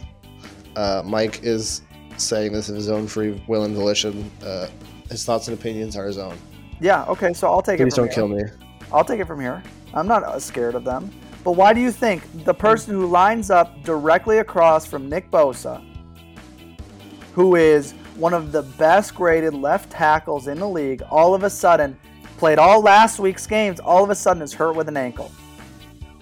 Uh, 0.76 1.02
Mike 1.04 1.42
is 1.44 1.82
saying 2.18 2.54
this 2.54 2.70
of 2.70 2.76
his 2.76 2.90
own 2.90 3.08
free 3.08 3.44
will 3.48 3.64
and 3.64 3.76
volition. 3.76 4.30
Uh, 4.44 4.68
his 5.10 5.26
thoughts 5.26 5.48
and 5.48 5.58
opinions 5.58 5.98
are 5.98 6.06
his 6.06 6.20
own. 6.20 6.38
Yeah, 6.80 7.04
okay, 7.06 7.34
so 7.34 7.50
I'll 7.50 7.64
take 7.64 7.80
Please 7.80 7.94
it 7.94 7.96
from 7.96 8.06
don't 8.06 8.36
here. 8.36 8.48
kill 8.48 8.60
me. 8.60 8.68
I'll 8.94 9.04
take 9.04 9.20
it 9.20 9.26
from 9.26 9.42
here. 9.42 9.64
I'm 9.96 10.08
not 10.08 10.40
scared 10.42 10.76
of 10.76 10.84
them. 10.84 11.12
But 11.44 11.54
why 11.54 11.74
do 11.74 11.82
you 11.82 11.92
think 11.92 12.24
the 12.46 12.54
person 12.54 12.94
who 12.94 13.08
lines 13.08 13.50
up 13.50 13.82
directly 13.84 14.38
across 14.38 14.86
from 14.86 15.10
Nick 15.10 15.32
Bosa, 15.32 15.84
who 17.34 17.56
is 17.56 17.94
one 18.18 18.36
of 18.36 18.52
the 18.52 18.62
best 18.62 19.16
graded 19.16 19.56
left 19.56 19.90
tackles 19.90 20.48
in 20.48 20.60
the 20.60 20.70
league, 20.70 21.02
all 21.10 21.34
of 21.34 21.44
a 21.44 21.50
sudden 21.50 21.98
played 22.38 22.60
all 22.60 22.82
last 22.82 23.20
week's 23.20 23.46
games, 23.48 23.80
all 23.80 24.04
of 24.04 24.10
a 24.10 24.16
sudden 24.16 24.42
is 24.42 24.54
hurt 24.54 24.76
with 24.76 24.88
an 24.88 24.98
ankle? 24.98 25.32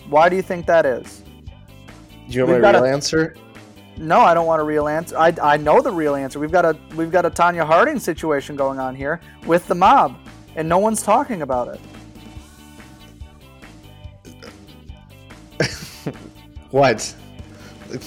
Why 0.09 0.29
do 0.29 0.35
you 0.35 0.41
think 0.41 0.65
that 0.67 0.85
is? 0.85 1.23
Do 2.27 2.33
you 2.33 2.39
know 2.45 2.53
We've 2.53 2.61
my 2.61 2.71
real 2.71 2.83
a- 2.85 2.91
answer? 2.91 3.35
No, 3.97 4.19
I 4.19 4.33
don't 4.33 4.45
want 4.45 4.61
a 4.61 4.63
real 4.65 4.87
answer. 4.87 5.17
I, 5.17 5.33
I 5.41 5.57
know 5.57 5.81
the 5.81 5.91
real 5.91 6.15
answer. 6.15 6.37
We've 6.39 6.51
got 6.51 6.65
a 6.65 6.77
we've 6.95 7.11
got 7.11 7.25
a 7.25 7.29
Tonya 7.29 7.65
Harding 7.65 7.97
situation 7.99 8.55
going 8.57 8.77
on 8.77 8.93
here 8.93 9.21
with 9.45 9.65
the 9.67 9.75
mob, 9.75 10.17
and 10.57 10.67
no 10.67 10.79
one's 10.79 11.01
talking 11.01 11.41
about 11.43 11.69
it. 11.69 11.79
What? 16.71 17.15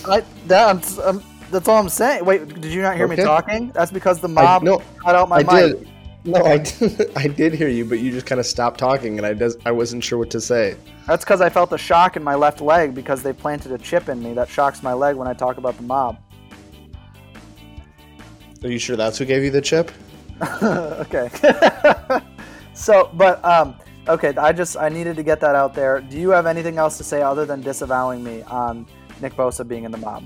I, 0.05 0.23
that's 0.47 0.99
um, 0.99 1.23
that's 1.51 1.67
all 1.69 1.79
I'm 1.79 1.89
saying. 1.89 2.25
Wait, 2.27 2.47
did 2.61 2.67
you 2.71 2.83
not 2.83 2.97
hear 2.97 3.09
me 3.09 3.17
talking? 3.17 3.71
That's 3.71 3.91
because 3.91 4.21
the 4.21 4.29
mob 4.29 4.63
no, 4.63 4.83
cut 5.03 5.15
out 5.15 5.31
my 5.31 5.37
I 5.37 5.43
mic. 5.43 5.79
did. 5.79 5.89
No, 6.29 6.45
I 6.45 6.59
did. 6.59 7.11
I 7.17 7.27
did 7.27 7.55
hear 7.55 7.69
you, 7.69 7.87
but 7.87 8.01
you 8.01 8.11
just 8.11 8.27
kind 8.27 8.39
of 8.39 8.45
stopped 8.45 8.79
talking, 8.79 9.17
and 9.17 9.27
I 9.27 9.33
does. 9.33 9.57
I 9.65 9.73
wasn't 9.73 10.05
sure 10.05 10.19
what 10.19 10.31
to 10.31 10.41
say. 10.41 10.77
That's 11.07 11.25
because 11.25 11.41
I 11.41 11.49
felt 11.49 11.73
a 11.73 11.79
shock 11.79 12.17
in 12.17 12.23
my 12.23 12.35
left 12.35 12.61
leg 12.61 12.95
because 12.95 13.23
they 13.23 13.33
planted 13.33 13.73
a 13.73 13.79
chip 13.79 14.11
in 14.11 14.23
me 14.23 14.35
that 14.35 14.49
shocks 14.49 14.83
my 14.83 14.93
leg 14.93 15.17
when 15.17 15.27
I 15.27 15.33
talk 15.33 15.57
about 15.57 15.77
the 15.79 15.85
mob. 15.85 16.19
Are 18.63 18.69
you 18.69 18.79
sure 18.79 18.95
that's 18.95 19.17
who 19.17 19.25
gave 19.25 19.43
you 19.43 19.51
the 19.51 19.63
chip? 19.63 19.91
okay. 20.63 21.31
so, 22.75 23.11
but 23.15 23.43
um, 23.43 23.75
okay. 24.07 24.37
I 24.37 24.53
just 24.53 24.77
I 24.77 24.91
needed 24.91 25.17
to 25.17 25.23
get 25.23 25.41
that 25.41 25.55
out 25.55 25.75
there. 25.75 26.01
Do 26.01 26.19
you 26.19 26.29
have 26.31 26.47
anything 26.47 26.77
else 26.77 26.99
to 26.99 27.05
say 27.05 27.23
other 27.23 27.47
than 27.47 27.63
disavowing 27.63 28.23
me 28.23 28.43
on 28.43 28.87
Nick 29.23 29.33
Bosa 29.33 29.67
being 29.67 29.85
in 29.85 29.93
the 29.93 29.99
mob? 29.99 30.25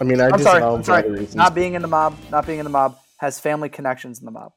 I 0.00 0.04
mean, 0.04 0.20
I 0.22 0.26
I'm 0.26 0.32
just 0.32 0.44
sorry. 0.44 0.62
I'm 0.62 0.78
for 0.78 0.84
sorry. 0.84 1.04
other 1.04 1.10
reasons. 1.10 1.34
Not 1.34 1.54
being 1.54 1.74
in 1.74 1.82
the 1.82 1.88
mob. 1.88 2.16
Not 2.30 2.46
being 2.46 2.60
in 2.60 2.64
the 2.64 2.70
mob 2.70 2.98
has 3.18 3.40
family 3.40 3.68
connections 3.68 4.18
in 4.20 4.24
the 4.26 4.32
mob. 4.32 4.52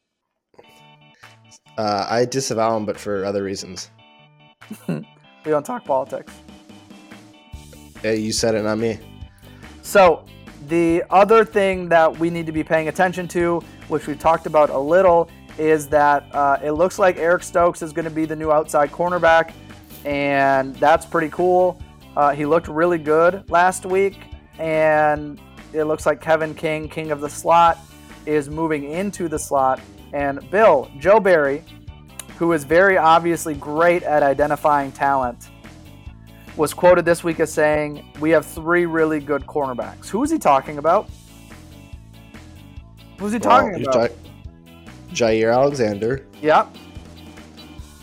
Uh, 1.78 2.06
I 2.10 2.26
disavow 2.26 2.76
him, 2.76 2.86
but 2.86 2.98
for 2.98 3.26
other 3.26 3.44
reasons. 3.44 3.90
We 5.46 5.52
don't 5.52 5.66
talk 5.66 5.86
politics. 5.86 6.34
Hey, 8.02 8.18
you 8.18 8.32
said 8.32 8.56
it, 8.56 8.64
not 8.64 8.78
me. 8.78 9.00
So, 9.82 10.26
the 10.68 11.04
other 11.10 11.46
thing 11.46 11.90
that 11.90 12.20
we 12.20 12.30
need 12.30 12.46
to 12.46 12.52
be 12.52 12.64
paying 12.64 12.90
attention 12.90 13.28
to, 13.30 13.62
which 13.88 14.06
we've 14.06 14.20
talked 14.20 14.46
about 14.46 14.70
a 14.70 14.78
little, 14.78 15.30
is 15.58 15.88
that 15.88 16.28
uh, 16.36 16.60
it 16.62 16.72
looks 16.72 17.00
like 17.00 17.18
Eric 17.18 17.44
Stokes 17.44 17.82
is 17.82 17.94
going 17.94 18.06
to 18.06 18.12
be 18.12 18.26
the 18.26 18.36
new 18.36 18.52
outside 18.52 18.92
cornerback, 18.92 19.54
and 20.06 20.76
that's 20.76 21.06
pretty 21.06 21.30
cool. 21.30 21.82
Uh, 22.16 22.32
he 22.32 22.46
looked 22.46 22.68
really 22.68 22.98
good 22.98 23.50
last 23.50 23.86
week, 23.86 24.20
and 24.58 25.40
it 25.74 25.86
looks 25.86 26.06
like 26.06 26.22
Kevin 26.22 26.54
King, 26.54 26.90
king 26.90 27.12
of 27.12 27.22
the 27.22 27.30
slot, 27.30 27.78
is 28.26 28.50
moving 28.50 28.84
into 28.92 29.28
the 29.28 29.40
slot. 29.40 29.80
And 30.14 30.50
Bill, 30.50 30.90
Joe 31.00 31.20
Barry, 31.20 31.64
who 32.38 32.52
is 32.54 32.64
very 32.64 32.98
obviously 32.98 33.54
great 33.54 34.04
at 34.04 34.24
identifying 34.24 34.92
talent, 34.92 35.50
was 36.58 36.74
quoted 36.74 37.06
this 37.06 37.24
week 37.24 37.40
as 37.40 37.52
saying, 37.54 38.06
We 38.20 38.32
have 38.32 38.46
three 38.46 38.86
really 38.86 39.20
good 39.20 39.46
cornerbacks. 39.46 40.08
Who 40.10 40.24
is 40.24 40.32
he 40.32 40.38
talking 40.40 40.78
about? 40.78 41.10
Who's 43.20 43.34
he 43.34 43.40
talking 43.40 43.84
Well, 43.84 43.90
about? 43.96 44.12
Ja- 44.12 45.28
Jaire 45.28 45.54
Alexander, 45.54 46.26
Yep, 46.42 46.76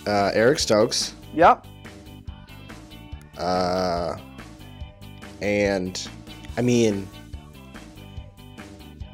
uh, 0.06 0.30
Eric 0.34 0.58
Stokes, 0.58 1.14
yep. 1.32 1.64
uh, 3.38 4.16
and 5.40 6.08
I 6.56 6.62
mean, 6.62 7.08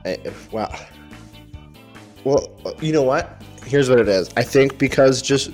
I, 0.04 0.18
wow. 0.50 0.70
Well, 2.24 2.46
you 2.80 2.92
know 2.92 3.02
what? 3.02 3.42
Here's 3.66 3.88
what 3.88 3.98
it 3.98 4.08
is. 4.08 4.30
I 4.36 4.42
think 4.42 4.78
because 4.78 5.22
just 5.22 5.50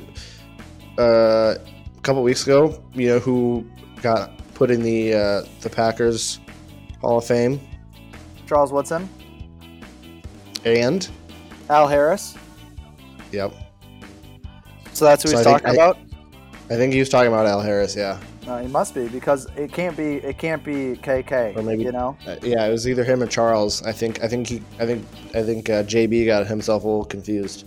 uh, 0.99 1.55
a 1.57 2.01
couple 2.03 2.23
weeks 2.23 2.43
ago, 2.45 2.83
you 2.95 3.09
know 3.09 3.19
who 3.19 3.67
got 4.03 4.33
put 4.55 4.71
in 4.71 4.83
the 4.83 5.15
uh, 5.15 5.43
the 5.61 5.71
Packers 5.71 6.41
Hall 7.01 7.19
of 7.19 7.25
Fame, 7.25 7.61
Charles 8.47 8.73
Woodson, 8.73 9.09
and 10.65 11.09
Al 11.71 11.87
Harris. 11.87 12.35
yep, 13.31 13.53
So 14.93 15.05
that's 15.05 15.23
who 15.23 15.29
So 15.31 15.37
he's 15.39 15.47
I 15.47 15.51
think 15.53 15.63
talking 15.63 15.81
I- 15.81 15.83
about? 15.85 15.99
I 16.71 16.77
think 16.77 16.93
he 16.93 16.99
was 16.99 17.09
talking 17.09 17.29
about 17.33 17.47
Al 17.47 17.61
Harris. 17.63 17.97
Yeah, 17.97 18.21
Uh, 18.49 18.63
he 18.63 18.69
must 18.69 18.95
be 18.95 19.07
because 19.09 19.47
it 19.57 19.73
can't 19.73 19.97
be. 19.97 20.15
It 20.17 20.39
can't 20.39 20.65
be 20.65 20.97
KK. 21.03 21.57
Or 21.57 21.63
maybe- 21.63 21.85
you 21.85 21.93
know. 21.93 22.17
Uh, 22.27 22.37
yeah. 22.43 22.67
It 22.67 22.71
was 22.71 22.89
either 22.89 23.05
him 23.05 23.23
or 23.23 23.27
Charles. 23.27 23.83
I 23.83 23.93
think. 23.93 24.23
I 24.23 24.29
think 24.29 24.47
he. 24.47 24.63
I 24.79 24.87
think. 24.87 25.07
I 25.35 25.43
think 25.43 25.69
uh, 25.69 25.83
JB 25.83 26.27
got 26.27 26.47
himself 26.47 26.85
a 26.85 26.87
little 26.87 27.05
confused. 27.05 27.67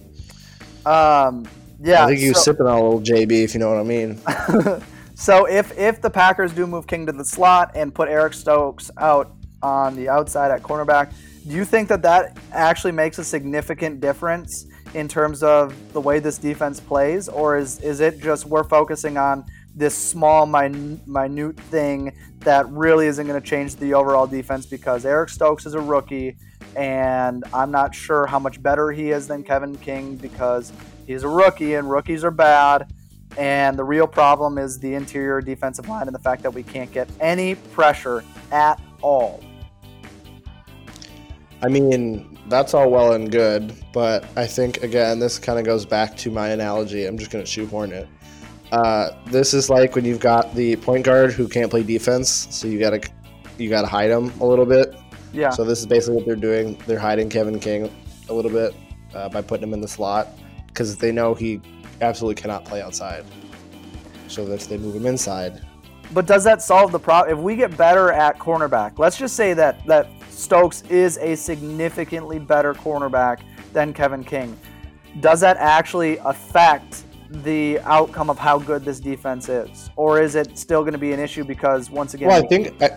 Um, 0.86 1.48
yeah. 1.80 2.04
I 2.06 2.08
think 2.08 2.20
he 2.20 2.30
was 2.30 2.38
so- 2.38 2.52
sipping 2.52 2.66
on 2.66 2.78
a 2.80 2.84
little 2.84 3.02
JB, 3.02 3.44
if 3.44 3.54
you 3.54 3.60
know 3.60 3.70
what 3.70 3.80
I 3.80 3.84
mean. 3.84 4.20
So 5.22 5.46
if 5.46 5.78
if 5.78 6.02
the 6.02 6.10
Packers 6.10 6.52
do 6.52 6.66
move 6.66 6.88
King 6.88 7.06
to 7.06 7.12
the 7.12 7.24
slot 7.24 7.74
and 7.76 7.94
put 7.94 8.10
Eric 8.10 8.34
Stokes 8.34 8.90
out 8.98 9.32
on 9.62 9.96
the 9.96 10.10
outside 10.10 10.50
at 10.50 10.64
cornerback, 10.64 11.14
do 11.48 11.54
you 11.56 11.64
think 11.64 11.90
that 11.90 12.02
that 12.02 12.40
actually 12.52 12.94
makes 12.94 13.20
a 13.20 13.24
significant 13.24 14.02
difference 14.02 14.66
in 14.96 15.08
terms 15.08 15.44
of 15.44 15.76
the 15.94 16.02
way 16.02 16.18
this 16.18 16.40
defense 16.40 16.80
plays, 16.80 17.30
or 17.30 17.56
is 17.56 17.80
is 17.82 18.00
it 18.00 18.20
just 18.20 18.48
we're 18.48 18.64
focusing 18.64 19.16
on 19.18 19.46
this 19.76 19.98
small 19.98 20.46
min- 20.46 21.00
minute 21.06 21.58
thing 21.58 22.14
that 22.40 22.68
really 22.70 23.08
isn't 23.08 23.28
going 23.28 23.42
to 23.42 23.48
change 23.48 23.76
the 23.78 23.94
overall 23.94 24.28
defense 24.28 24.66
because 24.66 25.06
Eric 25.06 25.30
Stokes 25.30 25.66
is 25.66 25.74
a 25.74 25.80
rookie 25.80 26.36
and 26.76 27.44
I'm 27.54 27.72
not 27.72 27.94
sure 27.94 28.26
how 28.26 28.40
much 28.40 28.62
better 28.62 28.92
he 28.92 29.12
is 29.12 29.28
than 29.28 29.44
Kevin 29.44 29.76
King 29.78 30.16
because 30.16 30.72
he's 31.06 31.24
a 31.24 31.28
rookie 31.28 31.76
and 31.76 31.90
rookies 31.90 32.24
are 32.24 32.32
bad. 32.32 32.92
And 33.38 33.78
the 33.78 33.84
real 33.84 34.08
problem 34.08 34.58
is 34.58 34.80
the 34.80 34.94
interior 34.94 35.42
defensive 35.42 35.88
line 35.88 36.08
and 36.08 36.16
the 36.16 36.20
fact 36.20 36.44
that 36.44 36.54
we 36.54 36.64
can't 36.64 36.92
get 36.92 37.10
any 37.20 37.56
pressure 37.56 38.24
at 38.52 38.82
all. 39.02 39.42
I 41.64 41.68
mean, 41.68 42.38
that's 42.48 42.74
all 42.74 42.90
well 42.90 43.14
and 43.14 43.32
good, 43.32 43.74
but 43.94 44.26
I 44.36 44.48
think 44.48 44.84
again, 44.84 45.20
this 45.20 45.38
kind 45.40 45.60
of 45.60 45.66
goes 45.66 45.86
back 45.86 46.18
to 46.18 46.32
my 46.32 46.50
analogy. 46.50 47.06
I'm 47.06 47.18
just 47.18 47.32
going 47.32 47.44
to 47.44 47.50
shoehorn 47.50 47.92
it. 47.92 48.08
Uh, 48.72 49.12
this 49.28 49.54
is 49.54 49.70
like 49.70 49.96
when 49.96 50.06
you've 50.06 50.20
got 50.20 50.54
the 50.56 50.76
point 50.78 51.04
guard 51.04 51.34
who 51.34 51.48
can't 51.48 51.70
play 51.70 51.84
defense, 51.84 52.48
so 52.50 52.68
you 52.68 52.80
gotta 52.80 53.02
you 53.58 53.70
gotta 53.70 53.88
hide 53.88 54.10
him 54.10 54.32
a 54.40 54.46
little 54.46 54.66
bit. 54.66 54.96
Yeah. 55.34 55.50
So 55.50 55.64
this 55.64 55.80
is 55.80 55.86
basically 55.86 56.16
what 56.18 56.26
they're 56.26 56.36
doing. 56.36 56.78
They're 56.88 57.00
hiding 57.00 57.30
Kevin 57.30 57.60
King 57.60 57.90
a 58.30 58.34
little 58.34 58.52
bit 58.52 58.74
uh, 59.14 59.30
by 59.30 59.42
putting 59.42 59.68
him 59.68 59.74
in 59.74 59.82
the 59.82 59.88
slot 59.88 60.28
because 60.68 60.98
they 60.98 61.12
know 61.12 61.34
he 61.34 61.62
absolutely 62.02 62.42
cannot 62.42 62.66
play 62.66 62.82
outside. 62.82 63.26
So 64.28 64.46
that 64.46 64.62
if 64.62 64.70
they 64.70 64.78
move 64.78 64.96
him 64.96 65.06
inside, 65.06 65.62
But 66.14 66.26
does 66.26 66.44
that 66.46 66.62
solve 66.62 66.92
the 66.92 67.00
problem? 67.00 67.38
If 67.38 67.44
we 67.44 67.56
get 67.56 67.76
better 67.76 68.12
at 68.12 68.40
cornerback, 68.40 69.00
let's 69.00 69.18
just 69.18 69.36
say 69.36 69.54
that 69.54 69.86
that 69.86 70.08
Stokes 70.30 70.84
is 70.84 71.18
a 71.18 71.36
significantly 71.36 72.40
better 72.40 72.74
cornerback 72.74 73.42
than 73.74 73.94
Kevin 73.94 74.24
King. 74.24 74.58
Does 75.20 75.42
that 75.42 75.58
actually 75.58 76.18
affect 76.20 77.04
the 77.32 77.80
outcome 77.82 78.30
of 78.30 78.38
how 78.38 78.60
good 78.60 78.84
this 78.84 79.00
defense 79.00 79.48
is, 79.50 79.90
or 79.96 80.22
is 80.22 80.36
it 80.36 80.58
still 80.58 80.82
going 80.82 80.94
to 80.94 81.00
be 81.00 81.14
an 81.14 81.20
issue 81.20 81.44
because 81.44 81.90
once 81.90 82.14
again, 82.14 82.28
well, 82.28 82.44
I 82.44 82.48
think 82.48 82.82
I, 82.82 82.90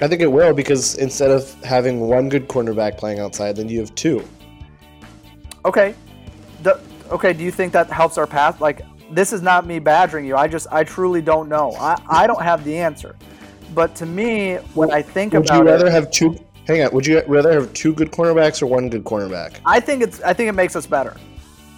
I 0.00 0.08
think 0.08 0.20
it 0.20 0.30
will 0.30 0.52
because 0.52 0.94
instead 0.96 1.30
of 1.30 1.52
having 1.64 2.00
one 2.00 2.28
good 2.28 2.48
cornerback 2.48 2.96
playing 2.96 3.18
outside, 3.18 3.56
then 3.56 3.68
you 3.68 3.80
have 3.80 3.94
two. 3.94 4.22
Okay. 5.64 5.94
Do, 6.62 6.74
okay, 7.10 7.32
do 7.32 7.42
you 7.42 7.50
think 7.50 7.72
that 7.72 7.90
helps 7.90 8.18
our 8.18 8.26
path? 8.26 8.60
Like, 8.60 8.82
this 9.10 9.32
is 9.32 9.42
not 9.42 9.66
me 9.66 9.78
badgering 9.78 10.24
you. 10.24 10.36
I 10.36 10.46
just, 10.48 10.66
I 10.70 10.84
truly 10.84 11.22
don't 11.22 11.48
know. 11.48 11.72
I, 11.72 12.00
I 12.08 12.26
don't 12.26 12.42
have 12.42 12.64
the 12.64 12.76
answer. 12.76 13.16
But 13.74 13.94
to 13.96 14.06
me, 14.06 14.56
when 14.74 14.92
I 14.92 15.02
think 15.02 15.32
Would 15.32 15.46
about 15.46 15.58
you 15.58 15.64
rather 15.64 15.86
it, 15.86 15.92
have 15.92 16.10
two? 16.10 16.38
Hang 16.66 16.82
on. 16.82 16.92
Would 16.92 17.06
you 17.06 17.22
rather 17.26 17.52
have 17.52 17.72
two 17.72 17.92
good 17.94 18.10
cornerbacks 18.10 18.62
or 18.62 18.66
one 18.66 18.88
good 18.88 19.04
cornerback? 19.04 19.58
I 19.64 19.80
think 19.80 20.02
it's, 20.02 20.20
I 20.22 20.32
think 20.32 20.48
it 20.48 20.54
makes 20.54 20.76
us 20.76 20.86
better. 20.86 21.16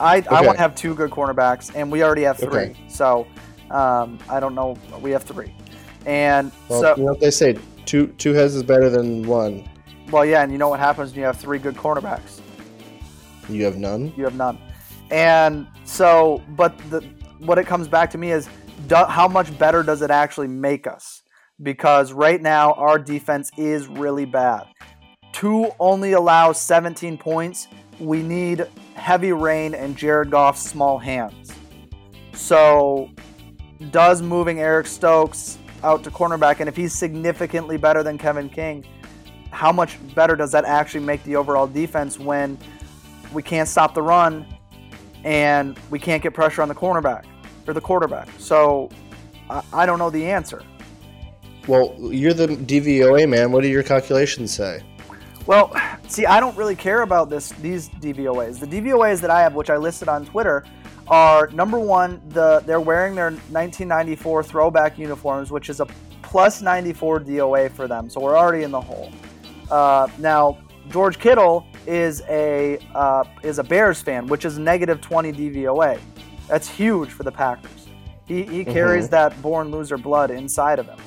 I, 0.00 0.24
I 0.30 0.42
want 0.42 0.56
to 0.56 0.62
have 0.62 0.74
two 0.74 0.94
good 0.94 1.10
cornerbacks, 1.10 1.72
and 1.74 1.90
we 1.90 2.02
already 2.02 2.22
have 2.22 2.38
three. 2.38 2.48
Okay. 2.48 2.76
So, 2.88 3.26
um, 3.70 4.18
I 4.28 4.40
don't 4.40 4.54
know. 4.54 4.76
We 5.00 5.10
have 5.10 5.24
three, 5.24 5.54
and 6.06 6.52
Well, 6.68 6.80
so 6.80 6.96
you 6.96 7.04
know 7.04 7.12
what 7.12 7.20
they 7.20 7.30
say: 7.30 7.58
two 7.84 8.08
two 8.18 8.32
heads 8.32 8.54
is 8.54 8.62
better 8.62 8.90
than 8.90 9.26
one. 9.26 9.68
well, 10.10 10.24
yeah. 10.24 10.42
And 10.42 10.52
you 10.52 10.58
know 10.58 10.68
what 10.68 10.80
happens 10.80 11.10
when 11.10 11.20
you 11.20 11.26
have 11.26 11.36
three 11.36 11.58
good 11.58 11.74
cornerbacks? 11.76 12.40
You 13.48 13.64
have 13.64 13.76
none. 13.76 14.12
You 14.16 14.24
have 14.24 14.34
none. 14.36 14.58
And 15.10 15.66
so, 15.84 16.42
but 16.50 16.76
the 16.90 17.00
what 17.38 17.58
it 17.58 17.66
comes 17.66 17.88
back 17.88 18.10
to 18.10 18.18
me 18.18 18.32
is 18.32 18.48
do, 18.86 18.96
how 18.96 19.26
much 19.28 19.56
better 19.58 19.82
does 19.82 20.02
it 20.02 20.10
actually 20.10 20.48
make 20.48 20.86
us? 20.86 21.22
Because 21.62 22.12
right 22.12 22.40
now 22.40 22.72
our 22.74 22.98
defense 22.98 23.50
is 23.56 23.88
really 23.88 24.24
bad. 24.26 24.66
Two 25.32 25.70
only 25.80 26.12
allows 26.12 26.60
17 26.60 27.18
points. 27.18 27.68
We 28.00 28.22
need 28.22 28.66
heavy 28.94 29.32
rain 29.32 29.74
and 29.74 29.96
Jared 29.96 30.30
Goff's 30.30 30.62
small 30.62 30.98
hands. 30.98 31.52
So, 32.32 33.10
does 33.90 34.22
moving 34.22 34.60
Eric 34.60 34.86
Stokes 34.86 35.58
out 35.82 36.04
to 36.04 36.10
cornerback, 36.10 36.60
and 36.60 36.68
if 36.68 36.76
he's 36.76 36.92
significantly 36.92 37.76
better 37.76 38.02
than 38.02 38.18
Kevin 38.18 38.48
King, 38.48 38.84
how 39.50 39.72
much 39.72 39.98
better 40.14 40.36
does 40.36 40.52
that 40.52 40.64
actually 40.64 41.04
make 41.04 41.22
the 41.24 41.36
overall 41.36 41.66
defense 41.66 42.18
when 42.18 42.58
we 43.32 43.42
can't 43.42 43.68
stop 43.68 43.94
the 43.94 44.02
run 44.02 44.46
and 45.24 45.78
we 45.90 45.98
can't 45.98 46.22
get 46.22 46.34
pressure 46.34 46.62
on 46.62 46.68
the 46.68 46.74
cornerback 46.74 47.24
or 47.66 47.74
the 47.74 47.80
quarterback. 47.80 48.28
So 48.38 48.90
I, 49.72 49.86
don't 49.86 49.98
know 49.98 50.10
the 50.10 50.24
answer. 50.24 50.62
Well, 51.66 51.94
you're 51.98 52.34
the 52.34 52.48
DVOA 52.48 53.28
man. 53.28 53.52
What 53.52 53.62
do 53.62 53.68
your 53.68 53.82
calculations 53.82 54.54
say? 54.54 54.82
Well, 55.48 55.74
see, 56.08 56.26
I 56.26 56.40
don't 56.40 56.54
really 56.58 56.76
care 56.76 57.00
about 57.00 57.30
this 57.30 57.52
these 57.52 57.88
DVOAs. 57.88 58.60
The 58.60 58.66
DVOAs 58.66 59.22
that 59.22 59.30
I 59.30 59.40
have, 59.40 59.54
which 59.54 59.70
I 59.70 59.78
listed 59.78 60.06
on 60.06 60.26
Twitter, 60.26 60.62
are 61.06 61.46
number 61.54 61.78
one, 61.78 62.20
the 62.28 62.62
they're 62.66 62.82
wearing 62.82 63.14
their 63.14 63.30
1994 63.30 64.42
throwback 64.42 64.98
uniforms, 64.98 65.50
which 65.50 65.70
is 65.70 65.80
a 65.80 65.86
plus 66.20 66.60
94 66.60 67.20
DOA 67.20 67.70
for 67.70 67.88
them. 67.88 68.10
So 68.10 68.20
we're 68.20 68.36
already 68.36 68.62
in 68.62 68.70
the 68.70 68.80
hole. 68.80 69.10
Uh, 69.70 70.08
now, 70.18 70.58
George 70.90 71.18
Kittle 71.18 71.66
is 71.86 72.20
a 72.28 72.78
uh, 72.94 73.24
is 73.42 73.58
a 73.58 73.64
Bears 73.64 74.02
fan, 74.02 74.26
which 74.26 74.44
is 74.44 74.58
negative 74.58 75.00
20 75.00 75.32
DVOA. 75.32 75.98
That's 76.46 76.68
huge 76.68 77.08
for 77.08 77.22
the 77.22 77.32
Packers. 77.32 77.88
He, 78.26 78.42
he 78.42 78.66
carries 78.66 79.08
that 79.08 79.40
born 79.40 79.70
loser 79.70 79.96
blood 79.96 80.30
inside 80.30 80.78
of 80.78 80.84
him. 80.84 80.98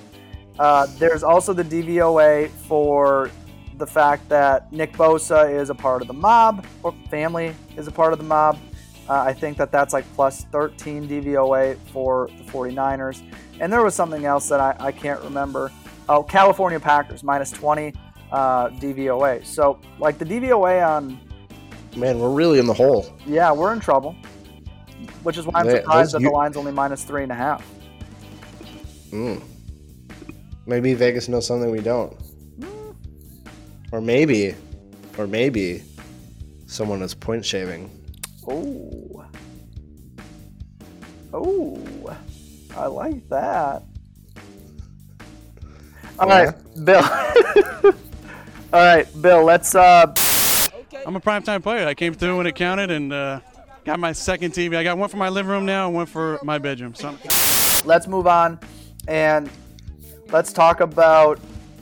Uh, 0.58 0.88
there's 0.98 1.22
also 1.22 1.54
the 1.54 1.64
DVOA 1.64 2.50
for 2.50 3.30
the 3.82 3.88
fact 3.88 4.30
that 4.30 4.72
Nick 4.72 4.94
Bosa 4.94 5.52
is 5.60 5.72
a 5.72 5.76
part 5.76 6.04
of 6.04 6.08
the 6.08 6.14
mob, 6.14 6.64
or 6.84 6.94
family 7.10 7.56
is 7.76 7.88
a 7.88 7.92
part 7.92 8.14
of 8.14 8.20
the 8.20 8.26
mob. 8.26 8.60
Uh, 9.10 9.14
I 9.24 9.34
think 9.34 9.58
that 9.58 9.72
that's 9.72 9.92
like 9.92 10.06
plus 10.14 10.44
13 10.52 11.08
DVOA 11.10 11.76
for 11.92 12.30
the 12.38 12.44
49ers. 12.52 13.24
And 13.60 13.74
there 13.74 13.84
was 13.84 13.96
something 13.96 14.24
else 14.24 14.48
that 14.50 14.60
I, 14.60 14.76
I 14.80 14.92
can't 14.92 15.20
remember. 15.24 15.72
Oh, 16.08 16.22
California 16.22 16.80
Packers, 16.80 17.24
minus 17.24 17.50
20 17.50 17.92
uh, 18.32 18.70
DVOA. 18.70 19.44
So, 19.44 19.80
like 19.98 20.20
the 20.20 20.26
DVOA 20.26 20.88
on, 20.88 21.20
Man, 21.98 22.20
we're 22.20 22.30
really 22.30 22.60
in 22.60 22.68
the 22.68 22.74
hole. 22.76 23.12
yeah, 23.26 23.52
we're 23.52 23.74
in 23.74 23.80
trouble. 23.80 24.16
Which 25.24 25.40
is 25.40 25.48
why 25.48 25.62
I'm 25.62 25.70
surprised 25.72 26.14
that 26.14 26.22
you- 26.22 26.28
the 26.30 26.34
line's 26.34 26.56
only 26.56 26.72
minus 26.72 27.04
three 27.04 27.24
and 27.24 27.32
a 27.32 27.36
half. 27.36 27.66
Mm. 29.10 29.42
Maybe 30.68 30.94
Vegas 30.94 31.28
knows 31.28 31.48
something 31.48 31.72
we 31.72 31.82
don't. 31.82 32.16
Or 33.92 34.02
maybe, 34.02 34.56
or 35.18 35.28
maybe, 35.28 35.84
someone 36.66 37.02
is 37.02 37.14
point 37.14 37.46
shaving. 37.46 37.90
Oh. 38.48 39.26
Oh. 41.34 42.18
I 42.76 42.86
like 42.88 43.28
that. 43.30 43.84
All 46.20 46.28
right, 46.28 46.54
Bill. 46.86 47.04
All 48.74 48.80
right, 48.80 49.22
Bill, 49.22 49.44
let's 49.44 49.76
uh 49.76 50.14
I'm 51.06 51.16
a 51.16 51.20
primetime 51.20 51.64
player. 51.64 51.88
I 51.88 51.94
came 51.94 52.14
through 52.14 52.38
when 52.38 52.48
it 52.48 52.56
counted 52.56 52.92
and 52.92 53.12
uh, 53.12 53.40
got 53.86 54.00
my 54.00 54.12
second 54.12 54.54
TV. 54.54 54.78
I 54.78 54.84
got 54.84 54.98
one 54.98 55.10
for 55.10 55.18
my 55.18 55.30
living 55.30 55.52
room 55.52 55.66
now 55.66 55.88
and 55.88 55.96
one 55.96 56.06
for 56.06 56.40
my 56.44 56.58
bedroom. 56.58 56.94
So 56.94 57.18
let's 57.86 58.08
move 58.08 58.28
on 58.28 58.60
and 59.08 59.50
let's 60.32 60.54
talk 60.54 60.80
about 60.80 61.40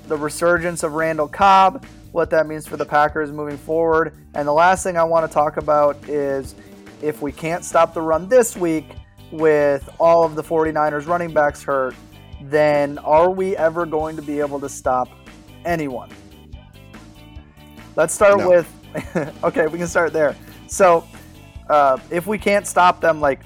the 0.07 0.15
resurgence 0.15 0.83
of 0.83 0.93
Randall 0.93 1.27
Cobb, 1.27 1.85
what 2.11 2.29
that 2.31 2.47
means 2.47 2.67
for 2.67 2.77
the 2.77 2.85
Packers 2.85 3.31
moving 3.31 3.57
forward. 3.57 4.15
And 4.33 4.47
the 4.47 4.53
last 4.53 4.83
thing 4.83 4.97
I 4.97 5.03
want 5.03 5.29
to 5.29 5.33
talk 5.33 5.57
about 5.57 5.97
is 6.09 6.55
if 7.01 7.21
we 7.21 7.31
can't 7.31 7.63
stop 7.63 7.93
the 7.93 8.01
run 8.01 8.27
this 8.27 8.57
week 8.57 8.95
with 9.31 9.87
all 9.99 10.23
of 10.23 10.35
the 10.35 10.43
49ers 10.43 11.07
running 11.07 11.33
backs 11.33 11.63
hurt, 11.63 11.95
then 12.41 12.97
are 12.99 13.29
we 13.29 13.55
ever 13.57 13.85
going 13.85 14.15
to 14.15 14.21
be 14.21 14.39
able 14.39 14.59
to 14.59 14.69
stop 14.69 15.09
anyone? 15.65 16.09
Let's 17.95 18.13
start 18.13 18.37
No. 18.37 18.49
with 18.49 18.75
okay, 19.43 19.67
we 19.67 19.77
can 19.77 19.87
start 19.87 20.13
there. 20.13 20.35
So, 20.67 21.05
uh, 21.69 21.97
if 22.09 22.25
we 22.25 22.39
can't 22.39 22.65
stop 22.65 23.01
them, 23.01 23.21
like 23.21 23.41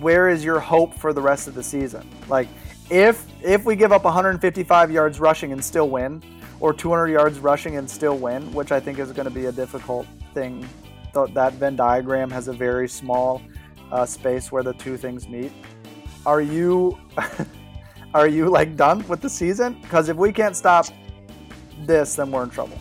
where 0.00 0.28
is 0.28 0.44
your 0.44 0.60
hope 0.60 0.94
for 0.94 1.12
the 1.12 1.20
rest 1.20 1.48
of 1.48 1.54
the 1.54 1.62
season? 1.62 2.08
Like, 2.28 2.48
if 2.90 3.26
if 3.42 3.64
we 3.64 3.74
give 3.76 3.92
up 3.92 4.04
155 4.04 4.90
yards 4.90 5.18
rushing 5.20 5.52
and 5.52 5.64
still 5.64 5.88
win, 5.88 6.22
or 6.62 6.72
200 6.72 7.08
yards 7.08 7.40
rushing 7.40 7.76
and 7.76 7.90
still 7.90 8.16
win, 8.16 8.50
which 8.52 8.70
I 8.70 8.78
think 8.78 9.00
is 9.00 9.10
going 9.10 9.24
to 9.24 9.34
be 9.34 9.46
a 9.46 9.52
difficult 9.52 10.06
thing. 10.32 10.66
That 11.12 11.54
Venn 11.54 11.76
diagram 11.76 12.30
has 12.30 12.46
a 12.48 12.52
very 12.52 12.88
small 12.88 13.42
uh, 13.90 14.06
space 14.06 14.52
where 14.52 14.62
the 14.62 14.72
two 14.74 14.96
things 14.96 15.28
meet. 15.28 15.52
are 16.24 16.40
you 16.40 16.96
are 18.14 18.28
you 18.28 18.48
like 18.48 18.76
done 18.76 19.06
with 19.08 19.20
the 19.20 19.28
season? 19.28 19.76
Because 19.82 20.08
if 20.08 20.16
we 20.16 20.32
can't 20.32 20.56
stop 20.56 20.86
this, 21.80 22.14
then 22.14 22.30
we're 22.30 22.44
in 22.44 22.50
trouble. 22.50 22.78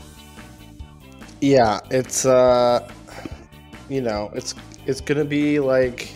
Yeah, 1.42 1.80
it's 1.90 2.26
uh, 2.26 2.88
you 3.90 4.02
know, 4.02 4.30
it's 4.36 4.54
it's 4.86 5.02
gonna 5.02 5.26
be 5.26 5.60
like, 5.60 6.16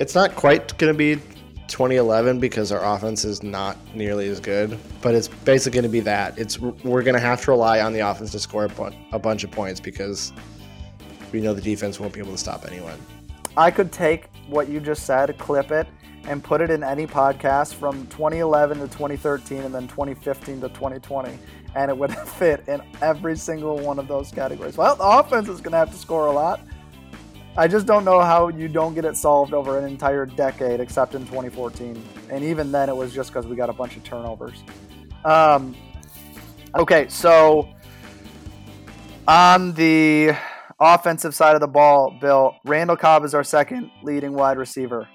it's 0.00 0.16
not 0.16 0.34
quite 0.34 0.76
gonna 0.78 0.92
be 0.92 1.20
2011 1.68 2.40
because 2.40 2.72
our 2.72 2.94
offense 2.94 3.24
is 3.24 3.42
not 3.42 3.76
nearly 3.94 4.28
as 4.28 4.40
good, 4.40 4.78
but 5.02 5.14
it's 5.14 5.28
basically 5.28 5.78
gonna 5.78 5.88
be 5.88 6.00
that. 6.00 6.38
It's 6.38 6.58
we're 6.58 7.02
gonna 7.02 7.20
have 7.20 7.42
to 7.44 7.50
rely 7.50 7.80
on 7.80 7.92
the 7.92 8.00
offense 8.00 8.32
to 8.32 8.38
score 8.38 8.64
a, 8.64 8.68
bu- 8.68 8.92
a 9.12 9.18
bunch 9.18 9.44
of 9.44 9.50
points 9.50 9.80
because 9.80 10.32
we 11.32 11.40
know 11.40 11.54
the 11.54 11.62
defense 11.62 12.00
won't 12.00 12.12
be 12.12 12.20
able 12.20 12.32
to 12.32 12.38
stop 12.38 12.64
anyone. 12.66 12.98
I 13.56 13.70
could 13.70 13.92
take 13.92 14.28
what 14.48 14.68
you 14.68 14.80
just 14.80 15.04
said, 15.04 15.36
clip 15.38 15.70
it, 15.70 15.86
and 16.24 16.42
put 16.42 16.60
it 16.60 16.70
in 16.70 16.82
any 16.82 17.06
podcast 17.06 17.74
from 17.74 18.06
2011 18.08 18.78
to 18.78 18.86
2013 18.86 19.62
and 19.62 19.74
then 19.74 19.88
2015 19.88 20.60
to 20.60 20.68
2020, 20.68 21.38
and 21.74 21.90
it 21.90 21.96
would 21.96 22.14
fit 22.18 22.66
in 22.68 22.82
every 23.02 23.36
single 23.36 23.78
one 23.78 23.98
of 23.98 24.08
those 24.08 24.30
categories. 24.30 24.76
Well, 24.76 24.96
the 24.96 25.04
offense 25.04 25.48
is 25.48 25.60
going 25.60 25.72
to 25.72 25.78
have 25.78 25.90
to 25.90 25.96
score 25.96 26.26
a 26.26 26.32
lot. 26.32 26.60
I 27.58 27.66
just 27.66 27.86
don't 27.86 28.04
know 28.04 28.20
how 28.20 28.50
you 28.50 28.68
don't 28.68 28.94
get 28.94 29.04
it 29.04 29.16
solved 29.16 29.52
over 29.52 29.80
an 29.80 29.84
entire 29.84 30.24
decade, 30.24 30.78
except 30.78 31.16
in 31.16 31.22
2014. 31.22 32.00
And 32.30 32.44
even 32.44 32.70
then, 32.70 32.88
it 32.88 32.96
was 32.96 33.12
just 33.12 33.30
because 33.30 33.48
we 33.48 33.56
got 33.56 33.68
a 33.68 33.72
bunch 33.72 33.96
of 33.96 34.04
turnovers. 34.04 34.62
Um, 35.24 35.74
okay, 36.76 37.08
so 37.08 37.68
on 39.26 39.72
the 39.72 40.36
offensive 40.78 41.34
side 41.34 41.56
of 41.56 41.60
the 41.60 41.66
ball, 41.66 42.16
Bill, 42.20 42.54
Randall 42.64 42.96
Cobb 42.96 43.24
is 43.24 43.34
our 43.34 43.42
second 43.42 43.90
leading 44.04 44.34
wide 44.34 44.56
receiver. 44.56 45.08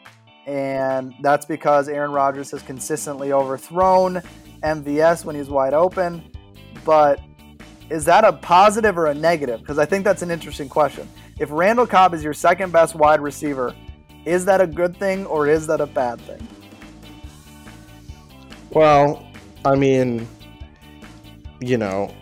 And 0.45 1.15
that's 1.21 1.45
because 1.45 1.87
Aaron 1.87 2.11
Rodgers 2.11 2.51
has 2.51 2.61
consistently 2.61 3.31
overthrown 3.31 4.21
MVS 4.63 5.23
when 5.23 5.37
he's 5.37 5.47
wide 5.47 5.73
open. 5.73 6.29
But 6.83 7.21
is 7.89 8.03
that 8.03 8.25
a 8.25 8.33
positive 8.33 8.97
or 8.97 9.05
a 9.05 9.13
negative? 9.13 9.61
Because 9.61 9.79
I 9.79 9.85
think 9.85 10.03
that's 10.03 10.23
an 10.23 10.29
interesting 10.29 10.67
question. 10.67 11.07
If 11.43 11.51
Randall 11.51 11.85
Cobb 11.85 12.13
is 12.13 12.23
your 12.23 12.31
second 12.31 12.71
best 12.71 12.95
wide 12.95 13.19
receiver, 13.19 13.75
is 14.23 14.45
that 14.45 14.61
a 14.61 14.65
good 14.65 14.95
thing 14.95 15.25
or 15.25 15.45
is 15.45 15.67
that 15.67 15.81
a 15.81 15.85
bad 15.85 16.21
thing? 16.21 16.47
Well, 18.69 19.27
I 19.65 19.75
mean, 19.75 20.25
you 21.59 21.77
know, 21.77 22.15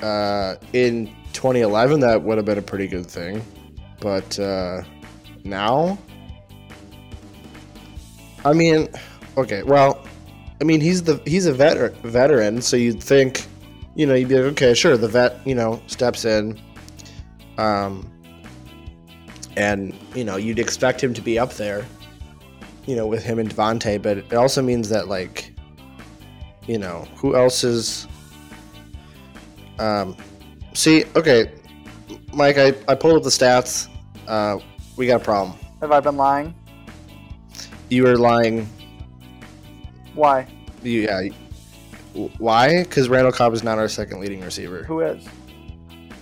uh, 0.00 0.54
in 0.72 1.14
2011 1.34 2.00
that 2.00 2.22
would 2.22 2.38
have 2.38 2.46
been 2.46 2.56
a 2.56 2.62
pretty 2.62 2.88
good 2.88 3.04
thing, 3.04 3.44
but 4.00 4.38
uh, 4.38 4.80
now, 5.44 5.98
I 8.42 8.54
mean, 8.54 8.88
okay, 9.36 9.62
well, 9.64 10.02
I 10.62 10.64
mean 10.64 10.80
he's 10.80 11.02
the 11.02 11.20
he's 11.26 11.44
a 11.44 11.52
veteran 11.52 11.92
veteran, 12.04 12.62
so 12.62 12.78
you'd 12.78 13.02
think, 13.02 13.46
you 13.94 14.06
know, 14.06 14.14
you'd 14.14 14.30
be 14.30 14.36
like, 14.36 14.52
okay, 14.52 14.72
sure, 14.72 14.96
the 14.96 15.08
vet, 15.08 15.46
you 15.46 15.54
know, 15.54 15.82
steps 15.88 16.24
in, 16.24 16.58
um, 17.58 18.08
and 19.56 19.94
you 20.14 20.24
know, 20.24 20.36
you'd 20.36 20.58
expect 20.58 21.02
him 21.02 21.14
to 21.14 21.20
be 21.20 21.38
up 21.38 21.52
there, 21.54 21.84
you 22.86 22.96
know, 22.96 23.06
with 23.06 23.22
him 23.22 23.38
and 23.38 23.50
Davante, 23.50 24.00
but 24.00 24.18
it 24.18 24.34
also 24.34 24.62
means 24.62 24.88
that 24.88 25.08
like 25.08 25.52
you 26.66 26.78
know, 26.78 27.06
who 27.16 27.36
else 27.36 27.64
is. 27.64 28.06
Um, 29.78 30.16
see, 30.74 31.04
okay, 31.16 31.52
Mike, 32.32 32.58
I, 32.58 32.74
I 32.88 32.94
pulled 32.94 33.16
up 33.16 33.22
the 33.22 33.30
stats. 33.30 33.88
Uh, 34.28 34.58
we 34.96 35.06
got 35.06 35.20
a 35.20 35.24
problem. 35.24 35.58
Have 35.80 35.92
I 35.92 36.00
been 36.00 36.16
lying? 36.16 36.54
You 37.88 38.04
were 38.04 38.16
lying. 38.16 38.68
Why? 40.14 40.46
You, 40.82 41.02
yeah. 41.02 41.28
Why? 42.38 42.82
Because 42.84 43.08
Randall 43.08 43.32
Cobb 43.32 43.54
is 43.54 43.64
not 43.64 43.78
our 43.78 43.88
second 43.88 44.20
leading 44.20 44.40
receiver. 44.40 44.84
Who 44.84 45.00
is? 45.00 45.26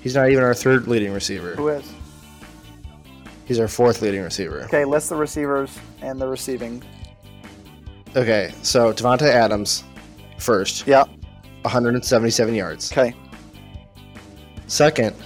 He's 0.01 0.15
not 0.15 0.31
even 0.31 0.43
our 0.43 0.55
third 0.55 0.89
leading 0.89 1.13
receiver. 1.13 1.55
Who 1.57 1.69
is? 1.69 1.93
He's 3.51 3.59
our 3.59 3.67
fourth 3.67 4.01
leading 4.01 4.23
receiver. 4.23 4.61
Okay, 4.67 4.85
list 4.85 5.09
the 5.09 5.17
receivers 5.17 5.77
and 6.03 6.21
the 6.21 6.29
receiving. 6.29 6.85
Okay, 8.15 8.55
so 8.63 8.93
Davante 8.93 9.23
Adams, 9.23 9.83
first, 10.39 10.87
Yeah. 10.87 11.03
177 11.63 12.55
yards. 12.55 12.93
Okay. 12.93 13.13
Second, 14.69 15.17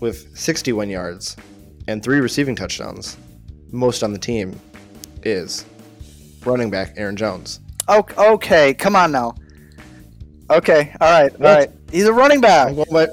with 0.00 0.36
61 0.36 0.88
yards 0.90 1.36
and 1.86 2.02
three 2.02 2.18
receiving 2.18 2.56
touchdowns, 2.56 3.16
most 3.70 4.02
on 4.02 4.12
the 4.12 4.18
team, 4.18 4.58
is 5.22 5.64
running 6.44 6.70
back 6.70 6.94
Aaron 6.96 7.14
Jones. 7.14 7.60
Okay, 7.88 8.14
okay, 8.16 8.74
come 8.74 8.96
on 8.96 9.12
now. 9.12 9.36
Okay, 10.50 10.92
all 11.00 11.08
right, 11.08 11.32
all 11.36 11.40
right. 11.40 11.70
He's 11.92 12.06
a 12.06 12.12
running 12.12 12.38
I'm 12.38 12.74
back. 12.74 12.74
going 12.74 12.90
by, 12.90 13.06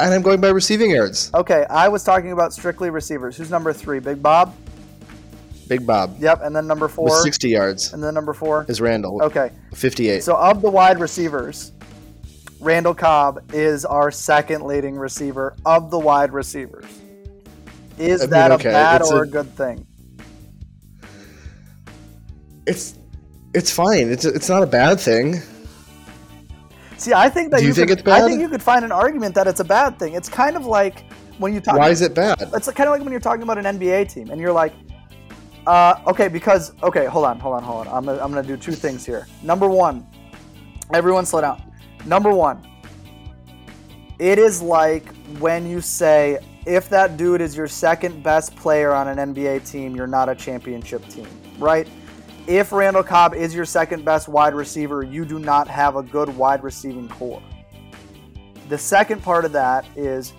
and 0.00 0.14
I'm 0.14 0.22
going 0.22 0.40
by 0.40 0.48
receiving 0.50 0.90
yards. 0.90 1.30
Okay, 1.34 1.64
I 1.68 1.88
was 1.88 2.04
talking 2.04 2.32
about 2.32 2.52
strictly 2.52 2.90
receivers. 2.90 3.36
Who's 3.36 3.50
number 3.50 3.72
three? 3.72 3.98
Big 4.00 4.22
Bob. 4.22 4.54
Big 5.68 5.86
Bob 5.86 6.16
Yep, 6.18 6.40
and 6.44 6.56
then 6.56 6.66
number 6.66 6.88
four. 6.88 7.04
with 7.04 7.12
four, 7.14 7.22
60 7.22 7.48
yards 7.50 7.92
and 7.92 8.02
then 8.02 8.14
number 8.14 8.32
four. 8.32 8.64
is 8.68 8.80
Randall. 8.80 9.22
Okay, 9.22 9.50
58. 9.74 10.24
so 10.24 10.34
of 10.34 10.62
the 10.62 10.70
wide 10.70 10.98
receivers, 10.98 11.72
Randall 12.58 12.94
Cobb 12.94 13.52
is 13.54 13.84
our 13.84 14.10
second 14.10 14.62
leading 14.64 14.96
receiver 14.96 15.54
of 15.66 15.90
the 15.90 15.98
wide 15.98 16.32
receivers. 16.32 16.86
Is 17.98 18.22
I 18.22 18.24
mean, 18.24 18.30
that 18.30 18.50
okay, 18.52 18.70
a 18.70 18.72
bad 18.72 19.00
it's 19.02 19.10
or 19.12 19.18
a- 19.18 19.22
a 19.22 19.26
good 19.26 19.54
thing? 19.56 19.86
It's 22.66 22.94
it's 23.54 23.70
fine. 23.70 24.10
It's 24.10 24.24
it's 24.24 24.48
not 24.48 24.62
a 24.62 24.66
bad 24.66 25.00
thing. 25.00 25.42
See, 26.98 27.12
I 27.12 27.28
think 27.30 27.52
that 27.52 27.60
Do 27.60 27.66
you 27.66 27.72
could, 27.72 27.88
think 27.88 28.00
it's 28.00 28.08
I 28.08 28.26
think 28.26 28.40
you 28.40 28.48
could 28.48 28.62
find 28.62 28.84
an 28.84 28.90
argument 28.90 29.34
that 29.36 29.46
it's 29.46 29.60
a 29.60 29.64
bad 29.64 29.98
thing. 30.00 30.14
It's 30.14 30.28
kind 30.28 30.56
of 30.56 30.66
like 30.66 31.04
when 31.38 31.54
you 31.54 31.60
talk. 31.60 31.78
Why 31.78 31.90
is 31.90 32.02
it 32.02 32.12
bad? 32.12 32.36
It's 32.52 32.70
kind 32.72 32.88
of 32.88 32.92
like 32.92 33.02
when 33.02 33.12
you're 33.12 33.20
talking 33.20 33.42
about 33.42 33.56
an 33.56 33.78
NBA 33.78 34.12
team 34.12 34.30
and 34.30 34.40
you're 34.40 34.52
like, 34.52 34.74
uh, 35.68 36.00
okay, 36.08 36.26
because 36.26 36.72
okay, 36.82 37.06
hold 37.06 37.24
on, 37.24 37.38
hold 37.38 37.54
on, 37.54 37.62
hold 37.62 37.86
on. 37.86 37.94
I'm 37.94 38.04
gonna, 38.04 38.20
I'm 38.20 38.32
gonna 38.32 38.46
do 38.46 38.56
two 38.56 38.72
things 38.72 39.06
here. 39.06 39.28
Number 39.44 39.68
one, 39.68 40.04
everyone 40.92 41.24
slow 41.24 41.40
down. 41.40 41.62
Number 42.04 42.32
one, 42.32 42.66
it 44.18 44.40
is 44.40 44.60
like 44.60 45.14
when 45.38 45.70
you 45.70 45.80
say 45.80 46.38
if 46.66 46.88
that 46.88 47.16
dude 47.16 47.40
is 47.40 47.56
your 47.56 47.68
second 47.68 48.24
best 48.24 48.56
player 48.56 48.92
on 48.92 49.06
an 49.06 49.34
NBA 49.34 49.70
team, 49.70 49.94
you're 49.94 50.08
not 50.08 50.28
a 50.28 50.34
championship 50.34 51.06
team, 51.08 51.28
right? 51.58 51.86
If 52.48 52.72
Randall 52.72 53.02
Cobb 53.02 53.34
is 53.34 53.54
your 53.54 53.66
second 53.66 54.06
best 54.06 54.26
wide 54.26 54.54
receiver, 54.54 55.02
you 55.02 55.26
do 55.26 55.38
not 55.38 55.68
have 55.68 55.96
a 55.96 56.02
good 56.02 56.34
wide 56.34 56.64
receiving 56.64 57.06
corps. 57.06 57.42
The 58.70 58.78
second 58.78 59.22
part 59.22 59.44
of 59.44 59.52
that 59.52 59.84
is 59.96 60.32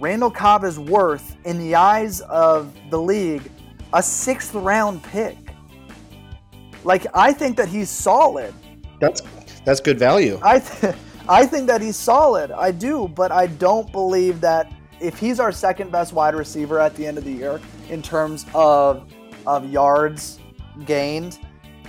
Randall 0.00 0.32
Cobb 0.32 0.64
is 0.64 0.80
worth, 0.80 1.36
in 1.44 1.58
the 1.58 1.76
eyes 1.76 2.22
of 2.22 2.74
the 2.90 3.00
league, 3.00 3.48
a 3.92 4.02
sixth 4.02 4.52
round 4.52 5.00
pick. 5.04 5.36
Like, 6.82 7.06
I 7.14 7.32
think 7.32 7.56
that 7.56 7.68
he's 7.68 7.88
solid. 7.88 8.52
That's 9.00 9.22
that's 9.64 9.78
good 9.78 10.00
value. 10.00 10.40
I, 10.42 10.58
th- 10.58 10.96
I 11.28 11.46
think 11.46 11.68
that 11.68 11.80
he's 11.80 11.96
solid. 11.96 12.50
I 12.50 12.72
do, 12.72 13.06
but 13.06 13.30
I 13.30 13.46
don't 13.46 13.92
believe 13.92 14.40
that 14.40 14.72
if 15.00 15.20
he's 15.20 15.38
our 15.38 15.52
second 15.52 15.92
best 15.92 16.12
wide 16.12 16.34
receiver 16.34 16.80
at 16.80 16.96
the 16.96 17.06
end 17.06 17.16
of 17.16 17.22
the 17.22 17.30
year 17.30 17.60
in 17.90 18.02
terms 18.02 18.44
of 18.54 19.08
of 19.46 19.70
yards 19.70 20.40
gained, 20.84 21.38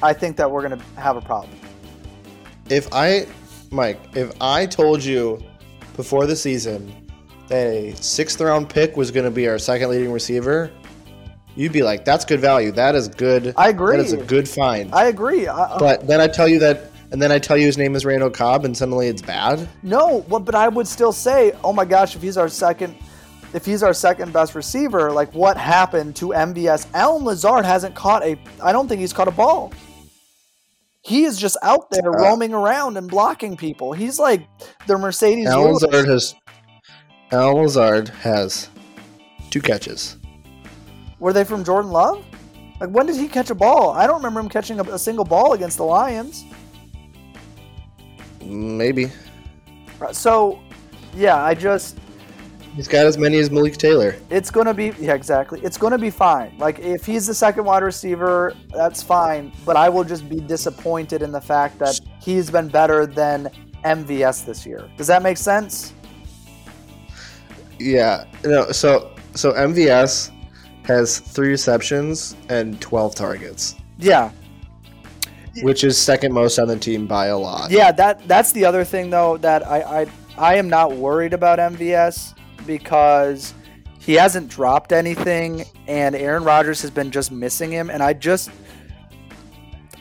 I 0.01 0.13
think 0.13 0.37
that 0.37 0.49
we're 0.49 0.61
gonna 0.61 0.81
have 0.97 1.17
a 1.17 1.21
problem. 1.21 1.57
If 2.69 2.87
I, 2.93 3.27
Mike, 3.71 3.99
if 4.15 4.31
I 4.41 4.65
told 4.65 5.03
you 5.03 5.43
before 5.95 6.25
the 6.25 6.35
season 6.35 6.93
that 7.47 7.67
a 7.67 7.95
sixth 7.95 8.39
round 8.39 8.69
pick 8.69 8.95
was 8.95 9.11
going 9.11 9.25
to 9.25 9.31
be 9.31 9.47
our 9.47 9.59
second 9.59 9.89
leading 9.89 10.11
receiver, 10.11 10.71
you'd 11.55 11.73
be 11.73 11.83
like, 11.83 12.05
"That's 12.05 12.25
good 12.25 12.39
value. 12.39 12.71
That 12.71 12.95
is 12.95 13.07
good. 13.09 13.53
I 13.57 13.69
agree. 13.69 13.97
That 13.97 14.05
is 14.05 14.13
a 14.13 14.17
good 14.17 14.47
find." 14.47 14.93
I 14.93 15.05
agree. 15.05 15.47
I, 15.47 15.77
but 15.77 16.07
then 16.07 16.21
I 16.21 16.27
tell 16.27 16.47
you 16.47 16.59
that, 16.59 16.91
and 17.11 17.21
then 17.21 17.31
I 17.31 17.39
tell 17.39 17.57
you 17.57 17.65
his 17.65 17.77
name 17.77 17.95
is 17.95 18.05
Randall 18.05 18.29
Cobb, 18.29 18.65
and 18.65 18.75
suddenly 18.75 19.07
it's 19.07 19.21
bad. 19.21 19.67
No, 19.83 20.21
but 20.21 20.55
I 20.55 20.67
would 20.69 20.87
still 20.87 21.11
say, 21.11 21.51
oh 21.63 21.73
my 21.73 21.85
gosh, 21.85 22.15
if 22.15 22.21
he's 22.21 22.37
our 22.37 22.49
second, 22.49 22.95
if 23.53 23.65
he's 23.65 23.83
our 23.83 23.93
second 23.93 24.33
best 24.33 24.55
receiver, 24.55 25.11
like 25.11 25.33
what 25.33 25.57
happened 25.57 26.15
to 26.17 26.27
MVS? 26.29 26.87
Allen 26.93 27.23
Lazard 27.23 27.65
hasn't 27.65 27.95
caught 27.95 28.23
a. 28.23 28.37
I 28.61 28.71
don't 28.71 28.87
think 28.87 29.01
he's 29.01 29.13
caught 29.13 29.27
a 29.27 29.31
ball. 29.31 29.71
He 31.01 31.23
is 31.25 31.37
just 31.37 31.57
out 31.61 31.89
there 31.91 32.09
Uh, 32.09 32.23
roaming 32.23 32.53
around 32.53 32.97
and 32.97 33.09
blocking 33.09 33.57
people. 33.57 33.93
He's 33.93 34.19
like 34.19 34.47
the 34.87 34.97
Mercedes. 34.97 35.47
Alan 35.47 35.71
Lewis. 35.71 35.83
Lazard 35.83 36.07
has 36.07 36.35
Allen 37.31 37.63
Lazard 37.63 38.09
has 38.09 38.69
two 39.49 39.61
catches. 39.61 40.17
Were 41.19 41.33
they 41.33 41.43
from 41.43 41.63
Jordan 41.63 41.91
Love? 41.91 42.25
Like 42.79 42.89
when 42.89 43.05
did 43.05 43.17
he 43.17 43.27
catch 43.27 43.49
a 43.49 43.55
ball? 43.55 43.91
I 43.91 44.07
don't 44.07 44.17
remember 44.17 44.39
him 44.39 44.49
catching 44.49 44.79
a, 44.79 44.83
a 44.83 44.99
single 44.99 45.25
ball 45.25 45.53
against 45.53 45.77
the 45.77 45.83
Lions. 45.85 46.45
Maybe. 48.41 49.11
So, 50.11 50.59
yeah, 51.15 51.41
I 51.41 51.53
just 51.53 51.97
He's 52.75 52.87
got 52.87 53.05
as 53.05 53.17
many 53.19 53.37
as 53.37 53.51
Malik 53.51 53.77
Taylor. 53.77 54.15
It's 54.31 54.49
gonna 54.49 54.73
be 54.73 54.93
yeah, 54.99 55.13
exactly. 55.13 55.61
It's 55.61 55.77
gonna 55.77 55.97
be 55.99 56.09
fine. 56.09 56.57
Like 56.57 56.79
if 56.79 57.05
he's 57.05 57.27
the 57.27 57.33
second 57.35 57.65
wide 57.65 57.83
receiver, 57.83 58.55
that's 58.73 59.03
fine. 59.03 59.51
But 59.63 59.75
I 59.77 59.89
will 59.89 60.03
just 60.03 60.27
be 60.27 60.39
disappointed 60.39 61.21
in 61.21 61.31
the 61.31 61.41
fact 61.41 61.77
that 61.79 61.99
he's 62.19 62.49
been 62.49 62.67
better 62.69 63.05
than 63.05 63.49
MVS 63.85 64.45
this 64.45 64.65
year. 64.65 64.89
Does 64.97 65.05
that 65.07 65.21
make 65.21 65.37
sense? 65.37 65.93
Yeah. 67.79 68.25
No. 68.43 68.71
So 68.71 69.11
so 69.35 69.51
MVS 69.53 70.31
has 70.85 71.19
three 71.19 71.49
receptions 71.49 72.35
and 72.49 72.79
twelve 72.81 73.13
targets, 73.13 73.75
Yeah. 73.99 74.31
which 75.61 75.83
is 75.83 75.97
second 75.97 76.33
most 76.33 76.57
on 76.59 76.67
the 76.67 76.75
team 76.77 77.05
by 77.05 77.27
a 77.27 77.37
lot. 77.37 77.69
Yeah, 77.69 77.91
that 77.91 78.27
that's 78.27 78.51
the 78.51 78.65
other 78.65 78.83
thing 78.83 79.11
though 79.11 79.37
that 79.37 79.65
I 79.67 80.01
I, 80.01 80.05
I 80.37 80.55
am 80.55 80.69
not 80.69 80.93
worried 80.93 81.33
about 81.33 81.59
MVS 81.59 82.33
because 82.65 83.53
he 83.99 84.13
hasn't 84.13 84.49
dropped 84.49 84.91
anything 84.91 85.63
and 85.87 86.15
Aaron 86.15 86.43
Rodgers 86.43 86.81
has 86.81 86.91
been 86.91 87.11
just 87.11 87.31
missing 87.31 87.71
him 87.71 87.89
and 87.89 88.03
I 88.03 88.13
just 88.13 88.49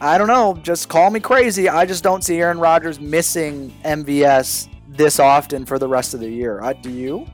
I 0.01 0.19
don't 0.19 0.27
know, 0.27 0.59
just 0.63 0.89
call 0.89 1.11
me 1.11 1.21
crazy. 1.21 1.69
I 1.69 1.87
just 1.87 2.03
don't 2.03 2.25
see 2.25 2.41
Aaron 2.41 2.59
Rodgers 2.59 2.99
missing 2.99 3.73
MVS 3.85 4.69
this 4.89 5.21
often 5.21 5.65
for 5.65 5.79
the 5.79 5.87
rest 5.87 6.13
of 6.13 6.19
the 6.19 6.29
year. 6.29 6.61
I, 6.61 6.73
do 6.73 6.91
you? 6.91 7.25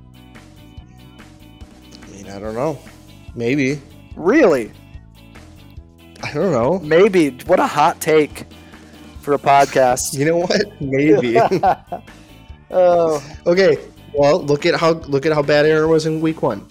I 2.03 2.11
mean, 2.11 2.29
I 2.29 2.39
don't 2.39 2.55
know. 2.55 2.79
Maybe. 3.35 3.81
Really? 4.17 4.71
I 6.23 6.31
don't 6.35 6.53
know. 6.53 6.79
Maybe. 6.81 7.31
What 7.47 7.59
a 7.59 7.67
hot 7.67 8.03
take 8.03 8.45
for 9.23 9.33
a 9.33 9.39
podcast. 9.39 10.13
You 10.19 10.27
know 10.27 10.37
what? 10.37 10.81
Maybe. 10.81 11.39
oh, 12.71 13.37
okay. 13.47 13.79
Well, 14.19 14.43
look 14.43 14.67
at 14.67 14.75
how 14.75 14.93
look 14.93 15.27
at 15.27 15.33
how 15.33 15.43
bad 15.43 15.65
Aaron 15.65 15.89
was 15.89 16.05
in 16.07 16.21
week 16.21 16.43
one. 16.43 16.67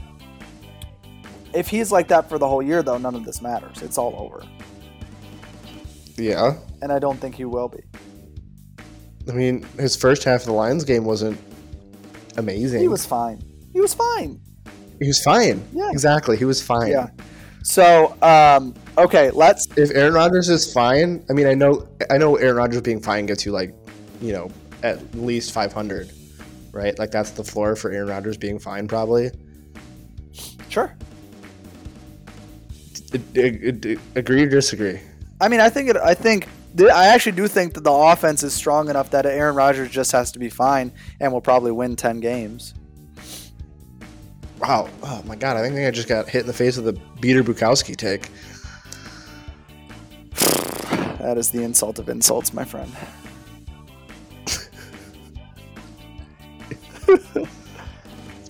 if 1.53 1.67
he's 1.67 1.91
like 1.91 2.07
that 2.09 2.27
for 2.29 2.37
the 2.37 2.47
whole 2.47 2.61
year 2.61 2.83
though, 2.83 2.97
none 2.97 3.15
of 3.15 3.23
this 3.23 3.41
matters. 3.41 3.81
It's 3.81 3.97
all 3.97 4.13
over. 4.17 4.43
Yeah. 6.17 6.55
And 6.81 6.91
I 6.91 6.99
don't 6.99 7.17
think 7.19 7.35
he 7.35 7.45
will 7.45 7.69
be. 7.69 7.79
I 9.29 9.31
mean, 9.31 9.65
his 9.79 9.95
first 9.95 10.23
half 10.23 10.41
of 10.41 10.47
the 10.47 10.53
Lions 10.53 10.83
game 10.83 11.05
wasn't 11.05 11.39
amazing. 12.37 12.81
He 12.81 12.87
was 12.87 13.05
fine. 13.05 13.41
He 13.73 13.79
was 13.79 13.93
fine. 13.93 14.39
He 14.99 15.07
was 15.07 15.23
fine. 15.23 15.65
Yeah. 15.73 15.89
Exactly. 15.91 16.37
He 16.37 16.45
was 16.45 16.61
fine. 16.61 16.91
Yeah. 16.91 17.09
So, 17.63 18.15
um, 18.21 18.73
okay, 18.97 19.29
let's. 19.31 19.67
If 19.77 19.91
Aaron 19.91 20.13
Rodgers 20.13 20.49
is 20.49 20.71
fine, 20.71 21.23
I 21.29 21.33
mean, 21.33 21.47
I 21.47 21.53
know, 21.53 21.87
I 22.09 22.17
know, 22.17 22.35
Aaron 22.37 22.55
Rodgers 22.55 22.81
being 22.81 23.01
fine 23.01 23.25
gets 23.25 23.45
you 23.45 23.51
like, 23.51 23.73
you 24.21 24.31
know, 24.33 24.49
at 24.83 24.99
least 25.15 25.51
500, 25.51 26.11
right? 26.71 26.97
Like 26.97 27.11
that's 27.11 27.31
the 27.31 27.43
floor 27.43 27.75
for 27.75 27.91
Aaron 27.91 28.09
Rodgers 28.09 28.37
being 28.37 28.59
fine, 28.59 28.87
probably. 28.87 29.31
Sure. 30.69 30.95
Agree 33.35 34.43
or 34.43 34.49
disagree? 34.49 34.99
I 35.39 35.47
mean, 35.47 35.59
I 35.59 35.69
think 35.69 35.89
it. 35.89 35.97
I 35.97 36.13
think 36.13 36.47
I 36.79 37.07
actually 37.07 37.31
do 37.33 37.47
think 37.47 37.73
that 37.73 37.83
the 37.83 37.91
offense 37.91 38.43
is 38.43 38.53
strong 38.53 38.89
enough 38.89 39.09
that 39.11 39.25
Aaron 39.25 39.55
Rodgers 39.55 39.89
just 39.89 40.11
has 40.11 40.31
to 40.33 40.39
be 40.39 40.49
fine 40.49 40.91
and 41.19 41.31
will 41.31 41.41
probably 41.41 41.71
win 41.71 41.95
ten 41.95 42.19
games. 42.19 42.73
Wow. 44.59 44.89
Oh 45.03 45.21
my 45.25 45.35
God. 45.35 45.55
I 45.57 45.61
think 45.61 45.87
I 45.87 45.91
just 45.91 46.07
got 46.07 46.27
hit 46.27 46.41
in 46.41 46.47
the 46.47 46.53
face 46.53 46.77
with 46.77 46.87
a 46.87 46.99
Peter 47.21 47.43
Bukowski 47.43 47.95
take. 47.95 48.29
That 51.17 51.37
is 51.37 51.49
the 51.49 51.63
insult 51.63 51.99
of 51.99 52.07
insults, 52.07 52.53
my 52.53 52.63
friend. 52.63 52.95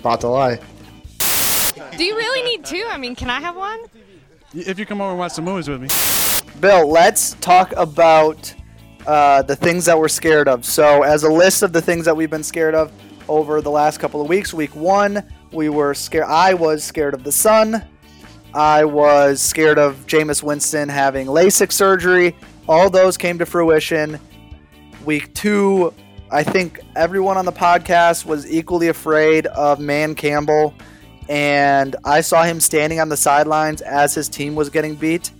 Spot 0.08 0.22
to 0.22 0.28
lie. 0.30 0.60
Do 1.98 2.06
you 2.06 2.16
really 2.16 2.42
need 2.42 2.64
two? 2.64 2.88
I 2.90 2.98
mean, 2.98 3.14
can 3.14 3.30
I 3.30 3.42
have 3.42 3.58
one? 3.58 3.78
If 4.54 4.80
you 4.80 4.86
come 4.86 5.02
over 5.02 5.10
and 5.10 5.20
watch 5.20 5.34
some 5.34 5.44
movies 5.44 5.68
with 5.68 5.82
me. 5.82 5.90
Bill, 6.62 6.90
let's 6.90 7.34
talk 7.42 7.74
about 7.76 8.56
uh, 9.06 9.42
the 9.42 9.54
things 9.58 9.84
that 9.84 10.00
we're 10.00 10.08
scared 10.08 10.48
of. 10.48 10.64
So, 10.64 11.04
as 11.04 11.24
a 11.24 11.30
list 11.30 11.62
of 11.62 11.74
the 11.74 11.82
things 11.82 12.06
that 12.06 12.16
we've 12.16 12.30
been 12.30 12.42
scared 12.42 12.74
of 12.74 12.90
over 13.28 13.60
the 13.60 13.70
last 13.70 13.98
couple 13.98 14.22
of 14.22 14.30
weeks, 14.30 14.54
week 14.54 14.74
one, 14.78 15.22
we 15.52 15.68
were 15.68 15.94
scared. 15.94 16.28
I 16.30 16.54
was 16.54 16.86
scared 16.86 17.14
of 17.14 17.26
the 17.26 17.32
sun. 17.34 17.86
I 18.54 18.86
was 18.86 19.42
scared 19.42 19.78
of 19.78 20.08
Jameis 20.08 20.42
Winston 20.42 20.88
having 20.88 21.28
LASIK 21.28 21.74
surgery. 21.74 22.34
All 22.70 22.90
those 22.90 23.18
came 23.18 23.38
to 23.40 23.46
fruition. 23.46 24.22
Week 25.04 25.34
two, 25.34 25.94
I 26.32 26.44
think 26.44 26.80
everyone 26.96 27.38
on 27.38 27.46
the 27.46 27.52
podcast 27.52 28.26
was 28.26 28.50
equally 28.52 28.90
afraid 28.90 29.48
of 29.48 29.86
Dan 29.86 30.16
Campbell. 30.16 30.74
And 31.30 31.96
I 32.06 32.22
saw 32.22 32.44
him 32.44 32.60
standing 32.60 33.00
on 33.00 33.10
the 33.10 33.18
sidelines 33.18 33.82
as 33.82 34.16
his 34.16 34.30
team 34.30 34.56
was 34.56 34.70
getting 34.70 34.96
beat 34.96 35.32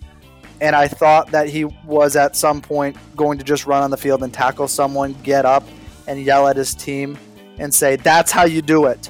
and 0.62 0.76
I 0.76 0.88
thought 0.88 1.32
that 1.32 1.50
he 1.50 1.66
was 1.66 2.16
at 2.16 2.36
some 2.36 2.62
point 2.62 2.98
going 3.16 3.38
to 3.38 3.44
just 3.44 3.66
run 3.66 3.84
on 3.84 3.92
the 3.92 3.98
field 3.98 4.24
and 4.24 4.34
tackle 4.34 4.68
someone, 4.68 5.14
get 5.24 5.46
up 5.46 5.64
and 6.08 6.22
yell 6.22 6.48
at 6.48 6.56
his 6.56 6.74
team 6.74 7.18
and 7.60 7.74
say, 7.74 7.96
That's 7.96 8.32
how 8.32 8.46
you 8.46 8.62
do 8.62 8.86
it. 8.86 9.10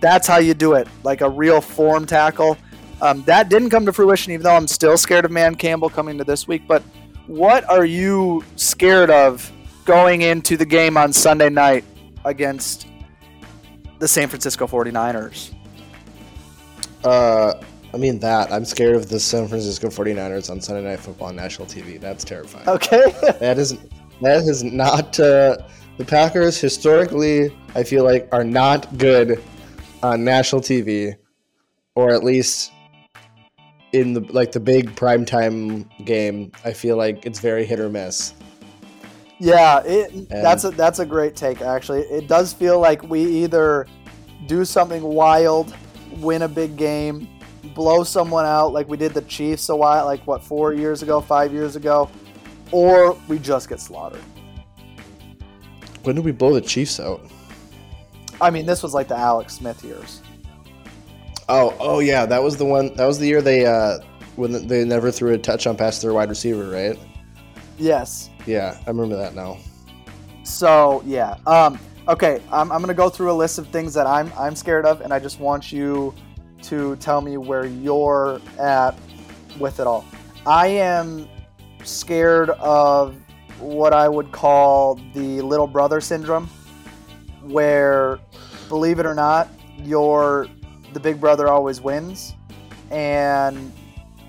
That's 0.00 0.26
how 0.26 0.38
you 0.38 0.54
do 0.54 0.74
it. 0.74 0.88
Like 1.02 1.20
a 1.20 1.30
real 1.30 1.60
form 1.60 2.06
tackle. 2.06 2.58
Um, 3.00 3.22
that 3.24 3.48
didn't 3.48 3.70
come 3.70 3.86
to 3.86 3.92
fruition, 3.92 4.32
even 4.32 4.44
though 4.44 4.54
I'm 4.54 4.68
still 4.68 4.96
scared 4.96 5.24
of 5.24 5.34
Dan 5.34 5.54
Campbell 5.54 5.88
coming 5.88 6.18
to 6.18 6.24
this 6.24 6.46
week. 6.46 6.62
But 6.68 6.82
what 7.26 7.68
are 7.68 7.84
you 7.84 8.44
scared 8.56 9.10
of 9.10 9.50
going 9.84 10.22
into 10.22 10.56
the 10.56 10.66
game 10.66 10.96
on 10.96 11.12
Sunday 11.12 11.48
night 11.48 11.84
against 12.24 12.86
the 13.98 14.08
San 14.08 14.28
Francisco 14.28 14.66
49ers? 14.66 15.52
Uh, 17.04 17.54
I 17.94 17.96
mean 17.96 18.18
that. 18.20 18.52
I'm 18.52 18.64
scared 18.64 18.96
of 18.96 19.08
the 19.08 19.20
San 19.20 19.48
Francisco 19.48 19.88
49ers 19.88 20.50
on 20.50 20.60
Sunday 20.60 20.88
Night 20.88 21.00
Football 21.00 21.28
on 21.28 21.36
national 21.36 21.66
TV. 21.68 22.00
That's 22.00 22.24
terrifying. 22.24 22.68
Okay. 22.68 23.14
That 23.38 23.58
is 23.58 23.76
that 24.20 24.44
is 24.44 24.62
not 24.62 25.18
uh, 25.18 25.58
the 25.98 26.04
Packers 26.04 26.60
historically. 26.60 27.54
I 27.74 27.82
feel 27.82 28.04
like 28.04 28.28
are 28.32 28.44
not 28.44 28.96
good 28.98 29.42
on 30.02 30.24
national 30.24 30.62
TV, 30.62 31.16
or 31.96 32.12
at 32.12 32.22
least 32.22 32.72
in 33.92 34.12
the 34.12 34.20
like 34.32 34.52
the 34.52 34.60
big 34.60 34.94
primetime 34.94 35.86
game. 36.04 36.52
I 36.64 36.72
feel 36.72 36.96
like 36.96 37.26
it's 37.26 37.40
very 37.40 37.64
hit 37.66 37.80
or 37.80 37.88
miss. 37.88 38.32
Yeah, 39.42 39.82
it, 39.84 40.28
that's 40.28 40.62
a 40.62 40.70
that's 40.70 41.00
a 41.00 41.06
great 41.06 41.34
take. 41.34 41.62
Actually, 41.62 42.02
it 42.02 42.28
does 42.28 42.52
feel 42.52 42.78
like 42.78 43.02
we 43.02 43.24
either 43.24 43.88
do 44.46 44.64
something 44.64 45.02
wild, 45.02 45.74
win 46.18 46.42
a 46.42 46.48
big 46.48 46.76
game, 46.76 47.26
blow 47.74 48.04
someone 48.04 48.46
out 48.46 48.72
like 48.72 48.88
we 48.88 48.96
did 48.96 49.14
the 49.14 49.22
Chiefs 49.22 49.68
a 49.68 49.74
while, 49.74 50.04
like 50.04 50.24
what 50.28 50.44
four 50.44 50.72
years 50.72 51.02
ago, 51.02 51.20
five 51.20 51.52
years 51.52 51.74
ago, 51.74 52.08
or 52.70 53.18
we 53.26 53.40
just 53.40 53.68
get 53.68 53.80
slaughtered. 53.80 54.22
When 56.04 56.14
did 56.14 56.24
we 56.24 56.30
blow 56.30 56.54
the 56.54 56.60
Chiefs 56.60 57.00
out? 57.00 57.20
I 58.40 58.50
mean, 58.50 58.64
this 58.64 58.80
was 58.80 58.94
like 58.94 59.08
the 59.08 59.18
Alex 59.18 59.54
Smith 59.54 59.82
years. 59.82 60.22
Oh, 61.48 61.76
oh 61.80 61.98
yeah, 61.98 62.26
that 62.26 62.40
was 62.40 62.56
the 62.56 62.64
one. 62.64 62.94
That 62.94 63.06
was 63.06 63.18
the 63.18 63.26
year 63.26 63.42
they 63.42 63.66
uh 63.66 63.98
when 64.36 64.68
they 64.68 64.84
never 64.84 65.10
threw 65.10 65.32
a 65.32 65.38
touchdown 65.38 65.76
pass 65.76 65.98
to 65.98 66.06
their 66.06 66.14
wide 66.14 66.28
receiver, 66.28 66.70
right? 66.70 66.96
Yes. 67.76 68.30
Yeah, 68.46 68.78
I 68.86 68.90
remember 68.90 69.16
that 69.16 69.34
now. 69.34 69.58
So 70.42 71.02
yeah. 71.06 71.36
Um, 71.46 71.78
okay, 72.08 72.40
I'm, 72.50 72.72
I'm 72.72 72.80
gonna 72.80 72.94
go 72.94 73.08
through 73.08 73.30
a 73.30 73.34
list 73.34 73.58
of 73.58 73.68
things 73.68 73.94
that 73.94 74.06
I'm 74.06 74.32
I'm 74.36 74.56
scared 74.56 74.86
of, 74.86 75.00
and 75.00 75.12
I 75.12 75.18
just 75.18 75.40
want 75.40 75.72
you 75.72 76.14
to 76.62 76.96
tell 76.96 77.20
me 77.20 77.36
where 77.36 77.66
you're 77.66 78.40
at 78.58 78.92
with 79.58 79.80
it 79.80 79.86
all. 79.86 80.04
I 80.46 80.68
am 80.68 81.28
scared 81.84 82.50
of 82.50 83.16
what 83.58 83.92
I 83.92 84.08
would 84.08 84.32
call 84.32 84.96
the 85.14 85.40
little 85.40 85.66
brother 85.66 86.00
syndrome, 86.00 86.48
where, 87.42 88.18
believe 88.68 88.98
it 88.98 89.06
or 89.06 89.14
not, 89.14 89.48
your 89.78 90.48
the 90.92 91.00
big 91.00 91.20
brother 91.20 91.48
always 91.48 91.80
wins, 91.80 92.34
and 92.90 93.72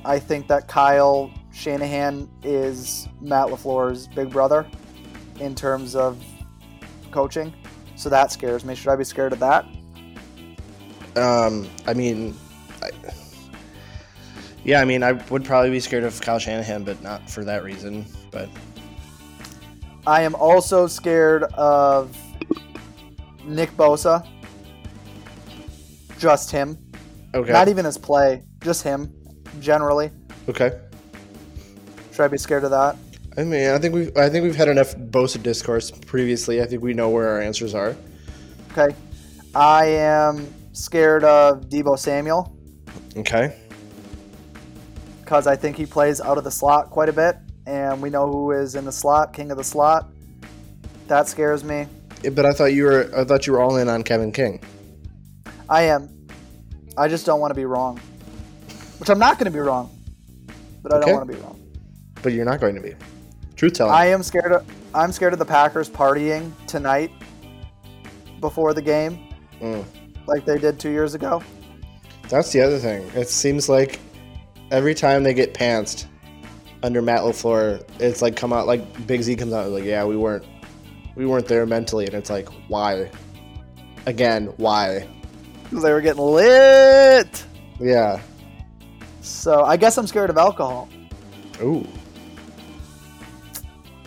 I 0.05 0.19
think 0.19 0.47
that 0.47 0.67
Kyle 0.67 1.31
Shanahan 1.53 2.29
is 2.43 3.07
Matt 3.21 3.47
LaFleur's 3.47 4.07
big 4.07 4.29
brother 4.31 4.67
in 5.39 5.55
terms 5.55 5.95
of 5.95 6.21
coaching. 7.11 7.53
So 7.95 8.09
that 8.09 8.31
scares 8.31 8.65
me. 8.65 8.75
Should 8.75 8.89
I 8.89 8.95
be 8.95 9.03
scared 9.03 9.33
of 9.33 9.39
that? 9.39 9.65
Um, 11.15 11.69
I 11.85 11.93
mean, 11.93 12.35
I, 12.81 12.89
yeah, 14.63 14.81
I 14.81 14.85
mean, 14.85 15.03
I 15.03 15.11
would 15.13 15.45
probably 15.45 15.69
be 15.69 15.79
scared 15.79 16.03
of 16.03 16.19
Kyle 16.19 16.39
Shanahan, 16.39 16.83
but 16.83 17.01
not 17.03 17.29
for 17.29 17.43
that 17.45 17.63
reason. 17.63 18.05
But 18.31 18.49
I 20.07 20.23
am 20.23 20.33
also 20.35 20.87
scared 20.87 21.43
of 21.53 22.17
Nick 23.45 23.69
Bosa. 23.77 24.27
Just 26.17 26.49
him. 26.49 26.77
okay, 27.35 27.51
Not 27.51 27.67
even 27.67 27.85
his 27.85 27.97
play, 27.97 28.43
just 28.63 28.81
him 28.81 29.13
generally. 29.59 30.09
okay. 30.49 30.79
Should 32.13 32.23
I 32.23 32.27
be 32.27 32.37
scared 32.37 32.63
of 32.63 32.71
that? 32.71 32.95
I 33.35 33.43
mean, 33.43 33.69
I 33.69 33.79
think 33.79 33.95
we've 33.95 34.15
I 34.15 34.29
think 34.29 34.43
we've 34.43 34.55
had 34.55 34.69
enough 34.69 34.95
Bosa 34.95 35.41
discourse 35.41 35.89
previously. 35.91 36.61
I 36.61 36.65
think 36.65 36.83
we 36.83 36.93
know 36.93 37.09
where 37.09 37.27
our 37.29 37.41
answers 37.41 37.73
are. 37.73 37.95
Okay. 38.71 38.95
I 39.55 39.85
am 39.85 40.47
scared 40.73 41.23
of 41.23 41.69
Deebo 41.69 41.97
Samuel 41.97 42.55
Okay. 43.17 43.55
because 45.23 45.47
I 45.47 45.55
think 45.55 45.75
he 45.77 45.85
plays 45.85 46.19
out 46.21 46.37
of 46.37 46.43
the 46.43 46.51
slot 46.51 46.89
quite 46.89 47.09
a 47.09 47.13
bit, 47.13 47.37
and 47.65 48.01
we 48.01 48.09
know 48.09 48.31
who 48.31 48.51
is 48.51 48.75
in 48.75 48.85
the 48.85 48.91
slot, 48.91 49.33
king 49.33 49.49
of 49.51 49.57
the 49.57 49.63
slot. 49.63 50.09
That 51.07 51.27
scares 51.27 51.63
me. 51.63 51.87
Yeah, 52.23 52.29
But 52.31 52.45
I 52.45 52.51
thought 52.53 52.73
you 52.73 52.83
were 52.85 53.11
I 53.17 53.23
thought 53.23 53.47
you 53.47 53.53
were 53.53 53.61
all 53.61 53.77
in 53.77 53.89
on 53.89 54.03
Kevin 54.03 54.31
King. 54.31 54.61
I 55.69 55.83
am. 55.83 56.09
I 56.97 57.07
just 57.07 57.25
don't 57.25 57.39
want 57.39 57.49
to 57.51 57.55
be 57.55 57.65
wrong, 57.65 57.97
which 58.99 59.09
I'm 59.09 59.17
not 59.19 59.37
going 59.39 59.51
to 59.51 59.51
be 59.51 59.59
wrong, 59.59 59.89
but 60.83 60.93
I 60.93 60.97
Okay. 60.97 61.05
don't 61.07 61.15
want 61.15 61.31
to 61.31 61.35
be 61.35 61.41
wrong. 61.41 61.59
But 62.23 62.33
you're 62.33 62.45
not 62.45 62.59
going 62.59 62.73
to 62.75 62.81
be. 62.81 62.95
Truth 63.55 63.73
telling. 63.73 63.93
I 63.93 64.07
am 64.07 64.23
scared 64.23 64.51
of. 64.53 64.65
I'm 64.95 65.11
scared 65.11 65.33
of 65.33 65.39
the 65.39 65.45
Packers 65.45 65.89
partying 65.89 66.51
tonight 66.65 67.11
before 68.39 68.73
the 68.73 68.81
game, 68.81 69.19
Mm. 69.61 69.83
like 70.27 70.45
they 70.45 70.57
did 70.57 70.79
two 70.79 70.89
years 70.89 71.13
ago. 71.13 71.41
That's 72.29 72.51
the 72.51 72.61
other 72.61 72.77
thing. 72.79 73.03
It 73.15 73.29
seems 73.29 73.69
like 73.69 73.99
every 74.71 74.93
time 74.95 75.23
they 75.23 75.33
get 75.33 75.53
pantsed 75.53 76.05
under 76.83 77.01
Matt 77.01 77.21
LaFleur, 77.21 77.83
it's 77.99 78.21
like 78.21 78.35
come 78.35 78.51
out 78.53 78.67
like 78.67 79.07
Big 79.07 79.21
Z 79.21 79.35
comes 79.37 79.53
out 79.53 79.69
like, 79.69 79.83
yeah, 79.83 80.03
we 80.03 80.17
weren't 80.17 80.45
we 81.15 81.25
weren't 81.25 81.47
there 81.47 81.65
mentally 81.65 82.05
and 82.05 82.15
it's 82.15 82.29
like, 82.29 82.47
why? 82.67 83.09
Again, 84.05 84.47
why? 84.57 85.07
'Cause 85.71 85.83
They 85.83 85.91
were 85.93 86.01
getting 86.01 86.21
lit. 86.23 87.45
Yeah. 87.79 88.19
So 89.21 89.63
I 89.63 89.77
guess 89.77 89.97
I'm 89.97 90.07
scared 90.07 90.29
of 90.29 90.37
alcohol. 90.37 90.89
Ooh. 91.61 91.87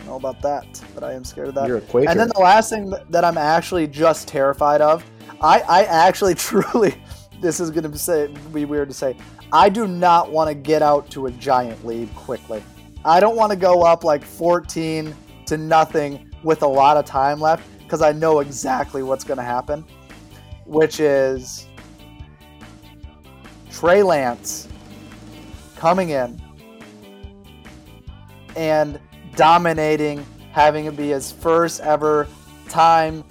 Don't 0.07 0.23
know 0.23 0.29
about 0.29 0.41
that, 0.43 0.81
but 0.95 1.03
I 1.03 1.15
am 1.15 1.25
scared 1.25 1.49
of 1.49 1.57
that. 1.57 1.67
You're 1.67 1.79
a 1.79 1.81
Quaker. 1.81 2.09
And 2.09 2.21
then 2.21 2.29
the 2.33 2.41
last 2.41 2.71
thing 2.71 2.95
that 3.11 3.25
I'm 3.25 3.37
actually 3.37 3.89
just 3.89 4.29
terrified 4.29 4.81
of, 4.81 5.05
I, 5.41 5.59
I 5.63 5.83
actually 5.83 6.35
truly, 6.37 6.95
this 7.41 7.59
is 7.59 7.73
going 7.73 7.91
to 7.91 7.99
say 7.99 8.33
be 8.55 8.65
weird 8.67 8.89
to 8.89 8.95
say, 8.95 9.17
I 9.53 9.69
do 9.69 9.89
not 9.89 10.31
want 10.31 10.47
to 10.49 10.55
get 10.55 10.81
out 10.81 11.11
to 11.11 11.27
a 11.27 11.33
giant 11.33 11.85
lead 11.85 12.15
quickly. 12.15 12.63
I 13.05 13.19
don't 13.19 13.35
want 13.35 13.51
to 13.51 13.57
go 13.57 13.83
up 13.83 14.05
like 14.05 14.23
14 14.23 15.13
to 15.47 15.57
nothing 15.57 16.31
with 16.45 16.63
a 16.63 16.69
lot 16.69 16.97
of 16.97 17.05
time 17.05 17.41
left 17.41 17.69
because 17.81 18.01
I 18.01 18.13
know 18.13 18.39
exactly 18.39 19.03
what's 19.03 19.25
going 19.25 19.39
to 19.39 19.45
happen, 19.45 19.85
which 20.67 21.01
is 21.01 21.67
Trey 23.73 24.05
Lance 24.05 24.69
coming 25.77 26.11
in 26.11 26.41
and 28.57 29.01
dominating, 29.37 30.25
having 30.53 30.87
it 30.87 30.97
be 30.97 31.11
his 31.11 31.31
first 31.31 31.81
ever 31.81 32.27
time 32.69 33.23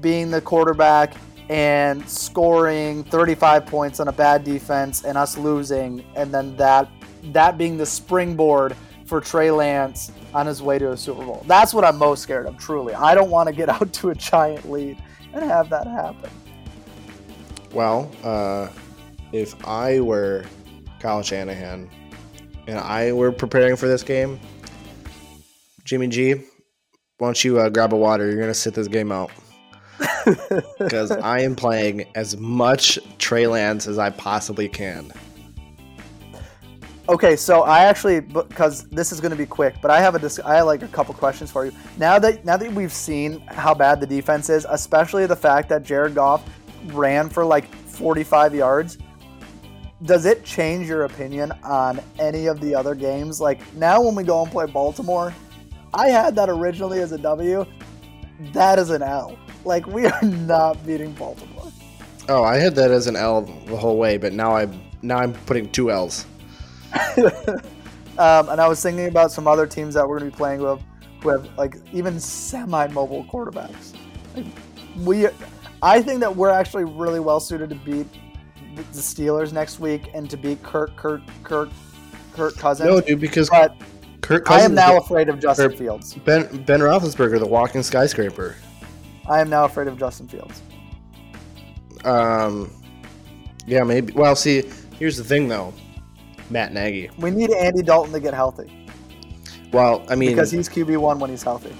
being 0.00 0.30
the 0.30 0.40
quarterback 0.40 1.14
and 1.48 2.08
scoring 2.08 3.04
35 3.04 3.66
points 3.66 4.00
on 4.00 4.08
a 4.08 4.12
bad 4.12 4.44
defense 4.44 5.04
and 5.04 5.18
us 5.18 5.36
losing, 5.36 6.04
and 6.14 6.32
then 6.32 6.56
that 6.56 6.88
that 7.24 7.56
being 7.56 7.76
the 7.76 7.86
springboard 7.86 8.76
for 9.04 9.20
Trey 9.20 9.50
Lance 9.50 10.10
on 10.34 10.46
his 10.46 10.62
way 10.62 10.78
to 10.78 10.92
a 10.92 10.96
Super 10.96 11.24
Bowl. 11.24 11.44
That's 11.46 11.74
what 11.74 11.84
I'm 11.84 11.98
most 11.98 12.22
scared 12.22 12.46
of, 12.46 12.56
truly. 12.56 12.94
I 12.94 13.14
don't 13.14 13.30
want 13.30 13.48
to 13.48 13.54
get 13.54 13.68
out 13.68 13.92
to 13.92 14.10
a 14.10 14.14
giant 14.14 14.70
lead 14.70 14.96
and 15.32 15.44
have 15.44 15.68
that 15.70 15.86
happen. 15.86 16.30
Well, 17.72 18.10
uh, 18.24 18.68
if 19.32 19.54
I 19.66 20.00
were 20.00 20.44
Kyle 21.00 21.22
Shanahan 21.22 21.90
and 22.66 22.78
I 22.78 23.12
were 23.12 23.32
preparing 23.32 23.76
for 23.76 23.88
this 23.88 24.02
game, 24.02 24.40
Jimmy 25.84 26.08
G, 26.08 26.34
why 26.34 27.26
don't 27.26 27.44
you 27.44 27.58
uh, 27.58 27.68
grab 27.68 27.92
a 27.92 27.96
water? 27.96 28.26
You're 28.28 28.40
gonna 28.40 28.54
sit 28.54 28.74
this 28.74 28.88
game 28.88 29.12
out 29.12 29.30
because 30.78 31.10
I 31.10 31.40
am 31.40 31.56
playing 31.56 32.06
as 32.14 32.36
much 32.36 32.98
Trey 33.18 33.46
Lance 33.46 33.86
as 33.86 33.98
I 33.98 34.10
possibly 34.10 34.68
can. 34.68 35.12
Okay, 37.08 37.34
so 37.34 37.62
I 37.62 37.80
actually 37.80 38.20
because 38.20 38.84
this 38.90 39.10
is 39.10 39.20
going 39.20 39.32
to 39.32 39.36
be 39.36 39.44
quick, 39.44 39.74
but 39.82 39.90
I 39.90 40.00
have 40.00 40.14
a 40.14 40.20
dis- 40.20 40.38
I 40.38 40.56
have 40.56 40.66
like 40.66 40.82
a 40.82 40.88
couple 40.88 41.14
questions 41.14 41.50
for 41.50 41.66
you. 41.66 41.72
Now 41.98 42.18
that 42.20 42.44
now 42.44 42.56
that 42.56 42.72
we've 42.72 42.92
seen 42.92 43.40
how 43.48 43.74
bad 43.74 44.00
the 44.00 44.06
defense 44.06 44.48
is, 44.48 44.66
especially 44.70 45.26
the 45.26 45.36
fact 45.36 45.68
that 45.70 45.82
Jared 45.82 46.14
Goff 46.14 46.48
ran 46.86 47.28
for 47.28 47.44
like 47.44 47.72
45 47.74 48.54
yards, 48.54 48.98
does 50.04 50.26
it 50.26 50.44
change 50.44 50.88
your 50.88 51.04
opinion 51.04 51.52
on 51.64 52.00
any 52.20 52.46
of 52.46 52.60
the 52.60 52.72
other 52.72 52.94
games? 52.94 53.40
Like 53.40 53.60
now 53.74 54.00
when 54.00 54.14
we 54.14 54.22
go 54.22 54.40
and 54.42 54.50
play 54.50 54.66
Baltimore, 54.66 55.34
I 55.94 56.08
had 56.08 56.34
that 56.36 56.48
originally 56.48 57.00
as 57.00 57.12
a 57.12 57.18
W. 57.18 57.64
That 58.52 58.78
is 58.78 58.90
an 58.90 59.02
L. 59.02 59.38
Like 59.64 59.86
we 59.86 60.06
are 60.06 60.22
not 60.22 60.84
beating 60.86 61.12
Baltimore. 61.12 61.70
Oh, 62.28 62.44
I 62.44 62.56
had 62.56 62.74
that 62.76 62.90
as 62.90 63.06
an 63.06 63.16
L 63.16 63.42
the 63.42 63.76
whole 63.76 63.98
way, 63.98 64.16
but 64.16 64.32
now 64.32 64.56
I'm 64.56 64.80
now 65.02 65.18
I'm 65.18 65.32
putting 65.32 65.70
two 65.70 65.90
L's. 65.90 66.26
Um, 68.18 68.50
and 68.50 68.60
I 68.60 68.68
was 68.68 68.82
thinking 68.82 69.06
about 69.06 69.32
some 69.32 69.48
other 69.48 69.66
teams 69.66 69.94
that 69.94 70.06
we're 70.06 70.18
going 70.18 70.30
to 70.30 70.36
be 70.36 70.38
playing 70.38 70.60
with 70.60 70.80
who 71.22 71.30
have 71.30 71.48
like 71.56 71.76
even 71.92 72.20
semi-mobile 72.20 73.24
quarterbacks. 73.24 73.94
Like, 74.36 74.46
we, 74.98 75.28
I 75.80 76.02
think 76.02 76.20
that 76.20 76.34
we're 76.34 76.50
actually 76.50 76.84
really 76.84 77.20
well 77.20 77.40
suited 77.40 77.70
to 77.70 77.76
beat 77.76 78.06
the 78.74 78.82
the 78.82 79.00
Steelers 79.00 79.52
next 79.52 79.80
week 79.80 80.10
and 80.14 80.28
to 80.30 80.36
beat 80.36 80.62
Kirk, 80.62 80.94
Kirk, 80.96 81.22
Kirk, 81.42 81.70
Kirk 82.34 82.56
Cousins. 82.56 82.88
No, 82.88 83.00
dude, 83.00 83.20
because 83.20 83.48
but 83.48 83.76
Kirk 84.22 84.50
I 84.50 84.60
am 84.60 84.74
now 84.74 84.96
afraid 84.96 85.28
of 85.28 85.38
Justin 85.40 85.66
or 85.66 85.76
Fields. 85.76 86.14
Ben 86.14 86.46
Ben 86.64 86.80
Roethlisberger, 86.80 87.38
the 87.38 87.46
walking 87.46 87.82
skyscraper. 87.82 88.56
I 89.28 89.40
am 89.40 89.50
now 89.50 89.64
afraid 89.64 89.88
of 89.88 89.98
Justin 89.98 90.28
Fields. 90.28 90.62
Um, 92.04 92.70
yeah, 93.66 93.82
maybe. 93.82 94.12
Well, 94.14 94.34
see, 94.34 94.62
here's 94.98 95.16
the 95.16 95.24
thing 95.24 95.48
though, 95.48 95.74
Matt 96.50 96.72
Nagy. 96.72 97.10
We 97.18 97.30
need 97.30 97.50
Andy 97.50 97.82
Dalton 97.82 98.12
to 98.12 98.20
get 98.20 98.34
healthy 98.34 98.72
Well, 99.72 100.04
I 100.08 100.14
mean, 100.14 100.30
because 100.30 100.50
he's 100.50 100.68
QB 100.68 100.96
one 100.98 101.18
when 101.18 101.30
he's 101.30 101.42
healthy. 101.42 101.74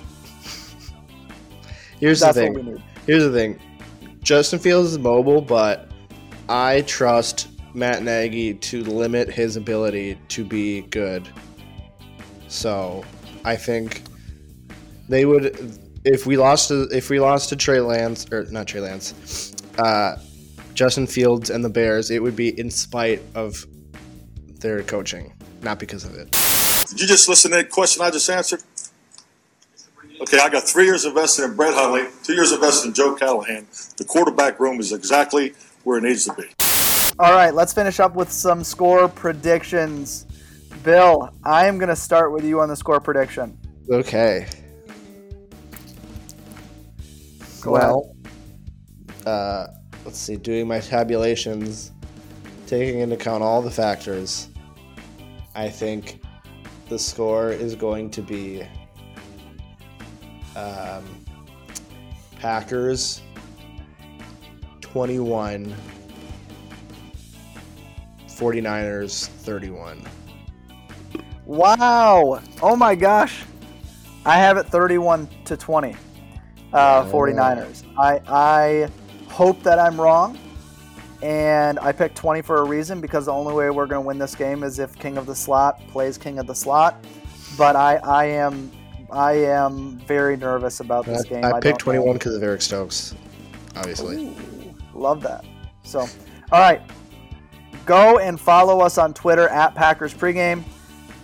here's 1.99 2.21
That's 2.21 2.37
the 2.37 2.43
thing. 2.43 2.55
we 2.55 2.63
need. 2.63 2.83
Here's 3.07 3.25
the 3.25 3.33
thing. 3.33 3.59
Justin 4.23 4.59
Fields 4.59 4.91
is 4.93 4.99
mobile, 4.99 5.41
but 5.41 5.91
I 6.49 6.83
trust 6.83 7.49
Matt 7.75 8.03
Nagy 8.03 8.55
to 8.55 8.85
limit 8.85 9.29
his 9.29 9.57
ability 9.57 10.19
to 10.29 10.45
be 10.45 10.83
good. 10.83 11.29
So, 12.53 13.05
I 13.45 13.57
think 13.57 14.03
they 15.09 15.25
would 15.25 15.79
if 16.05 16.27
we 16.27 16.37
lost 16.37 16.69
to 16.69 16.89
if 16.93 17.11
we 17.11 17.21
lost 17.21 17.49
to 17.51 17.57
Trey 17.57 17.81
Lance 17.81 18.31
or 18.33 18.45
not 18.51 18.67
Trey 18.67 18.81
Lance, 18.81 19.55
uh, 19.79 20.17
Justin 20.75 21.07
Fields 21.07 21.51
and 21.51 21.65
the 21.65 21.71
Bears, 21.71 22.11
it 22.11 22.23
would 22.23 22.37
be 22.37 22.59
in 22.59 22.71
spite 22.71 23.23
of 23.35 23.65
their 24.61 24.83
coaching, 24.83 25.33
not 25.63 25.79
because 25.79 26.05
of 26.05 26.15
it. 26.15 26.31
Did 26.89 27.01
you 27.01 27.07
just 27.07 27.29
listen 27.29 27.51
to 27.53 27.59
that 27.59 27.71
question 27.71 28.03
I 28.03 28.11
just 28.11 28.29
answered? 28.29 28.63
Okay, 30.21 30.39
I 30.39 30.49
got 30.49 30.65
three 30.65 30.85
years 30.85 31.05
invested 31.05 31.45
in 31.47 31.57
Brett 31.57 31.75
Hundley, 31.75 32.09
two 32.23 32.35
years 32.35 32.53
invested 32.53 32.89
in 32.89 32.95
Joe 32.95 33.15
Callahan. 33.15 33.67
The 33.97 34.05
quarterback 34.05 34.61
room 34.61 34.79
is 34.79 34.93
exactly 34.93 35.55
where 35.85 35.99
it 35.99 36.03
needs 36.03 36.27
to 36.27 36.35
be. 36.35 36.45
All 37.19 37.33
right, 37.33 37.53
let's 37.53 37.73
finish 37.73 37.99
up 37.99 38.15
with 38.15 38.31
some 38.31 38.63
score 38.63 39.09
predictions. 39.09 40.27
Bill, 40.83 41.31
I 41.45 41.67
am 41.67 41.79
going 41.79 41.91
to 41.91 41.97
start 41.97 42.33
with 42.33 42.45
you 42.45 42.61
on 42.61 42.69
the 42.69 42.75
score 42.75 43.01
prediction. 43.01 43.57
Okay. 43.89 44.49
Go 47.61 47.71
well, 47.71 48.17
uh, 49.25 49.69
let's 50.05 50.19
see. 50.19 50.37
Doing 50.37 50.67
my 50.67 50.81
tabulations, 50.81 51.93
taking 52.67 52.99
into 52.99 53.15
account 53.15 53.45
all 53.45 53.63
the 53.63 53.71
factors, 53.71 54.49
I 55.55 55.69
think 55.69 56.21
the 56.89 56.99
score 56.99 57.53
is 57.53 57.77
going 57.77 58.11
to 58.11 58.23
be 58.23 58.67
um, 60.57 61.05
Packers 62.41 63.23
21, 64.81 65.73
49ers 68.27 69.29
31. 69.29 70.03
Wow. 71.53 72.41
Oh 72.63 72.77
my 72.77 72.95
gosh. 72.95 73.45
I 74.25 74.39
have 74.39 74.57
it 74.57 74.67
31 74.69 75.29
to 75.45 75.55
20. 75.55 75.95
Uh, 76.73 77.05
49ers. 77.05 77.85
I 77.99 78.21
I 78.27 78.89
hope 79.31 79.63
that 79.63 79.79
I'm 79.79 80.01
wrong. 80.01 80.39
And 81.21 81.79
I 81.79 81.93
picked 81.93 82.17
20 82.17 82.41
for 82.41 82.59
a 82.59 82.65
reason 82.65 83.03
because 83.03 83.27
the 83.27 83.33
only 83.33 83.53
way 83.53 83.69
we're 83.69 83.87
going 83.87 84.03
to 84.03 84.07
win 84.07 84.19
this 84.19 84.35
game 84.35 84.63
is 84.63 84.79
if 84.79 84.99
King 84.99 85.19
of 85.19 85.27
the 85.27 85.35
Slot 85.35 85.79
plays 85.89 86.17
King 86.17 86.39
of 86.39 86.47
the 86.47 86.55
Slot. 86.55 87.05
But 87.59 87.77
I 87.77 87.97
I 87.97 88.25
am 88.25 88.73
I 89.11 89.33
am 89.33 89.99
very 90.07 90.39
nervous 90.39 90.81
about 90.81 91.05
this 91.05 91.27
I, 91.27 91.29
game. 91.29 91.45
I 91.45 91.51
don't 91.51 91.63
picked 91.63 91.81
21 91.81 92.15
because 92.15 92.35
of 92.35 92.43
Eric 92.43 92.63
Stokes, 92.63 93.15
obviously. 93.77 94.29
Ooh, 94.29 94.75
love 94.95 95.21
that. 95.21 95.45
So, 95.83 96.01
all 96.01 96.61
right. 96.61 96.81
Go 97.85 98.21
and 98.21 98.41
follow 98.41 98.81
us 98.81 98.97
on 98.97 99.13
Twitter 99.13 99.49
at 99.49 99.75
Packers 99.75 100.15
Pregame. 100.15 100.65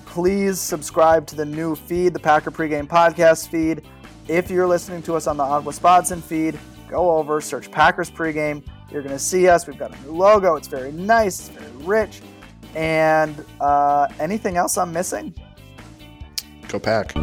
Please 0.09 0.59
subscribe 0.59 1.27
to 1.27 1.37
the 1.37 1.45
new 1.45 1.75
feed, 1.77 2.15
the 2.15 2.19
Packer 2.19 2.51
Pregame 2.51 2.89
podcast 2.89 3.49
feed. 3.49 3.83
If 4.27 4.51
you're 4.51 4.67
listening 4.67 5.03
to 5.03 5.15
us 5.15 5.27
on 5.27 5.37
the 5.37 5.45
Spotson 5.45 6.23
feed, 6.23 6.59
go 6.89 7.11
over, 7.11 7.43
search 7.43 7.71
Packers 7.71 8.11
Pregame, 8.11 8.63
You're 8.91 9.03
going 9.03 9.15
to 9.15 9.19
see 9.19 9.49
us. 9.49 9.67
We've 9.67 9.79
got 9.79 9.95
a 9.95 10.03
new 10.03 10.13
logo. 10.13 10.57
It's 10.57 10.67
very 10.67 10.93
nice. 10.93 11.41
It's 11.41 11.49
very 11.51 11.85
rich. 11.85 12.23
And 12.75 13.45
uh, 13.61 14.09
anything 14.19 14.57
else 14.57 14.79
I'm 14.79 14.93
missing? 14.93 15.35
Go 16.69 16.79
pack. 16.79 17.15